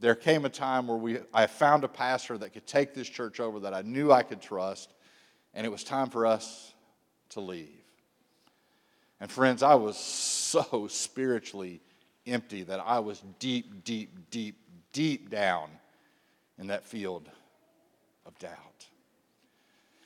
there 0.00 0.14
came 0.14 0.44
a 0.44 0.48
time 0.48 0.86
where 0.86 0.96
we, 0.96 1.18
I 1.32 1.46
found 1.46 1.84
a 1.84 1.88
pastor 1.88 2.38
that 2.38 2.52
could 2.54 2.66
take 2.66 2.94
this 2.94 3.08
church 3.08 3.38
over 3.38 3.60
that 3.60 3.74
I 3.74 3.82
knew 3.82 4.10
I 4.10 4.22
could 4.22 4.40
trust, 4.40 4.92
and 5.52 5.66
it 5.66 5.70
was 5.70 5.84
time 5.84 6.08
for 6.08 6.26
us 6.26 6.72
to 7.30 7.40
leave. 7.40 7.68
And 9.20 9.30
friends, 9.30 9.62
I 9.62 9.74
was 9.74 9.98
so 10.50 10.88
spiritually 10.88 11.80
empty 12.26 12.62
that 12.64 12.80
I 12.80 13.00
was 13.00 13.22
deep, 13.38 13.84
deep, 13.84 14.30
deep, 14.30 14.56
deep 14.92 15.28
down 15.28 15.68
in 16.58 16.68
that 16.68 16.84
field 16.84 17.28
of 18.26 18.38
doubt. 18.38 18.86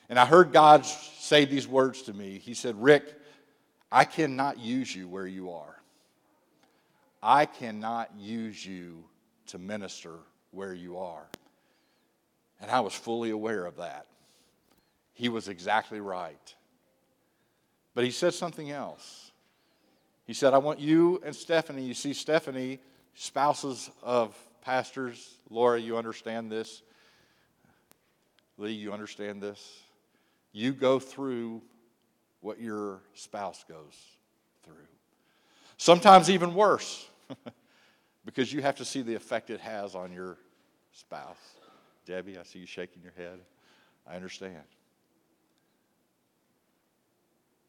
And 0.09 0.19
I 0.19 0.25
heard 0.25 0.53
God 0.53 0.85
say 0.85 1.45
these 1.45 1.67
words 1.67 2.03
to 2.03 2.13
me. 2.13 2.37
He 2.37 2.53
said, 2.53 2.81
Rick, 2.81 3.13
I 3.91 4.05
cannot 4.05 4.59
use 4.59 4.95
you 4.95 5.07
where 5.07 5.27
you 5.27 5.51
are. 5.51 5.81
I 7.23 7.45
cannot 7.45 8.11
use 8.17 8.63
you 8.65 9.03
to 9.47 9.57
minister 9.57 10.13
where 10.51 10.73
you 10.73 10.97
are. 10.97 11.25
And 12.61 12.69
I 12.69 12.81
was 12.81 12.93
fully 12.93 13.31
aware 13.31 13.65
of 13.65 13.77
that. 13.77 14.05
He 15.13 15.29
was 15.29 15.47
exactly 15.47 15.99
right. 15.99 16.55
But 17.93 18.03
he 18.03 18.11
said 18.11 18.33
something 18.33 18.69
else. 18.69 19.31
He 20.25 20.33
said, 20.33 20.53
I 20.53 20.57
want 20.57 20.79
you 20.79 21.21
and 21.25 21.35
Stephanie, 21.35 21.83
you 21.83 21.93
see, 21.93 22.13
Stephanie, 22.13 22.79
spouses 23.13 23.89
of 24.03 24.37
pastors, 24.61 25.37
Laura, 25.49 25.79
you 25.79 25.97
understand 25.97 26.51
this. 26.51 26.81
Lee, 28.57 28.71
you 28.71 28.93
understand 28.93 29.41
this? 29.41 29.83
You 30.51 30.71
go 30.71 30.99
through 30.99 31.61
what 32.41 32.59
your 32.59 33.01
spouse 33.13 33.65
goes 33.67 33.95
through. 34.63 34.75
Sometimes 35.77 36.29
even 36.29 36.53
worse, 36.53 37.09
because 38.25 38.53
you 38.53 38.61
have 38.61 38.75
to 38.75 38.85
see 38.85 39.01
the 39.01 39.15
effect 39.15 39.49
it 39.49 39.59
has 39.59 39.95
on 39.95 40.13
your 40.13 40.37
spouse. 40.93 41.55
Debbie, 42.05 42.37
I 42.37 42.43
see 42.43 42.59
you 42.59 42.65
shaking 42.65 43.01
your 43.01 43.13
head. 43.17 43.39
I 44.07 44.15
understand. 44.15 44.63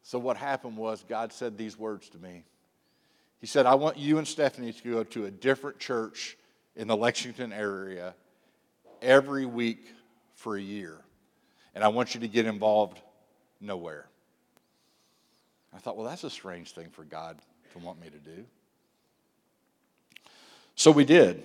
So, 0.02 0.18
what 0.20 0.36
happened 0.36 0.76
was 0.76 1.04
God 1.08 1.32
said 1.32 1.58
these 1.58 1.76
words 1.76 2.08
to 2.10 2.18
me. 2.18 2.44
He 3.40 3.46
said, 3.46 3.66
I 3.66 3.74
want 3.74 3.96
you 3.96 4.18
and 4.18 4.28
Stephanie 4.28 4.72
to 4.72 4.90
go 4.90 5.04
to 5.04 5.24
a 5.24 5.30
different 5.30 5.78
church 5.78 6.36
in 6.76 6.86
the 6.86 6.96
Lexington 6.96 7.52
area 7.52 8.14
every 9.02 9.46
week 9.46 9.92
for 10.36 10.56
a 10.56 10.60
year. 10.60 11.00
And 11.74 11.82
I 11.82 11.88
want 11.88 12.14
you 12.14 12.20
to 12.20 12.28
get 12.28 12.46
involved 12.46 13.00
nowhere. 13.60 14.06
I 15.74 15.78
thought, 15.78 15.96
well, 15.96 16.06
that's 16.06 16.24
a 16.24 16.30
strange 16.30 16.72
thing 16.72 16.88
for 16.90 17.04
God 17.04 17.38
to 17.72 17.78
want 17.78 18.00
me 18.00 18.08
to 18.08 18.18
do. 18.18 18.44
So 20.74 20.90
we 20.90 21.04
did. 21.04 21.42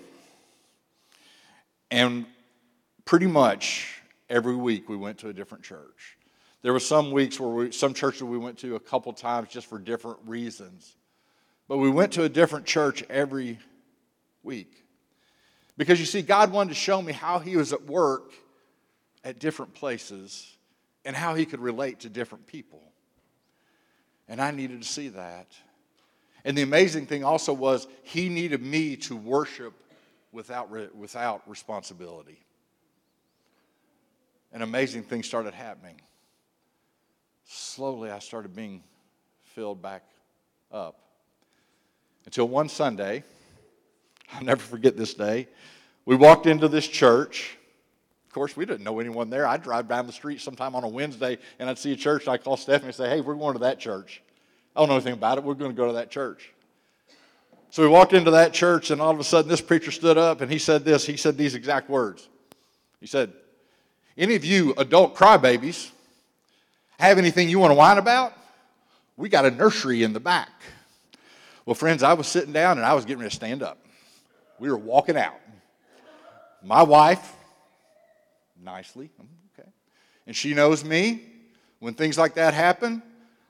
And 1.89 2.26
pretty 3.04 3.28
much 3.28 4.02
every 4.30 4.56
week 4.56 4.88
we 4.88 4.96
went 4.96 5.18
to 5.20 5.30
a 5.30 5.34
different 5.34 5.64
church. 5.64 6.18
There 6.62 6.72
were 6.72 6.80
some 6.80 7.12
weeks 7.12 7.39
where 7.39 7.50
we, 7.50 7.72
some 7.72 7.94
churches 7.94 8.24
we 8.24 8.38
went 8.38 8.60
to 8.60 8.76
a 8.76 8.80
couple 8.80 9.12
times 9.14 9.50
just 9.50 9.68
for 9.68 9.80
different 9.80 10.20
reasons. 10.26 10.96
But 11.68 11.78
we 11.78 11.89
went 11.89 12.14
to 12.14 12.24
a 12.24 12.30
different 12.30 12.66
church 12.66 13.04
every 13.10 13.58
week. 14.44 14.86
Because 15.78 16.00
you 16.00 16.06
see, 16.06 16.22
God 16.22 16.52
wanted 16.52 16.70
to 16.70 16.76
show 16.76 17.02
me 17.02 17.14
how 17.14 17.39
He 17.39 17.58
was 17.58 17.74
at 17.74 17.86
work 17.86 18.32
at 19.24 19.40
different 19.40 19.74
places 19.74 20.56
and 21.06 21.16
how 21.16 21.36
He 21.36 21.46
could 21.46 21.60
relate 21.60 22.02
to 22.02 22.10
different 22.10 22.48
people. 22.48 22.82
And 24.28 24.42
I 24.42 24.52
needed 24.52 24.82
to 24.82 24.88
see 24.88 25.10
that. 25.10 25.48
And 26.44 26.58
the 26.58 26.62
amazing 26.62 27.06
thing 27.06 27.24
also 27.24 27.54
was, 27.54 27.88
He 28.04 28.30
needed 28.30 28.62
me 28.62 28.96
to 28.98 29.16
worship 29.16 29.74
without, 30.32 30.70
without 30.96 31.42
responsibility. 31.48 32.40
An 34.54 34.62
amazing 34.62 35.04
thing 35.04 35.24
started 35.24 35.54
happening. 35.54 36.02
Slowly, 37.46 38.10
I 38.10 38.20
started 38.20 38.56
being 38.56 38.84
filled 39.56 39.82
back 39.82 40.04
up. 40.72 41.00
Until 42.26 42.48
one 42.48 42.70
Sunday, 42.70 43.24
I'll 44.34 44.44
never 44.44 44.62
forget 44.62 44.96
this 44.96 45.14
day. 45.14 45.48
We 46.06 46.16
walked 46.16 46.46
into 46.46 46.68
this 46.68 46.88
church. 46.88 47.58
Of 48.32 48.36
course, 48.36 48.56
we 48.56 48.66
didn't 48.66 48.86
know 48.86 49.02
anyone 49.02 49.30
there. 49.30 49.46
I'd 49.46 49.62
drive 49.62 49.90
down 49.90 50.08
the 50.08 50.14
street 50.14 50.40
sometime 50.40 50.74
on 50.74 50.86
a 50.86 50.88
Wednesday 50.88 51.38
and 51.60 51.70
I'd 51.70 51.78
see 51.78 51.92
a 51.92 51.98
church 51.98 52.24
and 52.24 52.34
I'd 52.34 52.46
call 52.46 52.56
Stephanie 52.56 52.88
and 52.88 52.96
say, 52.96 53.10
Hey, 53.10 53.20
we're 53.20 53.36
going 53.36 53.56
to 53.56 53.60
that 53.60 53.78
church. 53.78 54.22
I 54.74 54.80
don't 54.80 54.88
know 54.88 54.96
anything 54.96 55.12
about 55.12 55.38
it. 55.38 55.44
We're 55.44 55.54
going 55.54 55.72
to 55.72 55.76
go 55.76 55.88
to 55.88 55.94
that 55.96 56.10
church. 56.10 56.54
So 57.72 57.82
we 57.82 57.90
walked 57.90 58.14
into 58.14 58.32
that 58.32 58.54
church 58.54 58.90
and 58.90 59.02
all 59.02 59.12
of 59.12 59.20
a 59.20 59.24
sudden 59.26 59.50
this 59.50 59.60
preacher 59.60 59.92
stood 59.92 60.18
up 60.18 60.40
and 60.40 60.50
he 60.50 60.60
said 60.60 60.86
this. 60.86 61.06
He 61.06 61.18
said 61.18 61.38
these 61.38 61.56
exact 61.56 61.90
words. 61.90 62.30
He 63.02 63.06
said, 63.06 63.34
Any 64.18 64.36
of 64.36 64.46
you 64.46 64.76
adult 64.78 65.14
crybabies 65.14 65.92
have 67.02 67.18
anything 67.18 67.50
you 67.50 67.60
want 67.60 67.72
to 67.72 67.76
whine 67.76 67.98
about? 67.98 68.32
We 69.18 69.28
got 69.28 69.46
a 69.46 69.52
nursery 69.52 70.04
in 70.04 70.14
the 70.14 70.22
back. 70.22 70.48
Well, 71.66 71.76
friends, 71.76 72.02
I 72.02 72.14
was 72.14 72.28
sitting 72.28 72.54
down 72.54 72.78
and 72.78 72.86
I 72.86 72.94
was 72.94 73.04
getting 73.04 73.20
ready 73.20 73.32
to 73.32 73.36
stand 73.36 73.62
up. 73.62 73.78
We 74.58 74.70
were 74.70 74.78
walking 74.78 75.18
out. 75.18 75.36
My 76.64 76.84
wife, 76.84 77.36
nicely, 78.64 79.09
mm, 79.22 79.26
okay, 79.53 79.70
and 80.28 80.36
she 80.36 80.53
knows 80.53 80.84
me. 80.84 81.24
When 81.80 81.95
things 81.95 82.18
like 82.18 82.36
that 82.36 82.53
happen, 82.53 83.01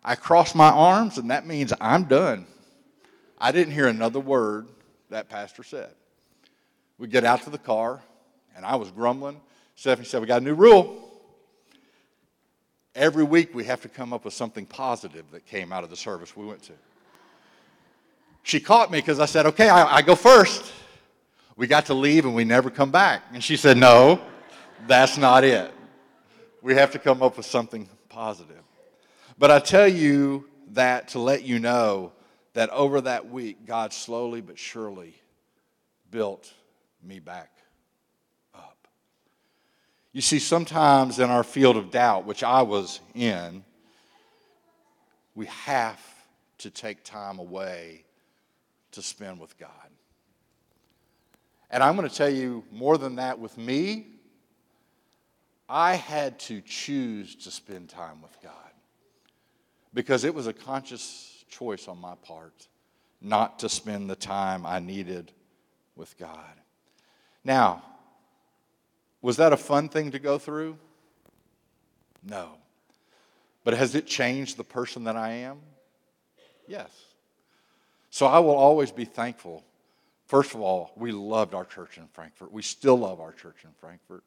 I 0.04 0.16
cross 0.16 0.56
my 0.56 0.70
arms, 0.70 1.18
and 1.18 1.32
that 1.32 1.46
means 1.46 1.74
I'm 1.82 2.06
done. 2.06 2.46
I 3.38 3.52
didn't 3.52 3.74
hear 3.74 3.88
another 3.88 4.20
word 4.20 4.68
that 5.10 5.28
pastor 5.28 5.64
said. 5.64 5.92
We 6.98 7.08
get 7.08 7.26
out 7.26 7.42
to 7.44 7.50
the 7.50 7.58
car, 7.58 8.02
and 8.56 8.66
I 8.66 8.76
was 8.78 8.90
grumbling. 8.90 9.42
Stephanie 9.76 10.08
said, 10.08 10.22
We 10.22 10.28
got 10.28 10.42
a 10.42 10.46
new 10.46 10.54
rule. 10.54 11.10
Every 12.96 13.24
week 13.24 13.54
we 13.54 13.66
have 13.66 13.82
to 13.82 13.90
come 13.90 14.14
up 14.14 14.24
with 14.24 14.34
something 14.34 14.66
positive 14.66 15.26
that 15.32 15.46
came 15.46 15.74
out 15.74 15.84
of 15.84 15.90
the 15.90 15.98
service 15.98 16.36
we 16.36 16.46
went 16.46 16.64
to. 16.64 16.74
She 18.44 18.60
caught 18.60 18.92
me 18.92 19.00
because 19.00 19.20
I 19.20 19.26
said, 19.26 19.46
Okay, 19.48 19.68
I, 19.68 19.98
I 19.98 20.02
go 20.02 20.16
first 20.16 20.72
we 21.62 21.68
got 21.68 21.86
to 21.86 21.94
leave 21.94 22.26
and 22.26 22.34
we 22.34 22.44
never 22.44 22.70
come 22.70 22.90
back. 22.92 23.24
And 23.34 23.44
she 23.44 23.56
said, 23.56 23.78
No, 23.78 24.22
that's 24.88 25.18
not 25.18 25.44
it. 25.44 25.72
We 26.62 26.76
have 26.76 26.92
to 26.92 27.00
come 27.00 27.22
up 27.22 27.38
with 27.38 27.46
something 27.46 27.90
positive. 28.10 28.62
But 29.38 29.52
I 29.52 29.60
tell 29.60 29.88
you 29.88 30.48
that 30.74 31.10
to 31.10 31.20
let 31.20 31.44
you 31.44 31.60
know 31.60 32.12
that 32.54 32.70
over 32.70 33.02
that 33.02 33.30
week, 33.30 33.66
God 33.66 33.94
slowly 33.94 34.42
but 34.42 34.60
surely 34.60 35.16
built 36.12 36.54
me 37.04 37.20
back 37.20 37.52
up. 38.54 38.88
You 40.14 40.22
see, 40.22 40.40
sometimes 40.40 41.20
in 41.20 41.30
our 41.30 41.44
field 41.44 41.78
of 41.78 41.90
doubt, 41.90 42.26
which 42.26 42.44
I 42.44 42.62
was 42.62 43.00
in, 43.16 43.64
we 45.34 45.46
have 45.48 46.00
to 46.60 46.70
take 46.70 47.04
time 47.04 47.40
away 47.40 48.04
to 48.92 49.02
spend 49.02 49.40
with 49.40 49.58
God. 49.58 49.70
And 51.72 51.82
I'm 51.82 51.96
going 51.96 52.08
to 52.08 52.14
tell 52.14 52.30
you 52.30 52.64
more 52.72 52.98
than 52.98 53.16
that 53.16 53.40
with 53.40 53.58
me. 53.58 54.08
I 55.74 55.96
had 55.96 56.38
to 56.42 56.60
choose 56.60 57.36
to 57.36 57.52
spend 57.52 57.88
time 57.88 58.22
with 58.22 58.36
God 58.44 58.52
because 59.94 60.26
it 60.26 60.36
was 60.36 60.48
a 60.48 60.54
conscious 60.54 61.46
choice 61.50 61.88
on 61.88 61.98
my 61.98 62.16
part 62.16 62.68
not 63.22 63.60
to 63.60 63.70
spend 63.70 64.10
the 64.10 64.16
time 64.16 64.66
I 64.66 64.80
needed 64.80 65.32
with 65.96 66.18
God. 66.18 66.54
Now, 67.46 67.84
was 69.22 69.38
that 69.38 69.54
a 69.54 69.58
fun 69.58 69.88
thing 69.88 70.12
to 70.12 70.20
go 70.20 70.38
through? 70.38 70.78
No. 72.22 72.50
But 73.64 73.76
has 73.76 73.96
it 73.96 74.08
changed 74.08 74.58
the 74.58 74.64
person 74.66 75.06
that 75.06 75.16
I 75.16 75.32
am? 75.32 75.60
Yes. 76.68 76.90
So 78.10 78.26
I 78.26 78.40
will 78.40 78.56
always 78.56 78.92
be 78.92 79.06
thankful 79.06 79.64
First 80.32 80.56
of 80.56 80.62
all, 80.62 80.94
we 80.96 81.12
loved 81.12 81.54
our 81.54 81.66
church 81.66 81.98
in 81.98 82.08
Frankfort. 82.08 82.54
We 82.54 82.62
still 82.62 82.96
love 82.96 83.20
our 83.20 83.34
church 83.34 83.66
in 83.66 83.72
Frankfort. 83.82 84.24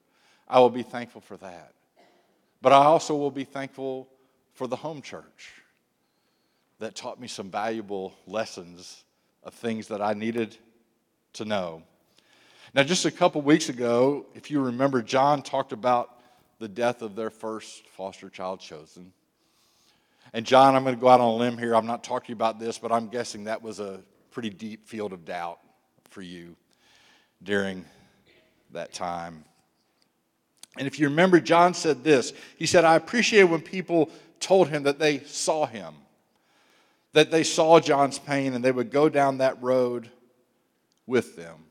I 0.49 0.61
will 0.61 0.71
be 0.71 0.83
thankful 0.83 1.21
for 1.21 1.37
that. 1.39 1.73
But 2.61 2.73
I 2.73 2.85
also 2.85 3.17
will 3.17 3.31
be 3.31 3.45
thankful 3.45 4.09
for 4.55 4.67
the 4.67 4.77
home 4.77 5.03
church 5.03 5.53
that 6.79 6.95
taught 6.95 7.21
me 7.21 7.29
some 7.29 7.51
valuable 7.51 8.15
lessons 8.27 9.05
of 9.43 9.55
things 9.55 9.89
that 9.89 10.01
I 10.01 10.15
needed 10.15 10.57
to 11.35 11.45
know. 11.45 11.83
Now, 12.75 12.83
just 12.83 13.05
a 13.05 13.11
couple 13.11 13.41
weeks 13.43 13.69
ago, 13.69 14.27
if 14.35 14.51
you 14.51 14.61
remember, 14.61 15.03
John 15.03 15.43
talked 15.43 15.73
about 15.73 16.21
the 16.59 16.69
death 16.69 17.03
of 17.03 17.15
their 17.15 17.31
first 17.31 17.87
foster 17.89 18.29
child 18.29 18.61
chosen. 18.61 19.13
And, 20.33 20.45
John, 20.45 20.75
I'm 20.75 20.83
going 20.83 20.95
to 20.95 21.01
go 21.01 21.09
out 21.09 21.21
on 21.21 21.29
a 21.29 21.37
limb 21.37 21.59
here. 21.59 21.77
I'm 21.77 21.87
not 21.87 22.03
talking 22.03 22.33
about 22.33 22.59
this, 22.59 22.79
but 22.79 22.91
I'm 22.91 23.09
guessing 23.09 23.45
that 23.45 23.63
was 23.63 23.79
a 23.79 24.01
pretty 24.31 24.51
deep 24.51 24.87
field 24.87 25.13
of 25.13 25.25
doubt 25.25 25.61
for 26.11 26.23
you 26.23 26.57
during 27.43 27.85
that 28.73 28.93
time. 28.93 29.45
And 30.77 30.87
if 30.87 30.99
you 30.99 31.09
remember, 31.09 31.41
John 31.41 31.75
said 31.75 32.03
this 32.03 32.33
He 32.57 32.67
said, 32.67 32.85
I 32.85 32.97
appreciate 32.97 33.45
when 33.45 33.61
people 33.61 34.11
told 34.41 34.69
him 34.69 34.83
that 34.85 34.99
they 34.99 35.21
saw 35.21 35.67
him, 35.67 35.95
that 37.13 37.31
they 37.31 37.45
saw 37.45 37.81
John's 37.81 38.19
pain, 38.19 38.55
and 38.55 38.65
they 38.65 38.73
would 38.73 38.91
go 38.91 39.09
down 39.09 39.39
that 39.39 39.63
road 39.63 40.11
with 41.07 41.37
them. 41.37 41.65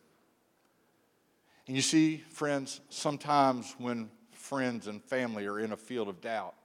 And 1.67 1.75
you 1.75 1.81
see, 1.81 2.23
friends, 2.29 2.81
sometimes 2.89 3.75
when 3.77 4.09
friends 4.31 4.87
and 4.87 5.01
family 5.03 5.45
are 5.45 5.59
in 5.59 5.71
a 5.71 5.77
field 5.77 6.09
of 6.09 6.19
doubt, 6.21 6.55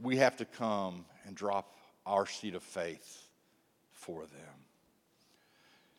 we 0.00 0.16
have 0.16 0.36
to 0.36 0.44
come 0.44 1.04
and 1.26 1.34
drop 1.34 1.78
our 2.04 2.26
seed 2.26 2.54
of 2.54 2.62
faith 2.62 3.28
for 3.92 4.22
them. 4.22 4.54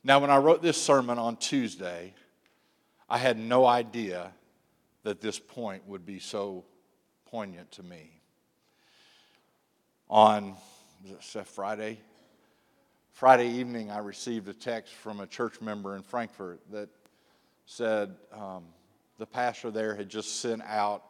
Now, 0.04 0.20
when 0.20 0.30
I 0.30 0.38
wrote 0.38 0.62
this 0.62 0.80
sermon 0.80 1.18
on 1.18 1.38
Tuesday, 1.38 2.14
I 3.10 3.18
had 3.18 3.40
no 3.40 3.66
idea 3.66 4.32
that 5.06 5.22
this 5.22 5.38
point 5.38 5.88
would 5.88 6.04
be 6.04 6.18
so 6.18 6.66
poignant 7.28 7.72
to 7.72 7.84
me. 7.84 8.10
On 10.10 10.56
Friday, 11.46 12.00
Friday 13.12 13.50
evening, 13.50 13.92
I 13.92 14.00
received 14.00 14.48
a 14.48 14.54
text 14.54 14.96
from 14.96 15.20
a 15.20 15.28
church 15.28 15.62
member 15.62 15.96
in 15.96 16.02
Frankfort 16.02 16.60
that 16.72 16.90
said 17.68 18.16
um, 18.34 18.64
the 19.20 19.28
pastor 19.28 19.70
there 19.70 19.96
had 19.96 20.10
just 20.10 20.42
sent 20.42 20.64
out 20.64 21.04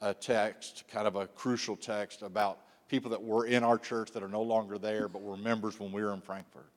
a 0.00 0.14
text, 0.14 0.84
kind 0.88 1.08
of 1.08 1.16
a 1.16 1.26
crucial 1.26 1.74
text 1.74 2.22
about 2.22 2.60
people 2.88 3.10
that 3.10 3.22
were 3.22 3.46
in 3.46 3.64
our 3.64 3.78
church 3.78 4.12
that 4.12 4.22
are 4.22 4.28
no 4.28 4.42
longer 4.42 4.78
there, 4.78 5.08
but 5.08 5.22
were 5.22 5.36
members 5.36 5.80
when 5.80 5.90
we 5.90 6.04
were 6.04 6.14
in 6.14 6.20
Frankfort. 6.20 6.70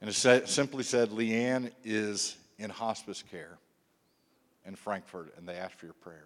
And 0.00 0.08
it 0.08 0.48
simply 0.48 0.84
said, 0.84 1.10
Leanne 1.10 1.72
is 1.82 2.36
in 2.58 2.70
hospice 2.70 3.24
care 3.28 3.58
in 4.66 4.76
Frankfort 4.76 5.34
and 5.36 5.48
they 5.48 5.54
asked 5.54 5.74
for 5.74 5.86
your 5.86 5.94
prayers. 5.94 6.20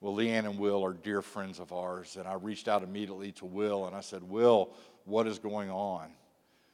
Well, 0.00 0.14
Leanne 0.14 0.46
and 0.46 0.58
Will 0.58 0.84
are 0.84 0.94
dear 0.94 1.22
friends 1.22 1.60
of 1.60 1.72
ours, 1.72 2.16
and 2.16 2.26
I 2.26 2.34
reached 2.34 2.66
out 2.66 2.82
immediately 2.82 3.30
to 3.32 3.44
Will 3.46 3.86
and 3.86 3.94
I 3.94 4.00
said, 4.00 4.22
Will, 4.22 4.70
what 5.04 5.26
is 5.26 5.38
going 5.38 5.70
on? 5.70 6.10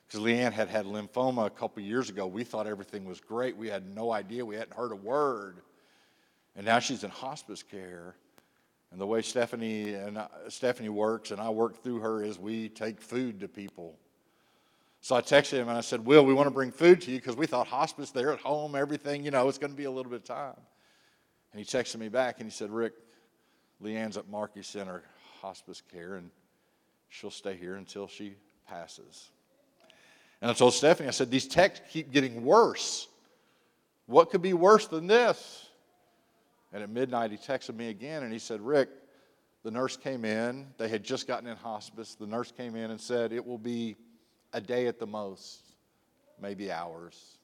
Because 0.07 0.25
Leanne 0.25 0.53
had 0.53 0.69
had 0.69 0.87
lymphoma 0.87 1.47
a 1.47 1.51
couple 1.51 1.83
years 1.83 2.09
ago. 2.09 2.27
We 2.27 2.43
thought 2.43 2.67
everything 2.67 3.05
was 3.05 3.21
great. 3.21 3.57
We 3.57 3.69
had 3.69 3.95
no 3.95 4.11
idea. 4.11 4.45
We 4.45 4.55
hadn't 4.55 4.73
heard 4.73 4.93
a 4.93 4.97
word. 4.97 5.59
And 6.57 6.65
now 6.65 6.79
she's 6.79 7.05
in 7.05 7.11
hospice 7.11 7.63
care. 7.63 8.15
And 8.91 8.99
the 8.99 9.07
way 9.07 9.21
Stephanie 9.21 9.93
and 9.93 10.19
I, 10.19 10.29
Stephanie 10.49 10.89
works 10.89 11.31
and 11.31 11.41
I 11.41 11.51
work 11.51 11.83
through 11.83 12.01
her 12.01 12.23
is 12.23 12.39
we 12.39 12.71
take 12.71 13.03
food 13.03 13.41
to 13.41 13.49
people. 13.49 13.99
So 15.09 15.17
I 15.17 15.23
texted 15.23 15.53
him 15.55 15.71
and 15.71 15.79
I 15.79 15.81
said, 15.81 16.05
Will, 16.05 16.23
we 16.23 16.35
want 16.35 16.49
to 16.49 16.51
bring 16.55 16.71
food 16.71 17.01
to 17.01 17.11
you 17.11 17.17
because 17.17 17.35
we 17.35 17.47
thought 17.47 17.67
hospice, 17.67 18.11
they're 18.11 18.31
at 18.31 18.41
home, 18.41 18.75
everything, 18.75 19.25
you 19.25 19.31
know, 19.31 19.49
it's 19.49 19.57
going 19.57 19.71
to 19.71 19.77
be 19.77 19.85
a 19.85 19.91
little 19.91 20.11
bit 20.11 20.21
of 20.21 20.25
time. 20.25 20.61
And 21.51 21.59
he 21.59 21.65
texted 21.65 21.97
me 21.97 22.11
back 22.11 22.41
and 22.41 22.47
he 22.47 22.55
said, 22.55 22.71
Rick, 22.71 22.93
Leanne's 23.83 24.19
at 24.19 24.29
Markey 24.29 24.61
Center 24.61 25.03
Hospice 25.41 25.81
Care 25.91 26.17
and 26.17 26.31
she'll 27.09 27.31
stay 27.31 27.57
here 27.57 27.77
until 27.77 28.07
she 28.07 28.35
passes. 28.69 29.31
And 30.43 30.51
I 30.51 30.53
told 30.53 30.75
Stephanie, 30.75 31.09
I 31.09 31.13
said, 31.13 31.31
These 31.31 31.49
texts 31.49 31.87
keep 31.91 32.13
getting 32.13 32.45
worse. 32.45 33.09
What 34.05 34.29
could 34.29 34.43
be 34.43 34.53
worse 34.53 34.89
than 34.89 35.07
this? 35.07 35.71
And 36.71 36.83
at 36.83 36.91
midnight, 36.91 37.31
he 37.31 37.39
texted 37.39 37.75
me 37.75 37.89
again 37.89 38.25
and 38.25 38.31
he 38.31 38.39
said, 38.39 38.61
Rick, 38.61 38.91
the 39.65 39.71
nurse 39.71 39.97
came 39.97 40.27
in. 40.27 40.67
They 40.77 40.89
had 40.89 41.03
just 41.03 41.27
gotten 41.27 41.49
in 41.49 41.57
hospice. 41.57 42.15
The 42.15 42.27
nurse 42.27 42.53
came 42.53 42.77
in 42.77 42.91
and 42.91 43.01
said, 43.01 43.33
It 43.33 43.47
will 43.47 43.57
be 43.57 43.97
a 44.53 44.61
day 44.61 44.87
at 44.87 44.99
the 44.99 45.07
most, 45.07 45.61
maybe 46.41 46.71
hours. 46.71 47.39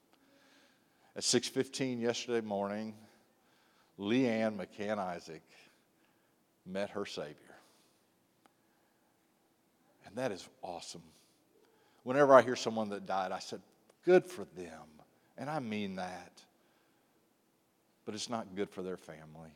At 1.16 1.22
6:15 1.22 2.00
yesterday 2.00 2.40
morning, 2.40 2.96
Leanne 3.98 4.56
McCann 4.56 4.98
Isaac 4.98 5.42
met 6.66 6.90
her 6.90 7.06
Savior. 7.06 7.36
And 10.06 10.16
that 10.16 10.32
is 10.32 10.48
awesome. 10.62 11.02
Whenever 12.02 12.34
I 12.34 12.42
hear 12.42 12.56
someone 12.56 12.90
that 12.90 13.06
died, 13.06 13.32
I 13.32 13.38
said, 13.38 13.60
Good 14.04 14.26
for 14.26 14.44
them. 14.56 14.84
And 15.38 15.48
I 15.48 15.58
mean 15.58 15.96
that. 15.96 16.42
But 18.04 18.14
it's 18.14 18.28
not 18.28 18.54
good 18.54 18.68
for 18.68 18.82
their 18.82 18.98
family. 18.98 19.50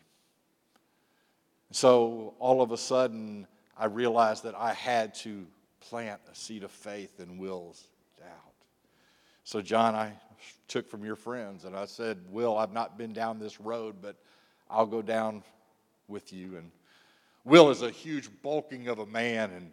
So 1.70 2.34
all 2.38 2.62
of 2.62 2.72
a 2.72 2.78
sudden, 2.78 3.46
I 3.76 3.86
realized 3.86 4.44
that 4.44 4.54
I 4.54 4.72
had 4.72 5.14
to 5.16 5.46
plant 5.80 6.20
a 6.30 6.34
seed 6.34 6.62
of 6.64 6.70
faith 6.70 7.20
in 7.20 7.38
Will's 7.38 7.88
doubt. 8.18 8.54
So, 9.44 9.62
John, 9.62 9.94
I 9.94 10.12
took 10.66 10.90
from 10.90 11.04
your 11.04 11.16
friends 11.16 11.64
and 11.64 11.74
I 11.74 11.86
said, 11.86 12.18
Will, 12.30 12.56
I've 12.56 12.72
not 12.72 12.98
been 12.98 13.12
down 13.12 13.38
this 13.38 13.60
road, 13.60 13.96
but 14.02 14.16
I'll 14.70 14.86
go 14.86 15.02
down 15.02 15.42
with 16.06 16.32
you. 16.32 16.56
And 16.56 16.70
Will 17.44 17.70
is 17.70 17.82
a 17.82 17.90
huge 17.90 18.28
bulking 18.42 18.88
of 18.88 18.98
a 18.98 19.06
man, 19.06 19.50
and 19.52 19.72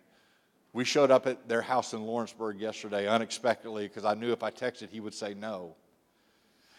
we 0.71 0.85
showed 0.85 1.11
up 1.11 1.27
at 1.27 1.47
their 1.47 1.61
house 1.61 1.93
in 1.93 2.03
Lawrenceburg 2.03 2.59
yesterday 2.59 3.07
unexpectedly 3.07 3.87
because 3.87 4.05
I 4.05 4.13
knew 4.13 4.31
if 4.31 4.43
I 4.43 4.51
texted, 4.51 4.89
he 4.89 4.99
would 4.99 5.13
say 5.13 5.33
no. 5.33 5.75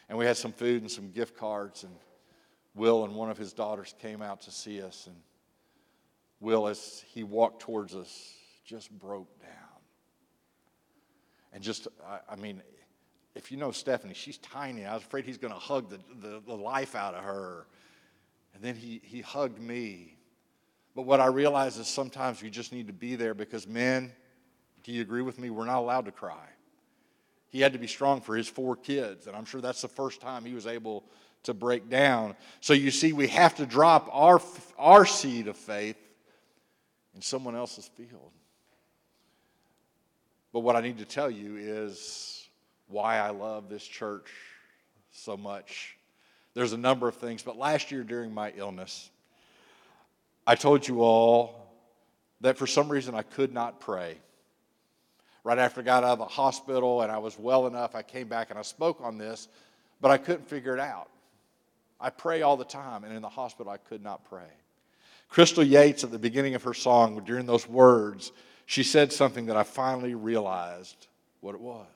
And 0.09 0.17
we 0.17 0.25
had 0.25 0.37
some 0.37 0.53
food 0.53 0.83
and 0.83 0.91
some 0.91 1.11
gift 1.11 1.37
cards, 1.37 1.83
and 1.83 1.93
Will 2.75 3.05
and 3.05 3.15
one 3.15 3.31
of 3.31 3.39
his 3.39 3.53
daughters 3.53 3.95
came 4.01 4.23
out 4.23 4.43
to 4.43 4.51
see 4.51 4.81
us. 4.81 5.07
And 5.07 5.17
Will, 6.41 6.69
as 6.69 7.05
he 7.09 7.25
walked 7.25 7.61
towards 7.61 7.95
us, 7.95 8.33
just 8.67 8.91
broke 8.91 9.41
down. 9.41 9.51
And 11.53 11.63
just, 11.63 11.89
I, 12.07 12.19
I 12.33 12.37
mean, 12.37 12.61
if 13.35 13.51
you 13.51 13.57
know 13.57 13.71
Stephanie, 13.71 14.15
she's 14.15 14.39
tiny. 14.39 14.85
I 14.85 14.95
was 14.95 15.03
afraid 15.03 15.25
he's 15.25 15.39
going 15.39 15.53
to 15.53 15.59
hug 15.59 15.89
the, 15.89 16.01
the, 16.21 16.43
the 16.47 16.55
life 16.55 16.95
out 16.95 17.15
of 17.15 17.25
her. 17.25 17.67
And 18.55 18.63
then 18.63 18.75
he, 18.75 19.01
he 19.05 19.21
hugged 19.21 19.61
me. 19.61 20.17
But 20.95 21.03
what 21.03 21.21
I 21.21 21.27
realize 21.27 21.77
is 21.77 21.87
sometimes 21.87 22.43
we 22.43 22.51
just 22.51 22.73
need 22.73 22.89
to 22.89 22.93
be 22.93 23.17
there 23.17 23.35
because, 23.35 23.67
men, 23.67 24.13
do 24.83 24.93
you 24.93 25.03
agree 25.03 25.23
with 25.23 25.39
me? 25.39 25.51
We're 25.51 25.67
not 25.67 25.79
allowed 25.79 26.07
to 26.07 26.13
cry. 26.13 26.49
He 27.49 27.61
had 27.61 27.73
to 27.75 27.79
be 27.79 27.87
strong 27.87 28.21
for 28.21 28.35
his 28.37 28.49
four 28.49 28.77
kids, 28.77 29.27
and 29.27 29.37
I'm 29.37 29.45
sure 29.45 29.61
that's 29.61 29.83
the 29.83 29.89
first 29.89 30.21
time 30.21 30.45
he 30.45 30.55
was 30.55 30.67
able 30.67 31.05
to 31.45 31.55
break 31.55 31.89
down. 31.89 32.35
So 32.61 32.73
you 32.73 32.91
see, 32.91 33.13
we 33.13 33.29
have 33.29 33.55
to 33.57 33.67
drop 33.67 34.09
our, 34.13 34.41
our 34.79 35.07
seed 35.07 35.49
of 35.49 35.57
faith 35.57 35.97
in 37.15 37.23
someone 37.23 37.55
else's 37.55 37.89
field. 37.97 38.33
But 40.57 40.63
what 40.63 40.75
I 40.75 40.81
need 40.81 40.97
to 41.01 41.05
tell 41.05 41.31
you 41.31 41.57
is 41.59 42.49
why 42.89 43.19
I 43.19 43.29
love 43.29 43.69
this 43.69 43.85
church 43.85 44.31
so 45.13 45.37
much. 45.37 45.99
There's 46.55 46.73
a 46.73 46.79
number 46.79 47.07
of 47.09 47.17
things, 47.17 47.43
but 47.43 47.59
last 47.59 47.93
year 47.93 48.03
during 48.03 48.33
my 48.33 48.55
illness, 48.57 49.11
I 50.47 50.55
told 50.55 50.89
you 50.89 51.03
all 51.03 51.75
that 52.41 52.57
for 52.57 52.67
some 52.67 52.89
reason 52.89 53.15
I 53.15 53.21
could 53.21 53.53
not 53.53 53.81
pray. 53.81 54.17
Right 55.45 55.59
after 55.59 55.83
I 55.83 55.85
got 55.85 56.05
out 56.05 56.13
of 56.13 56.19
the 56.21 56.25
hospital 56.25 57.03
and 57.03 57.13
I 57.13 57.19
was 57.19 57.39
well 57.39 57.67
enough, 57.67 57.95
I 57.95 58.01
came 58.01 58.27
back 58.27 58.49
and 58.49 58.59
I 58.59 58.63
spoke 58.63 59.03
on 59.03 59.19
this, 59.19 59.49
but 60.01 60.11
I 60.11 60.17
couldn't 60.17 60.49
figure 60.49 60.73
it 60.73 60.81
out. 60.81 61.11
I 62.01 62.09
pray 62.09 62.41
all 62.41 62.57
the 62.57 62.65
time, 62.65 63.05
and 63.05 63.13
in 63.13 63.21
the 63.21 63.29
hospital, 63.29 63.71
I 63.71 63.77
could 63.77 64.03
not 64.03 64.25
pray. 64.25 64.49
Crystal 65.29 65.63
Yates, 65.63 66.03
at 66.03 66.13
the 66.13 66.19
beginning 66.19 66.55
of 66.55 66.63
her 66.63 66.73
song, 66.73 67.23
during 67.27 67.45
those 67.45 67.69
words, 67.69 68.33
she 68.67 68.83
said 68.83 69.13
something 69.13 69.47
that 69.47 69.57
I 69.57 69.63
finally 69.63 70.15
realized 70.15 71.07
what 71.41 71.55
it 71.55 71.61
was. 71.61 71.87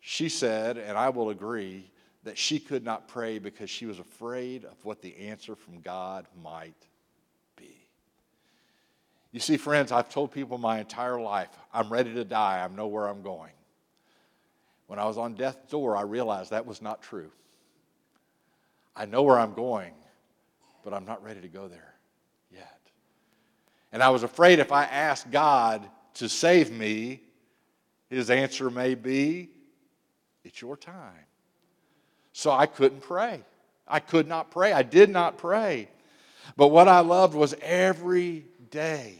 She 0.00 0.28
said, 0.28 0.78
and 0.78 0.98
I 0.98 1.10
will 1.10 1.30
agree, 1.30 1.90
that 2.24 2.38
she 2.38 2.58
could 2.58 2.84
not 2.84 3.08
pray 3.08 3.38
because 3.38 3.68
she 3.68 3.86
was 3.86 3.98
afraid 3.98 4.64
of 4.64 4.84
what 4.84 5.02
the 5.02 5.16
answer 5.16 5.54
from 5.54 5.80
God 5.80 6.26
might 6.42 6.74
be. 7.56 7.76
You 9.32 9.40
see, 9.40 9.56
friends, 9.56 9.92
I've 9.92 10.08
told 10.08 10.32
people 10.32 10.58
my 10.58 10.80
entire 10.80 11.20
life, 11.20 11.50
I'm 11.72 11.92
ready 11.92 12.14
to 12.14 12.24
die, 12.24 12.64
I 12.64 12.74
know 12.74 12.86
where 12.86 13.06
I'm 13.06 13.22
going. 13.22 13.52
When 14.86 14.98
I 14.98 15.04
was 15.04 15.18
on 15.18 15.34
death's 15.34 15.70
door, 15.70 15.96
I 15.96 16.02
realized 16.02 16.50
that 16.50 16.66
was 16.66 16.82
not 16.82 17.02
true. 17.02 17.30
I 18.94 19.06
know 19.06 19.22
where 19.22 19.38
I'm 19.38 19.54
going, 19.54 19.94
but 20.84 20.92
I'm 20.92 21.04
not 21.04 21.22
ready 21.24 21.40
to 21.40 21.48
go 21.48 21.68
there. 21.68 21.91
And 23.92 24.02
I 24.02 24.10
was 24.10 24.22
afraid 24.22 24.58
if 24.58 24.72
I 24.72 24.84
asked 24.84 25.30
God 25.30 25.86
to 26.14 26.28
save 26.28 26.70
me, 26.70 27.20
his 28.08 28.30
answer 28.30 28.70
may 28.70 28.94
be, 28.94 29.50
It's 30.44 30.60
your 30.60 30.76
time. 30.76 31.26
So 32.32 32.50
I 32.50 32.66
couldn't 32.66 33.02
pray. 33.02 33.42
I 33.86 34.00
could 34.00 34.26
not 34.26 34.50
pray. 34.50 34.72
I 34.72 34.82
did 34.82 35.10
not 35.10 35.38
pray. 35.38 35.88
But 36.56 36.68
what 36.68 36.88
I 36.88 37.00
loved 37.00 37.34
was 37.34 37.54
every 37.60 38.46
day, 38.70 39.14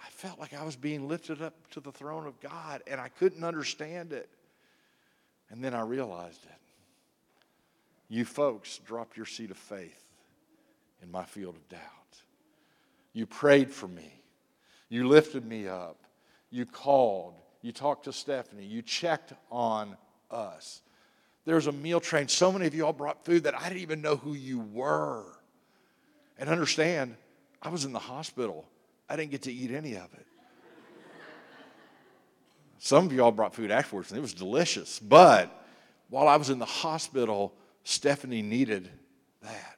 I 0.00 0.08
felt 0.10 0.38
like 0.38 0.54
I 0.54 0.62
was 0.62 0.76
being 0.76 1.08
lifted 1.08 1.40
up 1.42 1.54
to 1.70 1.80
the 1.80 1.92
throne 1.92 2.26
of 2.26 2.38
God, 2.40 2.82
and 2.86 3.00
I 3.00 3.08
couldn't 3.08 3.44
understand 3.44 4.12
it. 4.12 4.28
And 5.50 5.64
then 5.64 5.74
I 5.74 5.82
realized 5.82 6.44
it. 6.44 6.50
You 8.08 8.24
folks 8.24 8.78
dropped 8.78 9.16
your 9.16 9.26
seed 9.26 9.50
of 9.50 9.56
faith 9.56 10.02
in 11.02 11.10
my 11.10 11.24
field 11.24 11.56
of 11.56 11.68
doubt. 11.68 12.01
You 13.12 13.26
prayed 13.26 13.70
for 13.70 13.88
me. 13.88 14.12
You 14.88 15.08
lifted 15.08 15.44
me 15.44 15.68
up. 15.68 15.98
You 16.50 16.66
called. 16.66 17.34
You 17.62 17.72
talked 17.72 18.04
to 18.04 18.12
Stephanie. 18.12 18.64
You 18.64 18.82
checked 18.82 19.32
on 19.50 19.96
us. 20.30 20.80
There 21.44 21.56
was 21.56 21.66
a 21.66 21.72
meal 21.72 22.00
train. 22.00 22.28
So 22.28 22.52
many 22.52 22.66
of 22.66 22.74
you 22.74 22.86
all 22.86 22.92
brought 22.92 23.24
food 23.24 23.44
that 23.44 23.58
I 23.58 23.68
didn't 23.68 23.82
even 23.82 24.00
know 24.02 24.16
who 24.16 24.34
you 24.34 24.60
were. 24.60 25.24
And 26.38 26.48
understand, 26.48 27.16
I 27.60 27.68
was 27.68 27.84
in 27.84 27.92
the 27.92 27.98
hospital. 27.98 28.66
I 29.08 29.16
didn't 29.16 29.30
get 29.30 29.42
to 29.42 29.52
eat 29.52 29.70
any 29.70 29.94
of 29.94 30.12
it. 30.14 30.26
Some 32.78 33.06
of 33.06 33.12
you 33.12 33.22
all 33.22 33.30
brought 33.30 33.54
food 33.54 33.70
afterwards, 33.70 34.10
and 34.10 34.18
it 34.18 34.22
was 34.22 34.34
delicious. 34.34 34.98
But 34.98 35.64
while 36.10 36.26
I 36.26 36.36
was 36.36 36.50
in 36.50 36.58
the 36.58 36.64
hospital, 36.64 37.54
Stephanie 37.84 38.42
needed 38.42 38.90
that. 39.42 39.71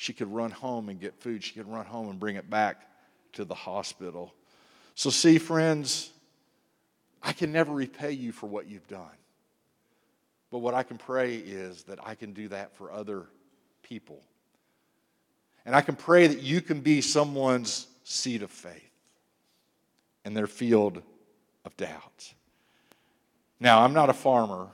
She 0.00 0.12
could 0.12 0.32
run 0.32 0.52
home 0.52 0.90
and 0.90 1.00
get 1.00 1.16
food. 1.16 1.42
She 1.42 1.54
could 1.54 1.66
run 1.66 1.84
home 1.84 2.08
and 2.08 2.20
bring 2.20 2.36
it 2.36 2.48
back 2.48 2.88
to 3.32 3.44
the 3.44 3.56
hospital. 3.56 4.32
So, 4.94 5.10
see, 5.10 5.38
friends, 5.38 6.12
I 7.20 7.32
can 7.32 7.50
never 7.50 7.72
repay 7.72 8.12
you 8.12 8.30
for 8.30 8.46
what 8.46 8.68
you've 8.68 8.86
done. 8.86 9.10
But 10.52 10.58
what 10.58 10.72
I 10.72 10.84
can 10.84 10.98
pray 10.98 11.34
is 11.34 11.82
that 11.84 11.98
I 12.06 12.14
can 12.14 12.32
do 12.32 12.46
that 12.46 12.76
for 12.76 12.92
other 12.92 13.26
people. 13.82 14.22
And 15.66 15.74
I 15.74 15.80
can 15.80 15.96
pray 15.96 16.28
that 16.28 16.42
you 16.42 16.60
can 16.60 16.80
be 16.80 17.00
someone's 17.00 17.88
seed 18.04 18.44
of 18.44 18.52
faith 18.52 18.92
in 20.24 20.32
their 20.32 20.46
field 20.46 21.02
of 21.64 21.76
doubt. 21.76 22.34
Now, 23.58 23.82
I'm 23.82 23.94
not 23.94 24.10
a 24.10 24.14
farmer, 24.14 24.68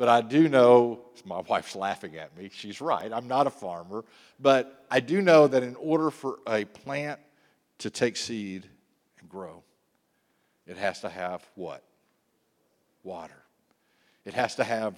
but 0.00 0.08
I 0.08 0.22
do 0.22 0.48
know, 0.48 1.00
my 1.26 1.40
wife's 1.40 1.76
laughing 1.76 2.16
at 2.16 2.34
me. 2.34 2.48
She's 2.50 2.80
right. 2.80 3.12
I'm 3.12 3.28
not 3.28 3.46
a 3.46 3.50
farmer. 3.50 4.02
But 4.40 4.86
I 4.90 5.00
do 5.00 5.20
know 5.20 5.46
that 5.46 5.62
in 5.62 5.76
order 5.76 6.10
for 6.10 6.38
a 6.46 6.64
plant 6.64 7.20
to 7.80 7.90
take 7.90 8.16
seed 8.16 8.66
and 9.20 9.28
grow, 9.28 9.62
it 10.66 10.78
has 10.78 11.02
to 11.02 11.10
have 11.10 11.46
what? 11.54 11.84
Water. 13.02 13.42
It 14.24 14.32
has 14.32 14.54
to 14.54 14.64
have 14.64 14.94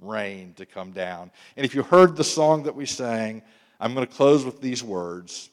rain 0.00 0.54
to 0.54 0.64
come 0.64 0.92
down. 0.92 1.30
And 1.58 1.66
if 1.66 1.74
you 1.74 1.82
heard 1.82 2.16
the 2.16 2.24
song 2.24 2.62
that 2.62 2.74
we 2.74 2.86
sang, 2.86 3.42
I'm 3.78 3.92
going 3.92 4.06
to 4.06 4.14
close 4.14 4.46
with 4.46 4.62
these 4.62 4.82
words. 4.82 5.50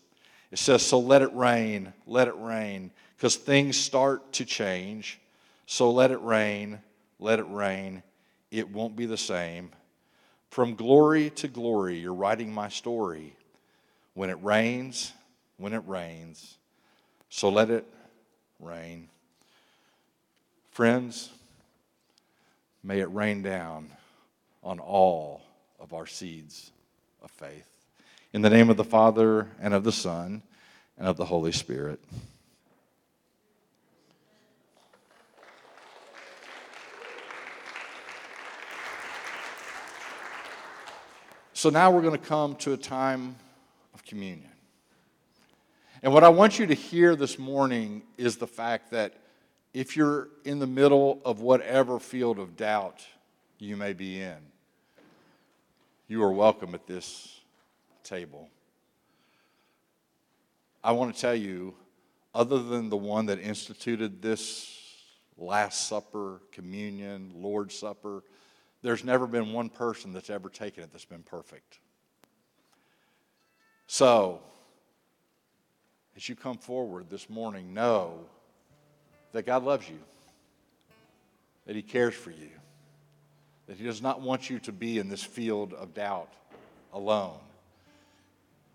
It 0.52 0.58
says, 0.58 0.86
So 0.86 1.00
let 1.00 1.22
it 1.22 1.36
rain, 1.36 1.92
let 2.08 2.30
it 2.30 2.38
rain, 2.38 2.92
because 3.18 3.36
things 3.36 3.76
start 3.76 4.32
to 4.34 4.46
change. 4.46 5.20
So 5.66 5.92
let 5.92 6.12
it 6.12 6.22
rain, 6.22 6.80
let 7.20 7.40
it 7.40 7.48
rain 7.50 8.04
it 8.52 8.70
won't 8.70 8.96
be 8.96 9.06
the 9.06 9.18
same. 9.18 9.72
From 10.50 10.76
glory 10.76 11.30
to 11.32 11.48
glory, 11.48 12.00
you're 12.00 12.14
writing 12.14 12.52
my 12.52 12.70
story. 12.70 13.36
When 14.14 14.30
it 14.30 14.38
rains, 14.42 15.14
when 15.58 15.74
it 15.74 15.84
rains, 15.86 16.58
so 17.30 17.50
let 17.50 17.70
it 17.70 17.86
rain. 18.60 19.08
Friends, 20.72 21.30
may 22.84 23.00
it 23.00 23.12
rain 23.12 23.42
down 23.42 23.92
on 24.64 24.80
all 24.80 25.42
of 25.80 25.94
our 25.94 26.08
seeds 26.08 26.72
of 27.22 27.32
faith. 27.32 27.68
In 28.34 28.42
the 28.42 28.50
name 28.50 28.70
of 28.70 28.78
the 28.78 28.84
Father, 28.84 29.48
and 29.60 29.74
of 29.74 29.84
the 29.84 29.92
Son, 29.92 30.42
and 30.98 31.08
of 31.08 31.18
the 31.18 31.26
Holy 31.26 31.52
Spirit. 31.52 32.00
So 41.60 41.70
now 41.70 41.92
we're 41.92 42.04
going 42.04 42.18
to 42.18 42.26
come 42.26 42.56
to 42.56 42.72
a 42.72 42.78
time 42.78 43.36
of 43.94 44.06
communion. 44.06 44.50
And 46.02 46.14
what 46.14 46.24
I 46.24 46.30
want 46.30 46.58
you 46.58 46.66
to 46.68 46.74
hear 46.74 47.18
this 47.18 47.38
morning 47.38 48.04
is 48.18 48.38
the 48.38 48.48
fact 48.48 48.92
that 48.92 49.16
if 49.74 49.98
you're 49.98 50.30
in 50.46 50.60
the 50.60 50.68
middle 50.68 51.20
of 51.26 51.42
whatever 51.42 52.00
field 52.00 52.40
of 52.40 52.56
doubt 52.56 53.06
you 53.58 53.76
may 53.76 53.92
be 53.92 54.22
in, 54.22 54.38
you 56.08 56.24
are 56.24 56.32
welcome 56.32 56.74
at 56.76 56.88
this 56.88 57.42
table. 58.06 58.48
I 60.82 60.94
want 60.94 61.14
to 61.14 61.20
tell 61.20 61.36
you, 61.36 61.74
other 62.34 62.64
than 62.64 62.88
the 62.88 62.96
one 62.96 63.26
that 63.26 63.38
instituted 63.38 64.22
this 64.22 64.78
Last 65.38 65.90
Supper, 65.90 66.40
communion, 66.54 67.34
Lord's 67.36 67.78
Supper, 67.78 68.24
there's 68.82 69.04
never 69.04 69.28
been 69.28 69.52
one 69.52 69.70
person 69.70 70.14
that's 70.14 70.30
ever 70.30 70.50
taken 70.50 70.84
it 70.84 70.92
that's 70.92 71.06
been 71.06 71.24
perfect. 71.24 71.80
So, 73.88 74.42
as 76.16 76.30
you 76.30 76.36
come 76.36 76.58
forward 76.58 77.10
this 77.10 77.30
morning, 77.30 77.74
know 77.74 78.20
that 79.32 79.46
God 79.46 79.64
loves 79.64 79.90
you, 79.90 80.00
that 81.66 81.76
He 81.76 81.82
cares 81.82 82.14
for 82.14 82.32
you, 82.32 82.50
that 83.68 83.78
He 83.78 83.84
does 83.84 84.02
not 84.02 84.22
want 84.22 84.50
you 84.50 84.60
to 84.60 84.72
be 84.72 85.00
in 85.00 85.10
this 85.10 85.24
field 85.24 85.74
of 85.74 85.94
doubt 85.94 86.32
alone. 86.94 87.40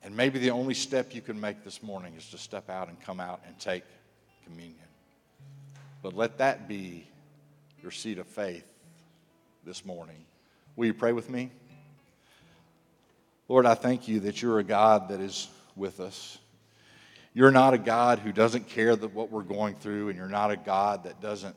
And 0.02 0.14
maybe 0.14 0.38
the 0.38 0.50
only 0.50 0.74
step 0.74 1.14
you 1.14 1.22
can 1.22 1.40
make 1.40 1.64
this 1.64 1.82
morning 1.82 2.14
is 2.14 2.28
to 2.30 2.38
step 2.38 2.68
out 2.68 2.88
and 2.88 3.00
come 3.00 3.20
out 3.20 3.40
and 3.46 3.58
take 3.58 3.84
communion. 4.44 4.76
But 6.02 6.12
let 6.12 6.36
that 6.38 6.68
be 6.68 7.08
your 7.82 7.90
seed 7.90 8.18
of 8.18 8.26
faith 8.26 8.73
this 9.64 9.84
morning. 9.84 10.26
Will 10.76 10.86
you 10.86 10.94
pray 10.94 11.12
with 11.12 11.30
me? 11.30 11.50
Lord, 13.48 13.66
I 13.66 13.74
thank 13.74 14.08
you 14.08 14.20
that 14.20 14.42
you're 14.42 14.58
a 14.58 14.64
God 14.64 15.08
that 15.08 15.20
is 15.20 15.48
with 15.74 16.00
us. 16.00 16.38
You're 17.32 17.50
not 17.50 17.74
a 17.74 17.78
God 17.78 18.18
who 18.18 18.30
doesn't 18.30 18.68
care 18.68 18.94
that 18.94 19.14
what 19.14 19.30
we're 19.30 19.42
going 19.42 19.74
through, 19.74 20.08
and 20.08 20.18
you're 20.18 20.28
not 20.28 20.50
a 20.50 20.56
God 20.56 21.04
that 21.04 21.20
doesn't 21.20 21.56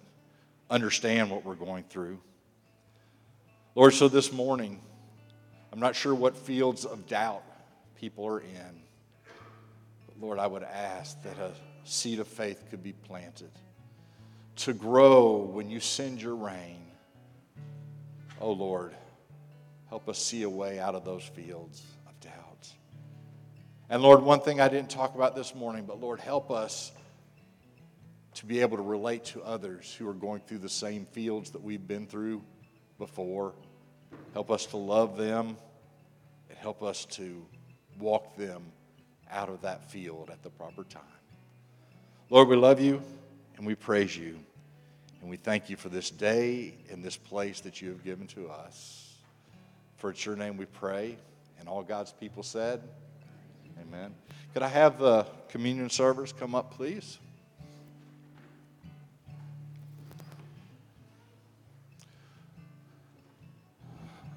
understand 0.69 1.29
what 1.29 1.45
we're 1.45 1.55
going 1.55 1.84
through. 1.84 2.19
Lord, 3.75 3.93
so 3.93 4.07
this 4.07 4.31
morning, 4.31 4.81
I'm 5.71 5.79
not 5.79 5.95
sure 5.95 6.15
what 6.15 6.35
fields 6.38 6.85
of 6.85 7.07
doubt 7.07 7.43
people 7.99 8.25
are 8.25 8.39
in. 8.39 8.81
But 10.07 10.19
Lord, 10.19 10.39
I 10.39 10.47
would 10.47 10.63
ask 10.63 11.21
that 11.23 11.38
a 11.38 11.51
seed 11.84 12.19
of 12.19 12.27
faith 12.27 12.65
could 12.69 12.84
be 12.84 12.93
planted 12.93 13.51
to 14.57 14.73
grow 14.73 15.38
when 15.38 15.69
you 15.69 15.79
send 15.79 16.21
your 16.21 16.35
rain 16.35 16.86
Oh 18.39 18.51
Lord, 18.51 18.93
help 19.89 20.07
us 20.07 20.19
see 20.19 20.43
a 20.43 20.49
way 20.49 20.80
out 20.80 20.93
of 20.93 21.03
those 21.03 21.23
fields 21.23 21.84
of 22.07 22.19
doubt. 22.19 22.69
And 23.89 24.01
Lord, 24.01 24.22
one 24.22 24.41
thing 24.41 24.61
I 24.61 24.68
didn't 24.68 24.91
talk 24.91 25.15
about 25.15 25.35
this 25.35 25.55
morning, 25.55 25.85
but 25.85 25.99
Lord, 25.99 26.19
help 26.19 26.51
us 26.51 26.91
to 28.35 28.45
be 28.45 28.61
able 28.61 28.77
to 28.77 28.84
relate 28.84 29.26
to 29.26 29.41
others 29.41 29.95
who 29.97 30.07
are 30.07 30.14
going 30.14 30.41
through 30.41 30.59
the 30.59 30.69
same 30.69 31.07
fields 31.07 31.49
that 31.51 31.64
we've 31.64 31.88
been 31.88 32.05
through 32.05 32.43
before. 32.99 33.55
Help 34.34 34.51
us 34.51 34.68
to 34.68 34.77
love 34.77 35.18
them 35.18 35.57
and 36.49 36.57
help 36.59 36.84
us 36.84 37.05
to 37.05 37.43
walk 37.97 38.35
them 38.35 38.61
out 39.31 39.49
of 39.49 39.61
that 39.61 39.89
field 39.89 40.30
at 40.31 40.43
the 40.43 40.49
proper 40.51 40.84
time. 40.84 41.01
Lord, 42.30 42.49
we 42.49 42.55
love 42.55 42.80
you 42.80 43.01
and 43.57 43.65
we 43.65 43.73
praise 43.73 44.15
you. 44.15 44.38
And 45.22 45.30
we 45.30 45.38
thank 45.38 45.69
you 45.69 45.76
for 45.76 45.89
this 45.89 46.10
day 46.10 46.76
and 46.91 47.03
this 47.03 47.18
place 47.18 47.61
that 47.61 47.81
you 47.81 47.89
have 47.89 48.03
given 48.03 48.27
to 48.27 48.49
us. 48.49 49.15
For 49.98 50.11
it's 50.11 50.26
your 50.26 50.35
name 50.35 50.57
we 50.57 50.65
pray. 50.65 51.18
And 51.60 51.68
all 51.68 51.84
God's 51.84 52.11
people 52.11 52.44
said, 52.44 52.81
Amen. 53.81 54.14
Could 54.53 54.64
I 54.64 54.68
have 54.69 54.99
the 54.99 55.26
communion 55.49 55.89
servers 55.89 56.34
come 56.34 56.56
up, 56.56 56.72
please? 56.72 57.19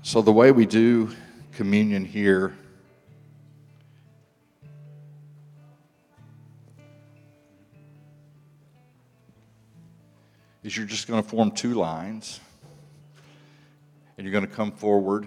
So, 0.03 0.23
the 0.23 0.33
way 0.33 0.51
we 0.51 0.67
do 0.67 1.11
communion 1.53 2.05
here 2.05 2.55
is 10.63 10.77
you're 10.77 10.87
just 10.87 11.09
going 11.09 11.23
to 11.23 11.29
form 11.29 11.51
two 11.51 11.75
lines 11.75 12.41
and 14.17 14.27
you're 14.27 14.33
going 14.33 14.47
to 14.47 14.55
come 14.55 14.73
forward 14.73 15.27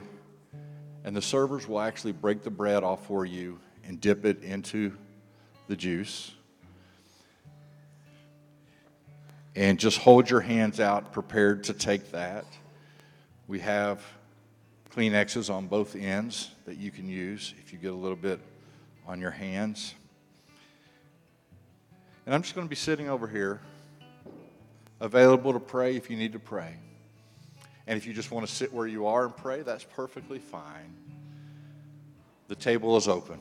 and 1.04 1.16
the 1.16 1.22
servers 1.22 1.68
will 1.68 1.80
actually 1.80 2.14
break 2.14 2.44
the 2.44 2.52
bread 2.52 2.84
off 2.84 3.06
for 3.08 3.26
you 3.26 3.60
and 3.84 4.00
dip 4.00 4.26
it 4.26 4.42
into 4.44 4.94
the 5.68 5.76
juice. 5.76 6.34
And 9.56 9.78
just 9.78 10.00
hold 10.00 10.30
your 10.30 10.42
hands 10.42 10.80
out 10.80 11.12
prepared 11.12 11.66
to 11.66 11.74
take 11.74 12.12
that. 12.12 12.46
We 13.48 13.60
have 13.60 14.02
kleenexes 14.96 15.54
on 15.54 15.68
both 15.68 15.96
ends 15.96 16.52
that 16.66 16.78
you 16.78 16.90
can 16.90 17.08
use 17.08 17.54
if 17.60 17.74
you 17.74 17.80
get 17.80 17.92
a 17.92 17.96
little 17.96 18.16
bit 18.16 18.40
on 19.06 19.20
your 19.20 19.32
hands. 19.32 19.94
And 22.26 22.34
i'm 22.34 22.42
just 22.42 22.56
going 22.56 22.66
to 22.66 22.70
be 22.70 22.76
sitting 22.76 23.10
over 23.10 23.28
here 23.28 23.60
available 25.04 25.52
to 25.52 25.60
pray 25.60 25.98
if 25.98 26.10
you 26.10 26.16
need 26.16 26.32
to 26.32 26.40
pray. 26.40 26.74
And 27.88 27.98
if 27.98 28.06
you 28.06 28.14
just 28.14 28.32
want 28.32 28.48
to 28.48 28.52
sit 28.52 28.74
where 28.74 28.88
you 28.88 29.06
are 29.06 29.26
and 29.26 29.36
pray, 29.36 29.62
that's 29.62 29.84
perfectly 29.84 30.40
fine. 30.40 30.96
The 32.48 32.56
table 32.56 32.96
is 32.96 33.10
open. 33.10 33.40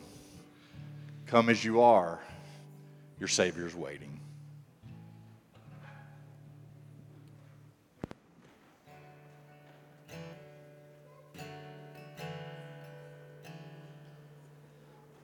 Come 1.26 1.48
as 1.48 1.64
you 1.64 1.80
are, 1.80 2.18
your 3.20 3.28
Savior's 3.28 3.76
waiting. 3.76 4.18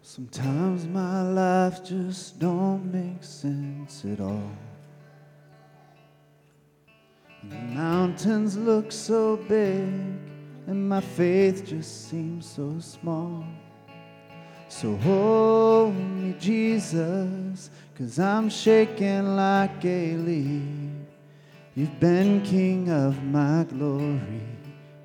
Sometimes 0.03 0.87
my 0.87 1.23
life 1.23 1.85
just 1.85 2.39
don't 2.39 2.93
make 2.93 3.25
sense 3.25 4.05
at 4.05 4.21
all. 4.21 4.53
Mountains 7.51 8.57
look 8.57 8.93
so 8.93 9.37
big, 9.37 9.89
and 10.67 10.89
my 10.89 11.01
faith 11.01 11.65
just 11.67 12.09
seems 12.09 12.47
so 12.47 12.79
small. 12.81 13.45
So 14.69 14.97
hold 14.97 15.95
me, 15.97 16.35
Jesus, 16.39 17.71
cause 17.97 18.19
I'm 18.19 18.51
shaking 18.51 19.35
like 19.35 19.85
a 19.85 20.15
leaf. 20.17 20.63
You've 21.75 21.99
been 22.01 22.43
king 22.43 22.91
of 22.91 23.23
my 23.25 23.65
glory. 23.65 24.43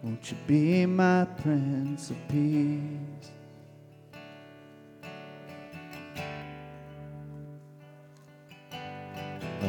Won't 0.02 0.30
you 0.32 0.38
be 0.46 0.86
my 0.86 1.26
Prince 1.42 2.10
of 2.10 2.18
Peace? 2.28 3.32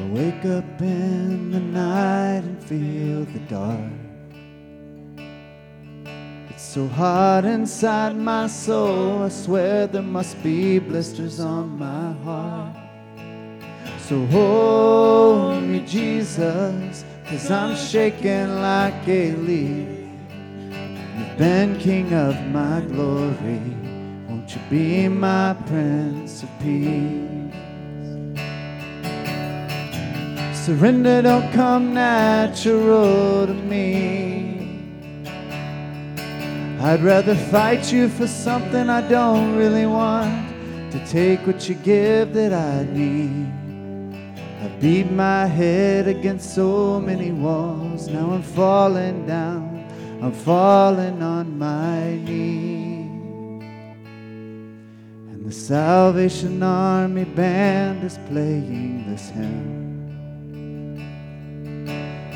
I 0.04 0.06
wake 0.08 0.44
up 0.44 0.82
in 0.82 1.50
the 1.50 1.60
night 1.60 2.44
and 2.44 2.62
feel 2.62 3.24
the 3.24 3.38
dark. 3.48 3.90
It's 6.50 6.62
so 6.62 6.86
hot 6.88 7.46
inside 7.46 8.14
my 8.14 8.46
soul, 8.46 9.22
I 9.22 9.30
swear 9.30 9.86
there 9.86 10.02
must 10.02 10.42
be 10.42 10.78
blisters 10.78 11.40
on 11.40 11.78
my 11.78 12.12
heart. 12.22 12.76
So 14.00 14.26
hold 14.26 15.62
me, 15.62 15.80
Jesus, 15.86 17.02
cause 17.24 17.50
I'm 17.50 17.74
shaking 17.74 18.60
like 18.60 19.08
a 19.08 19.32
leaf. 19.32 19.88
You've 21.16 21.38
been 21.38 21.78
king 21.78 22.12
of 22.12 22.38
my 22.48 22.82
glory, 22.82 23.62
won't 24.28 24.54
you 24.54 24.60
be 24.68 25.08
my 25.08 25.56
Prince 25.66 26.42
of 26.42 26.50
Peace? 26.60 27.33
Surrender 30.64 31.20
don't 31.20 31.52
come 31.52 31.92
natural 31.92 33.46
to 33.46 33.52
me. 33.52 34.80
I'd 36.80 37.02
rather 37.02 37.34
fight 37.34 37.92
you 37.92 38.08
for 38.08 38.26
something 38.26 38.88
I 38.88 39.06
don't 39.06 39.56
really 39.56 39.84
want 39.84 40.48
to 40.90 41.06
take 41.06 41.46
what 41.46 41.68
you 41.68 41.74
give 41.74 42.32
that 42.32 42.54
I 42.54 42.84
need. 42.90 43.46
I 44.62 44.68
beat 44.80 45.10
my 45.10 45.44
head 45.44 46.08
against 46.08 46.54
so 46.54 46.98
many 46.98 47.30
walls. 47.30 48.08
Now 48.08 48.30
I'm 48.30 48.42
falling 48.42 49.26
down, 49.26 49.84
I'm 50.22 50.32
falling 50.32 51.22
on 51.22 51.58
my 51.58 52.16
knees. 52.24 53.10
And 55.28 55.44
the 55.44 55.52
Salvation 55.52 56.62
Army 56.62 57.24
band 57.24 58.02
is 58.02 58.18
playing 58.28 59.10
this 59.10 59.28
hymn. 59.28 59.83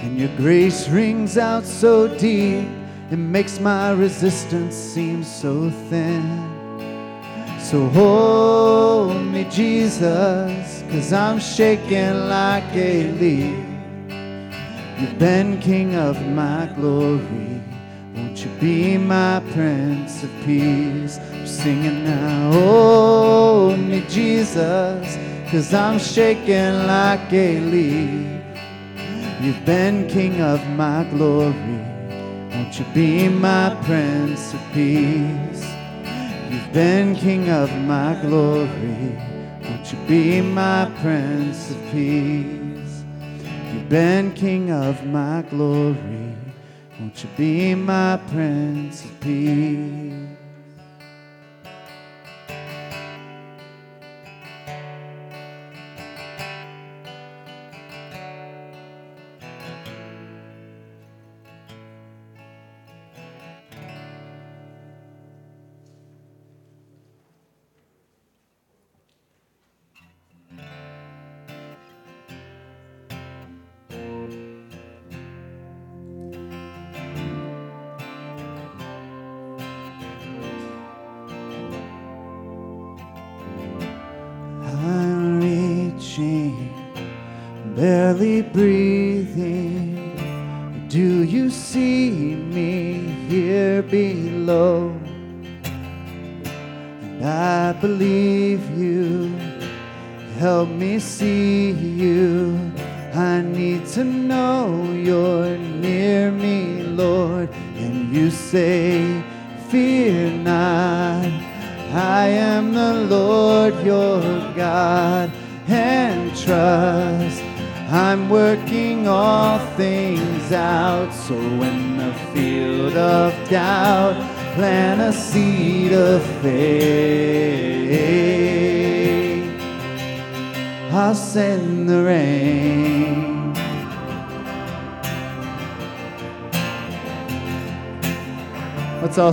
And 0.03 0.16
your 0.19 0.35
grace 0.37 0.89
rings 0.89 1.37
out 1.37 1.65
so 1.65 2.07
deep, 2.19 2.69
it 3.11 3.16
makes 3.16 3.59
my 3.59 3.93
resistance 3.93 4.75
seem 4.75 5.25
so 5.25 5.70
thin. 5.91 6.49
So 7.61 7.89
hold 7.89 9.20
me, 9.27 9.45
Jesus, 9.51 10.85
cause 10.91 11.12
I'm 11.12 11.41
shaking 11.41 12.29
like 12.29 12.75
a 12.75 13.11
leaf. 13.12 13.65
You've 15.01 15.19
been 15.19 15.61
king 15.61 15.97
of 15.97 16.20
my 16.29 16.73
glory. 16.77 17.61
Won't 18.15 18.45
you 18.45 18.51
be 18.61 18.97
my 18.97 19.43
prince 19.53 20.23
of 20.23 20.31
peace? 20.45 21.19
I'm 21.19 21.47
singing 21.47 22.05
now, 22.05 22.53
hold 22.53 23.79
me, 23.81 24.05
Jesus, 24.09 25.19
cause 25.51 25.75
I'm 25.75 25.99
shaking 25.99 26.87
like 26.87 27.33
a 27.33 27.61
leaf. 27.61 28.48
You've 29.40 29.65
been 29.65 30.09
king 30.09 30.40
of 30.40 30.66
my 30.70 31.05
glory. 31.05 31.55
Won't 32.51 32.77
you 32.77 32.85
be 32.93 33.28
my 33.28 33.77
prince 33.85 34.52
of 34.52 34.60
peace? 34.73 35.65
You've 36.51 36.73
been 36.73 37.15
king 37.15 37.48
of 37.48 37.70
my 37.82 38.19
glory. 38.20 39.16
Won't 39.62 39.93
you 39.93 39.98
be 40.09 40.40
my 40.40 40.90
prince 41.01 41.70
of 41.70 41.81
peace? 41.93 43.05
You've 43.73 43.89
been 43.89 44.32
king 44.32 44.73
of 44.73 45.06
my 45.06 45.43
glory. 45.43 46.35
Won't 46.98 47.23
you 47.23 47.31
be 47.36 47.77
my 47.77 48.16
prince 48.28 49.05
of 49.05 49.20
peace? 49.20 50.38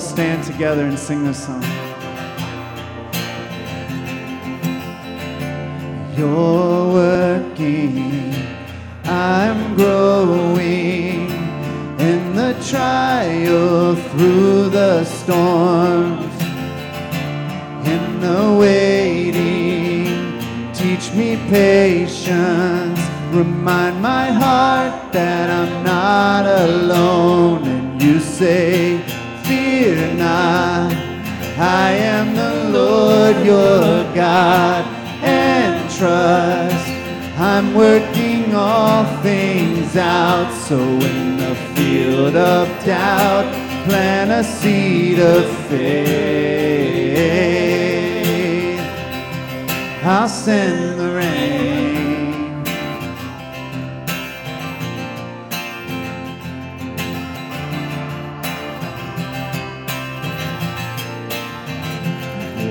Stand 0.05 0.43
together 0.43 0.85
and 0.85 0.97
sing 0.97 1.23
this 1.23 1.45
song. 1.45 1.84
Faith. 45.69 47.25
I'll 50.03 50.29
send 50.29 50.99
the 50.99 51.11
rain. 51.15 52.63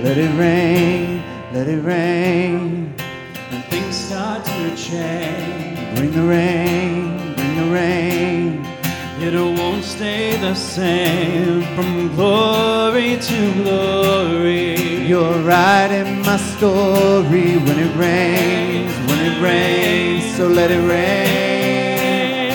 Let 0.05 0.19
it 0.19 0.39
rain, 0.39 1.23
let 1.53 1.67
it 1.67 1.83
rain. 1.83 2.95
When 3.51 3.63
things 3.63 3.97
start 3.97 4.45
to 4.45 4.77
change, 4.77 5.97
Bring 5.97 6.11
the 6.11 6.23
rain, 6.23 7.35
bring 7.37 7.57
the 7.57 7.73
rain. 7.73 8.54
It 9.33 9.59
won't 9.59 9.85
stay 9.85 10.37
the 10.37 10.55
same 10.55 11.63
from 11.75 12.15
glory 12.15 13.17
to 13.17 13.55
glory. 13.63 15.07
You're 15.07 15.39
writing 15.39 16.21
my 16.23 16.37
story 16.37 17.57
when 17.57 17.79
it 17.79 17.97
rains, 17.97 18.93
when 19.09 19.21
it 19.25 19.41
rains. 19.41 20.37
So 20.37 20.49
let 20.49 20.71
it 20.71 20.83
rain, 20.87 22.51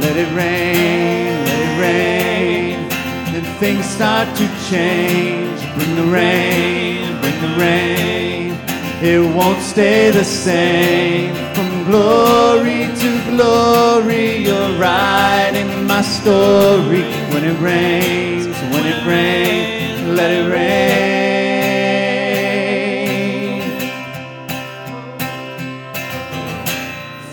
let 0.00 0.16
it 0.16 0.30
rain, 0.34 1.44
let 1.44 1.60
it 1.66 1.74
rain. 1.80 2.88
Then 3.32 3.44
things 3.58 3.84
start 3.84 4.28
to 4.36 4.46
change. 4.70 5.60
Bring 5.74 5.96
the 5.96 6.04
rain, 6.04 7.20
bring 7.20 7.40
the 7.42 7.54
rain. 7.58 8.56
It 9.02 9.20
won't 9.34 9.60
stay 9.60 10.10
the 10.12 10.24
same. 10.24 11.34
From 11.54 11.73
glory 11.84 12.86
to 13.02 13.10
glory, 13.30 14.36
you're 14.36 14.78
writing 14.78 15.86
my 15.86 16.02
story. 16.02 17.02
When 17.32 17.44
it 17.44 17.58
rains, 17.60 18.46
when 18.72 18.86
it 18.86 19.06
rains, 19.06 20.02
let 20.16 20.30
it 20.30 20.50
rain. 20.50 20.84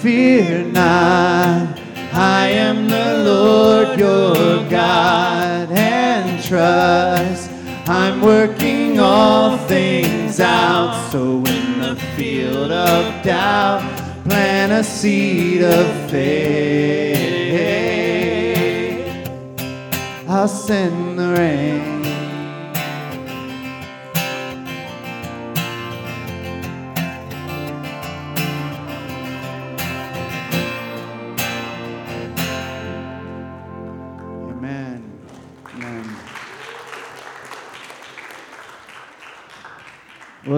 Fear 0.01 0.63
not, 0.71 1.79
I 2.13 2.47
am 2.49 2.87
the 2.87 3.23
Lord 3.23 3.99
your 3.99 4.67
God, 4.69 5.71
and 5.71 6.43
trust. 6.43 7.51
I'm 7.87 8.21
working 8.21 8.99
all 8.99 9.57
things 9.67 10.39
out. 10.39 11.09
So 11.11 11.43
in 11.45 11.79
the 11.79 11.95
field 12.15 12.71
of 12.71 13.23
doubt, 13.23 13.90
plant 14.31 14.71
a 14.71 14.81
seed 14.81 15.61
of 15.61 16.09
faith. 16.09 16.31
I'll 20.25 20.47
send 20.47 21.19
the 21.19 21.33
rain. 21.37 22.00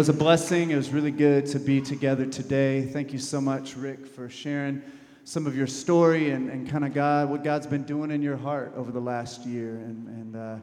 Was 0.03 0.09
a 0.09 0.11
blessing. 0.11 0.71
It 0.71 0.75
was 0.75 0.89
really 0.89 1.11
good 1.11 1.45
to 1.45 1.59
be 1.59 1.79
together 1.79 2.25
today. 2.25 2.81
Thank 2.81 3.13
you 3.13 3.19
so 3.19 3.39
much, 3.39 3.77
Rick, 3.77 4.05
for 4.05 4.27
sharing 4.27 4.81
some 5.23 5.47
of 5.47 5.55
your 5.55 5.65
story 5.65 6.31
and, 6.31 6.49
and 6.49 6.69
kind 6.69 6.83
of 6.83 6.93
God, 6.93 7.29
what 7.29 7.41
God's 7.41 7.67
been 7.67 7.83
doing 7.83 8.11
in 8.11 8.21
your 8.21 8.35
heart 8.35 8.73
over 8.75 8.91
the 8.91 8.99
last 8.99 9.45
year. 9.45 9.75
And, 9.75 10.07
and, 10.09 10.35
uh, 10.35 10.55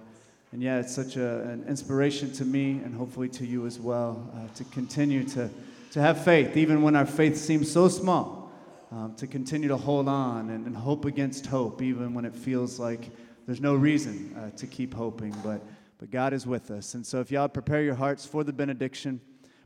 and 0.53 0.63
yeah, 0.63 0.79
it's 0.79 0.95
such 0.95 1.17
a, 1.17 1.41
an 1.45 1.65
inspiration 1.67 2.31
to 2.33 2.45
me 2.45 2.83
and 2.85 2.95
hopefully 2.95 3.31
to 3.31 3.47
you 3.47 3.65
as 3.65 3.81
well 3.81 4.31
uh, 4.37 4.55
to 4.57 4.65
continue 4.65 5.25
to, 5.29 5.49
to 5.93 6.03
have 6.03 6.23
faith, 6.23 6.55
even 6.59 6.83
when 6.83 6.95
our 6.95 7.07
faith 7.07 7.39
seems 7.39 7.73
so 7.73 7.89
small, 7.89 8.53
um, 8.93 9.15
to 9.15 9.27
continue 9.27 9.69
to 9.69 9.79
hold 9.79 10.07
on 10.07 10.51
and, 10.51 10.67
and 10.67 10.77
hope 10.77 11.07
against 11.07 11.47
hope, 11.47 11.81
even 11.81 12.13
when 12.13 12.27
it 12.27 12.35
feels 12.35 12.79
like 12.79 13.09
there's 13.47 13.63
no 13.63 13.75
reason 13.75 14.37
uh, 14.37 14.55
to 14.59 14.67
keep 14.67 14.93
hoping. 14.93 15.35
But 15.43 15.63
but 15.99 16.11
God 16.11 16.33
is 16.33 16.47
with 16.47 16.71
us. 16.71 16.95
And 16.95 17.07
so, 17.07 17.21
if 17.21 17.31
y'all 17.31 17.47
prepare 17.47 17.83
your 17.83 17.95
hearts 17.95 18.25
for 18.25 18.43
the 18.43 18.55
benediction, 18.55 19.21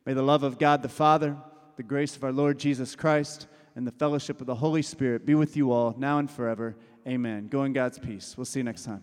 may 0.06 0.12
the 0.12 0.22
love 0.22 0.42
of 0.42 0.58
God 0.58 0.82
the 0.82 0.88
Father, 0.88 1.36
the 1.76 1.82
grace 1.82 2.16
of 2.16 2.24
our 2.24 2.32
Lord 2.32 2.58
Jesus 2.58 2.94
Christ, 2.94 3.46
and 3.76 3.86
the 3.86 3.92
fellowship 3.92 4.40
of 4.40 4.46
the 4.46 4.54
Holy 4.54 4.82
Spirit 4.82 5.26
be 5.26 5.34
with 5.34 5.56
you 5.56 5.72
all 5.72 5.94
now 5.98 6.18
and 6.18 6.30
forever. 6.30 6.76
Amen. 7.06 7.48
Go 7.48 7.64
in 7.64 7.72
God's 7.72 7.98
peace. 7.98 8.34
We'll 8.36 8.44
see 8.44 8.60
you 8.60 8.64
next 8.64 8.84
time. 8.84 9.02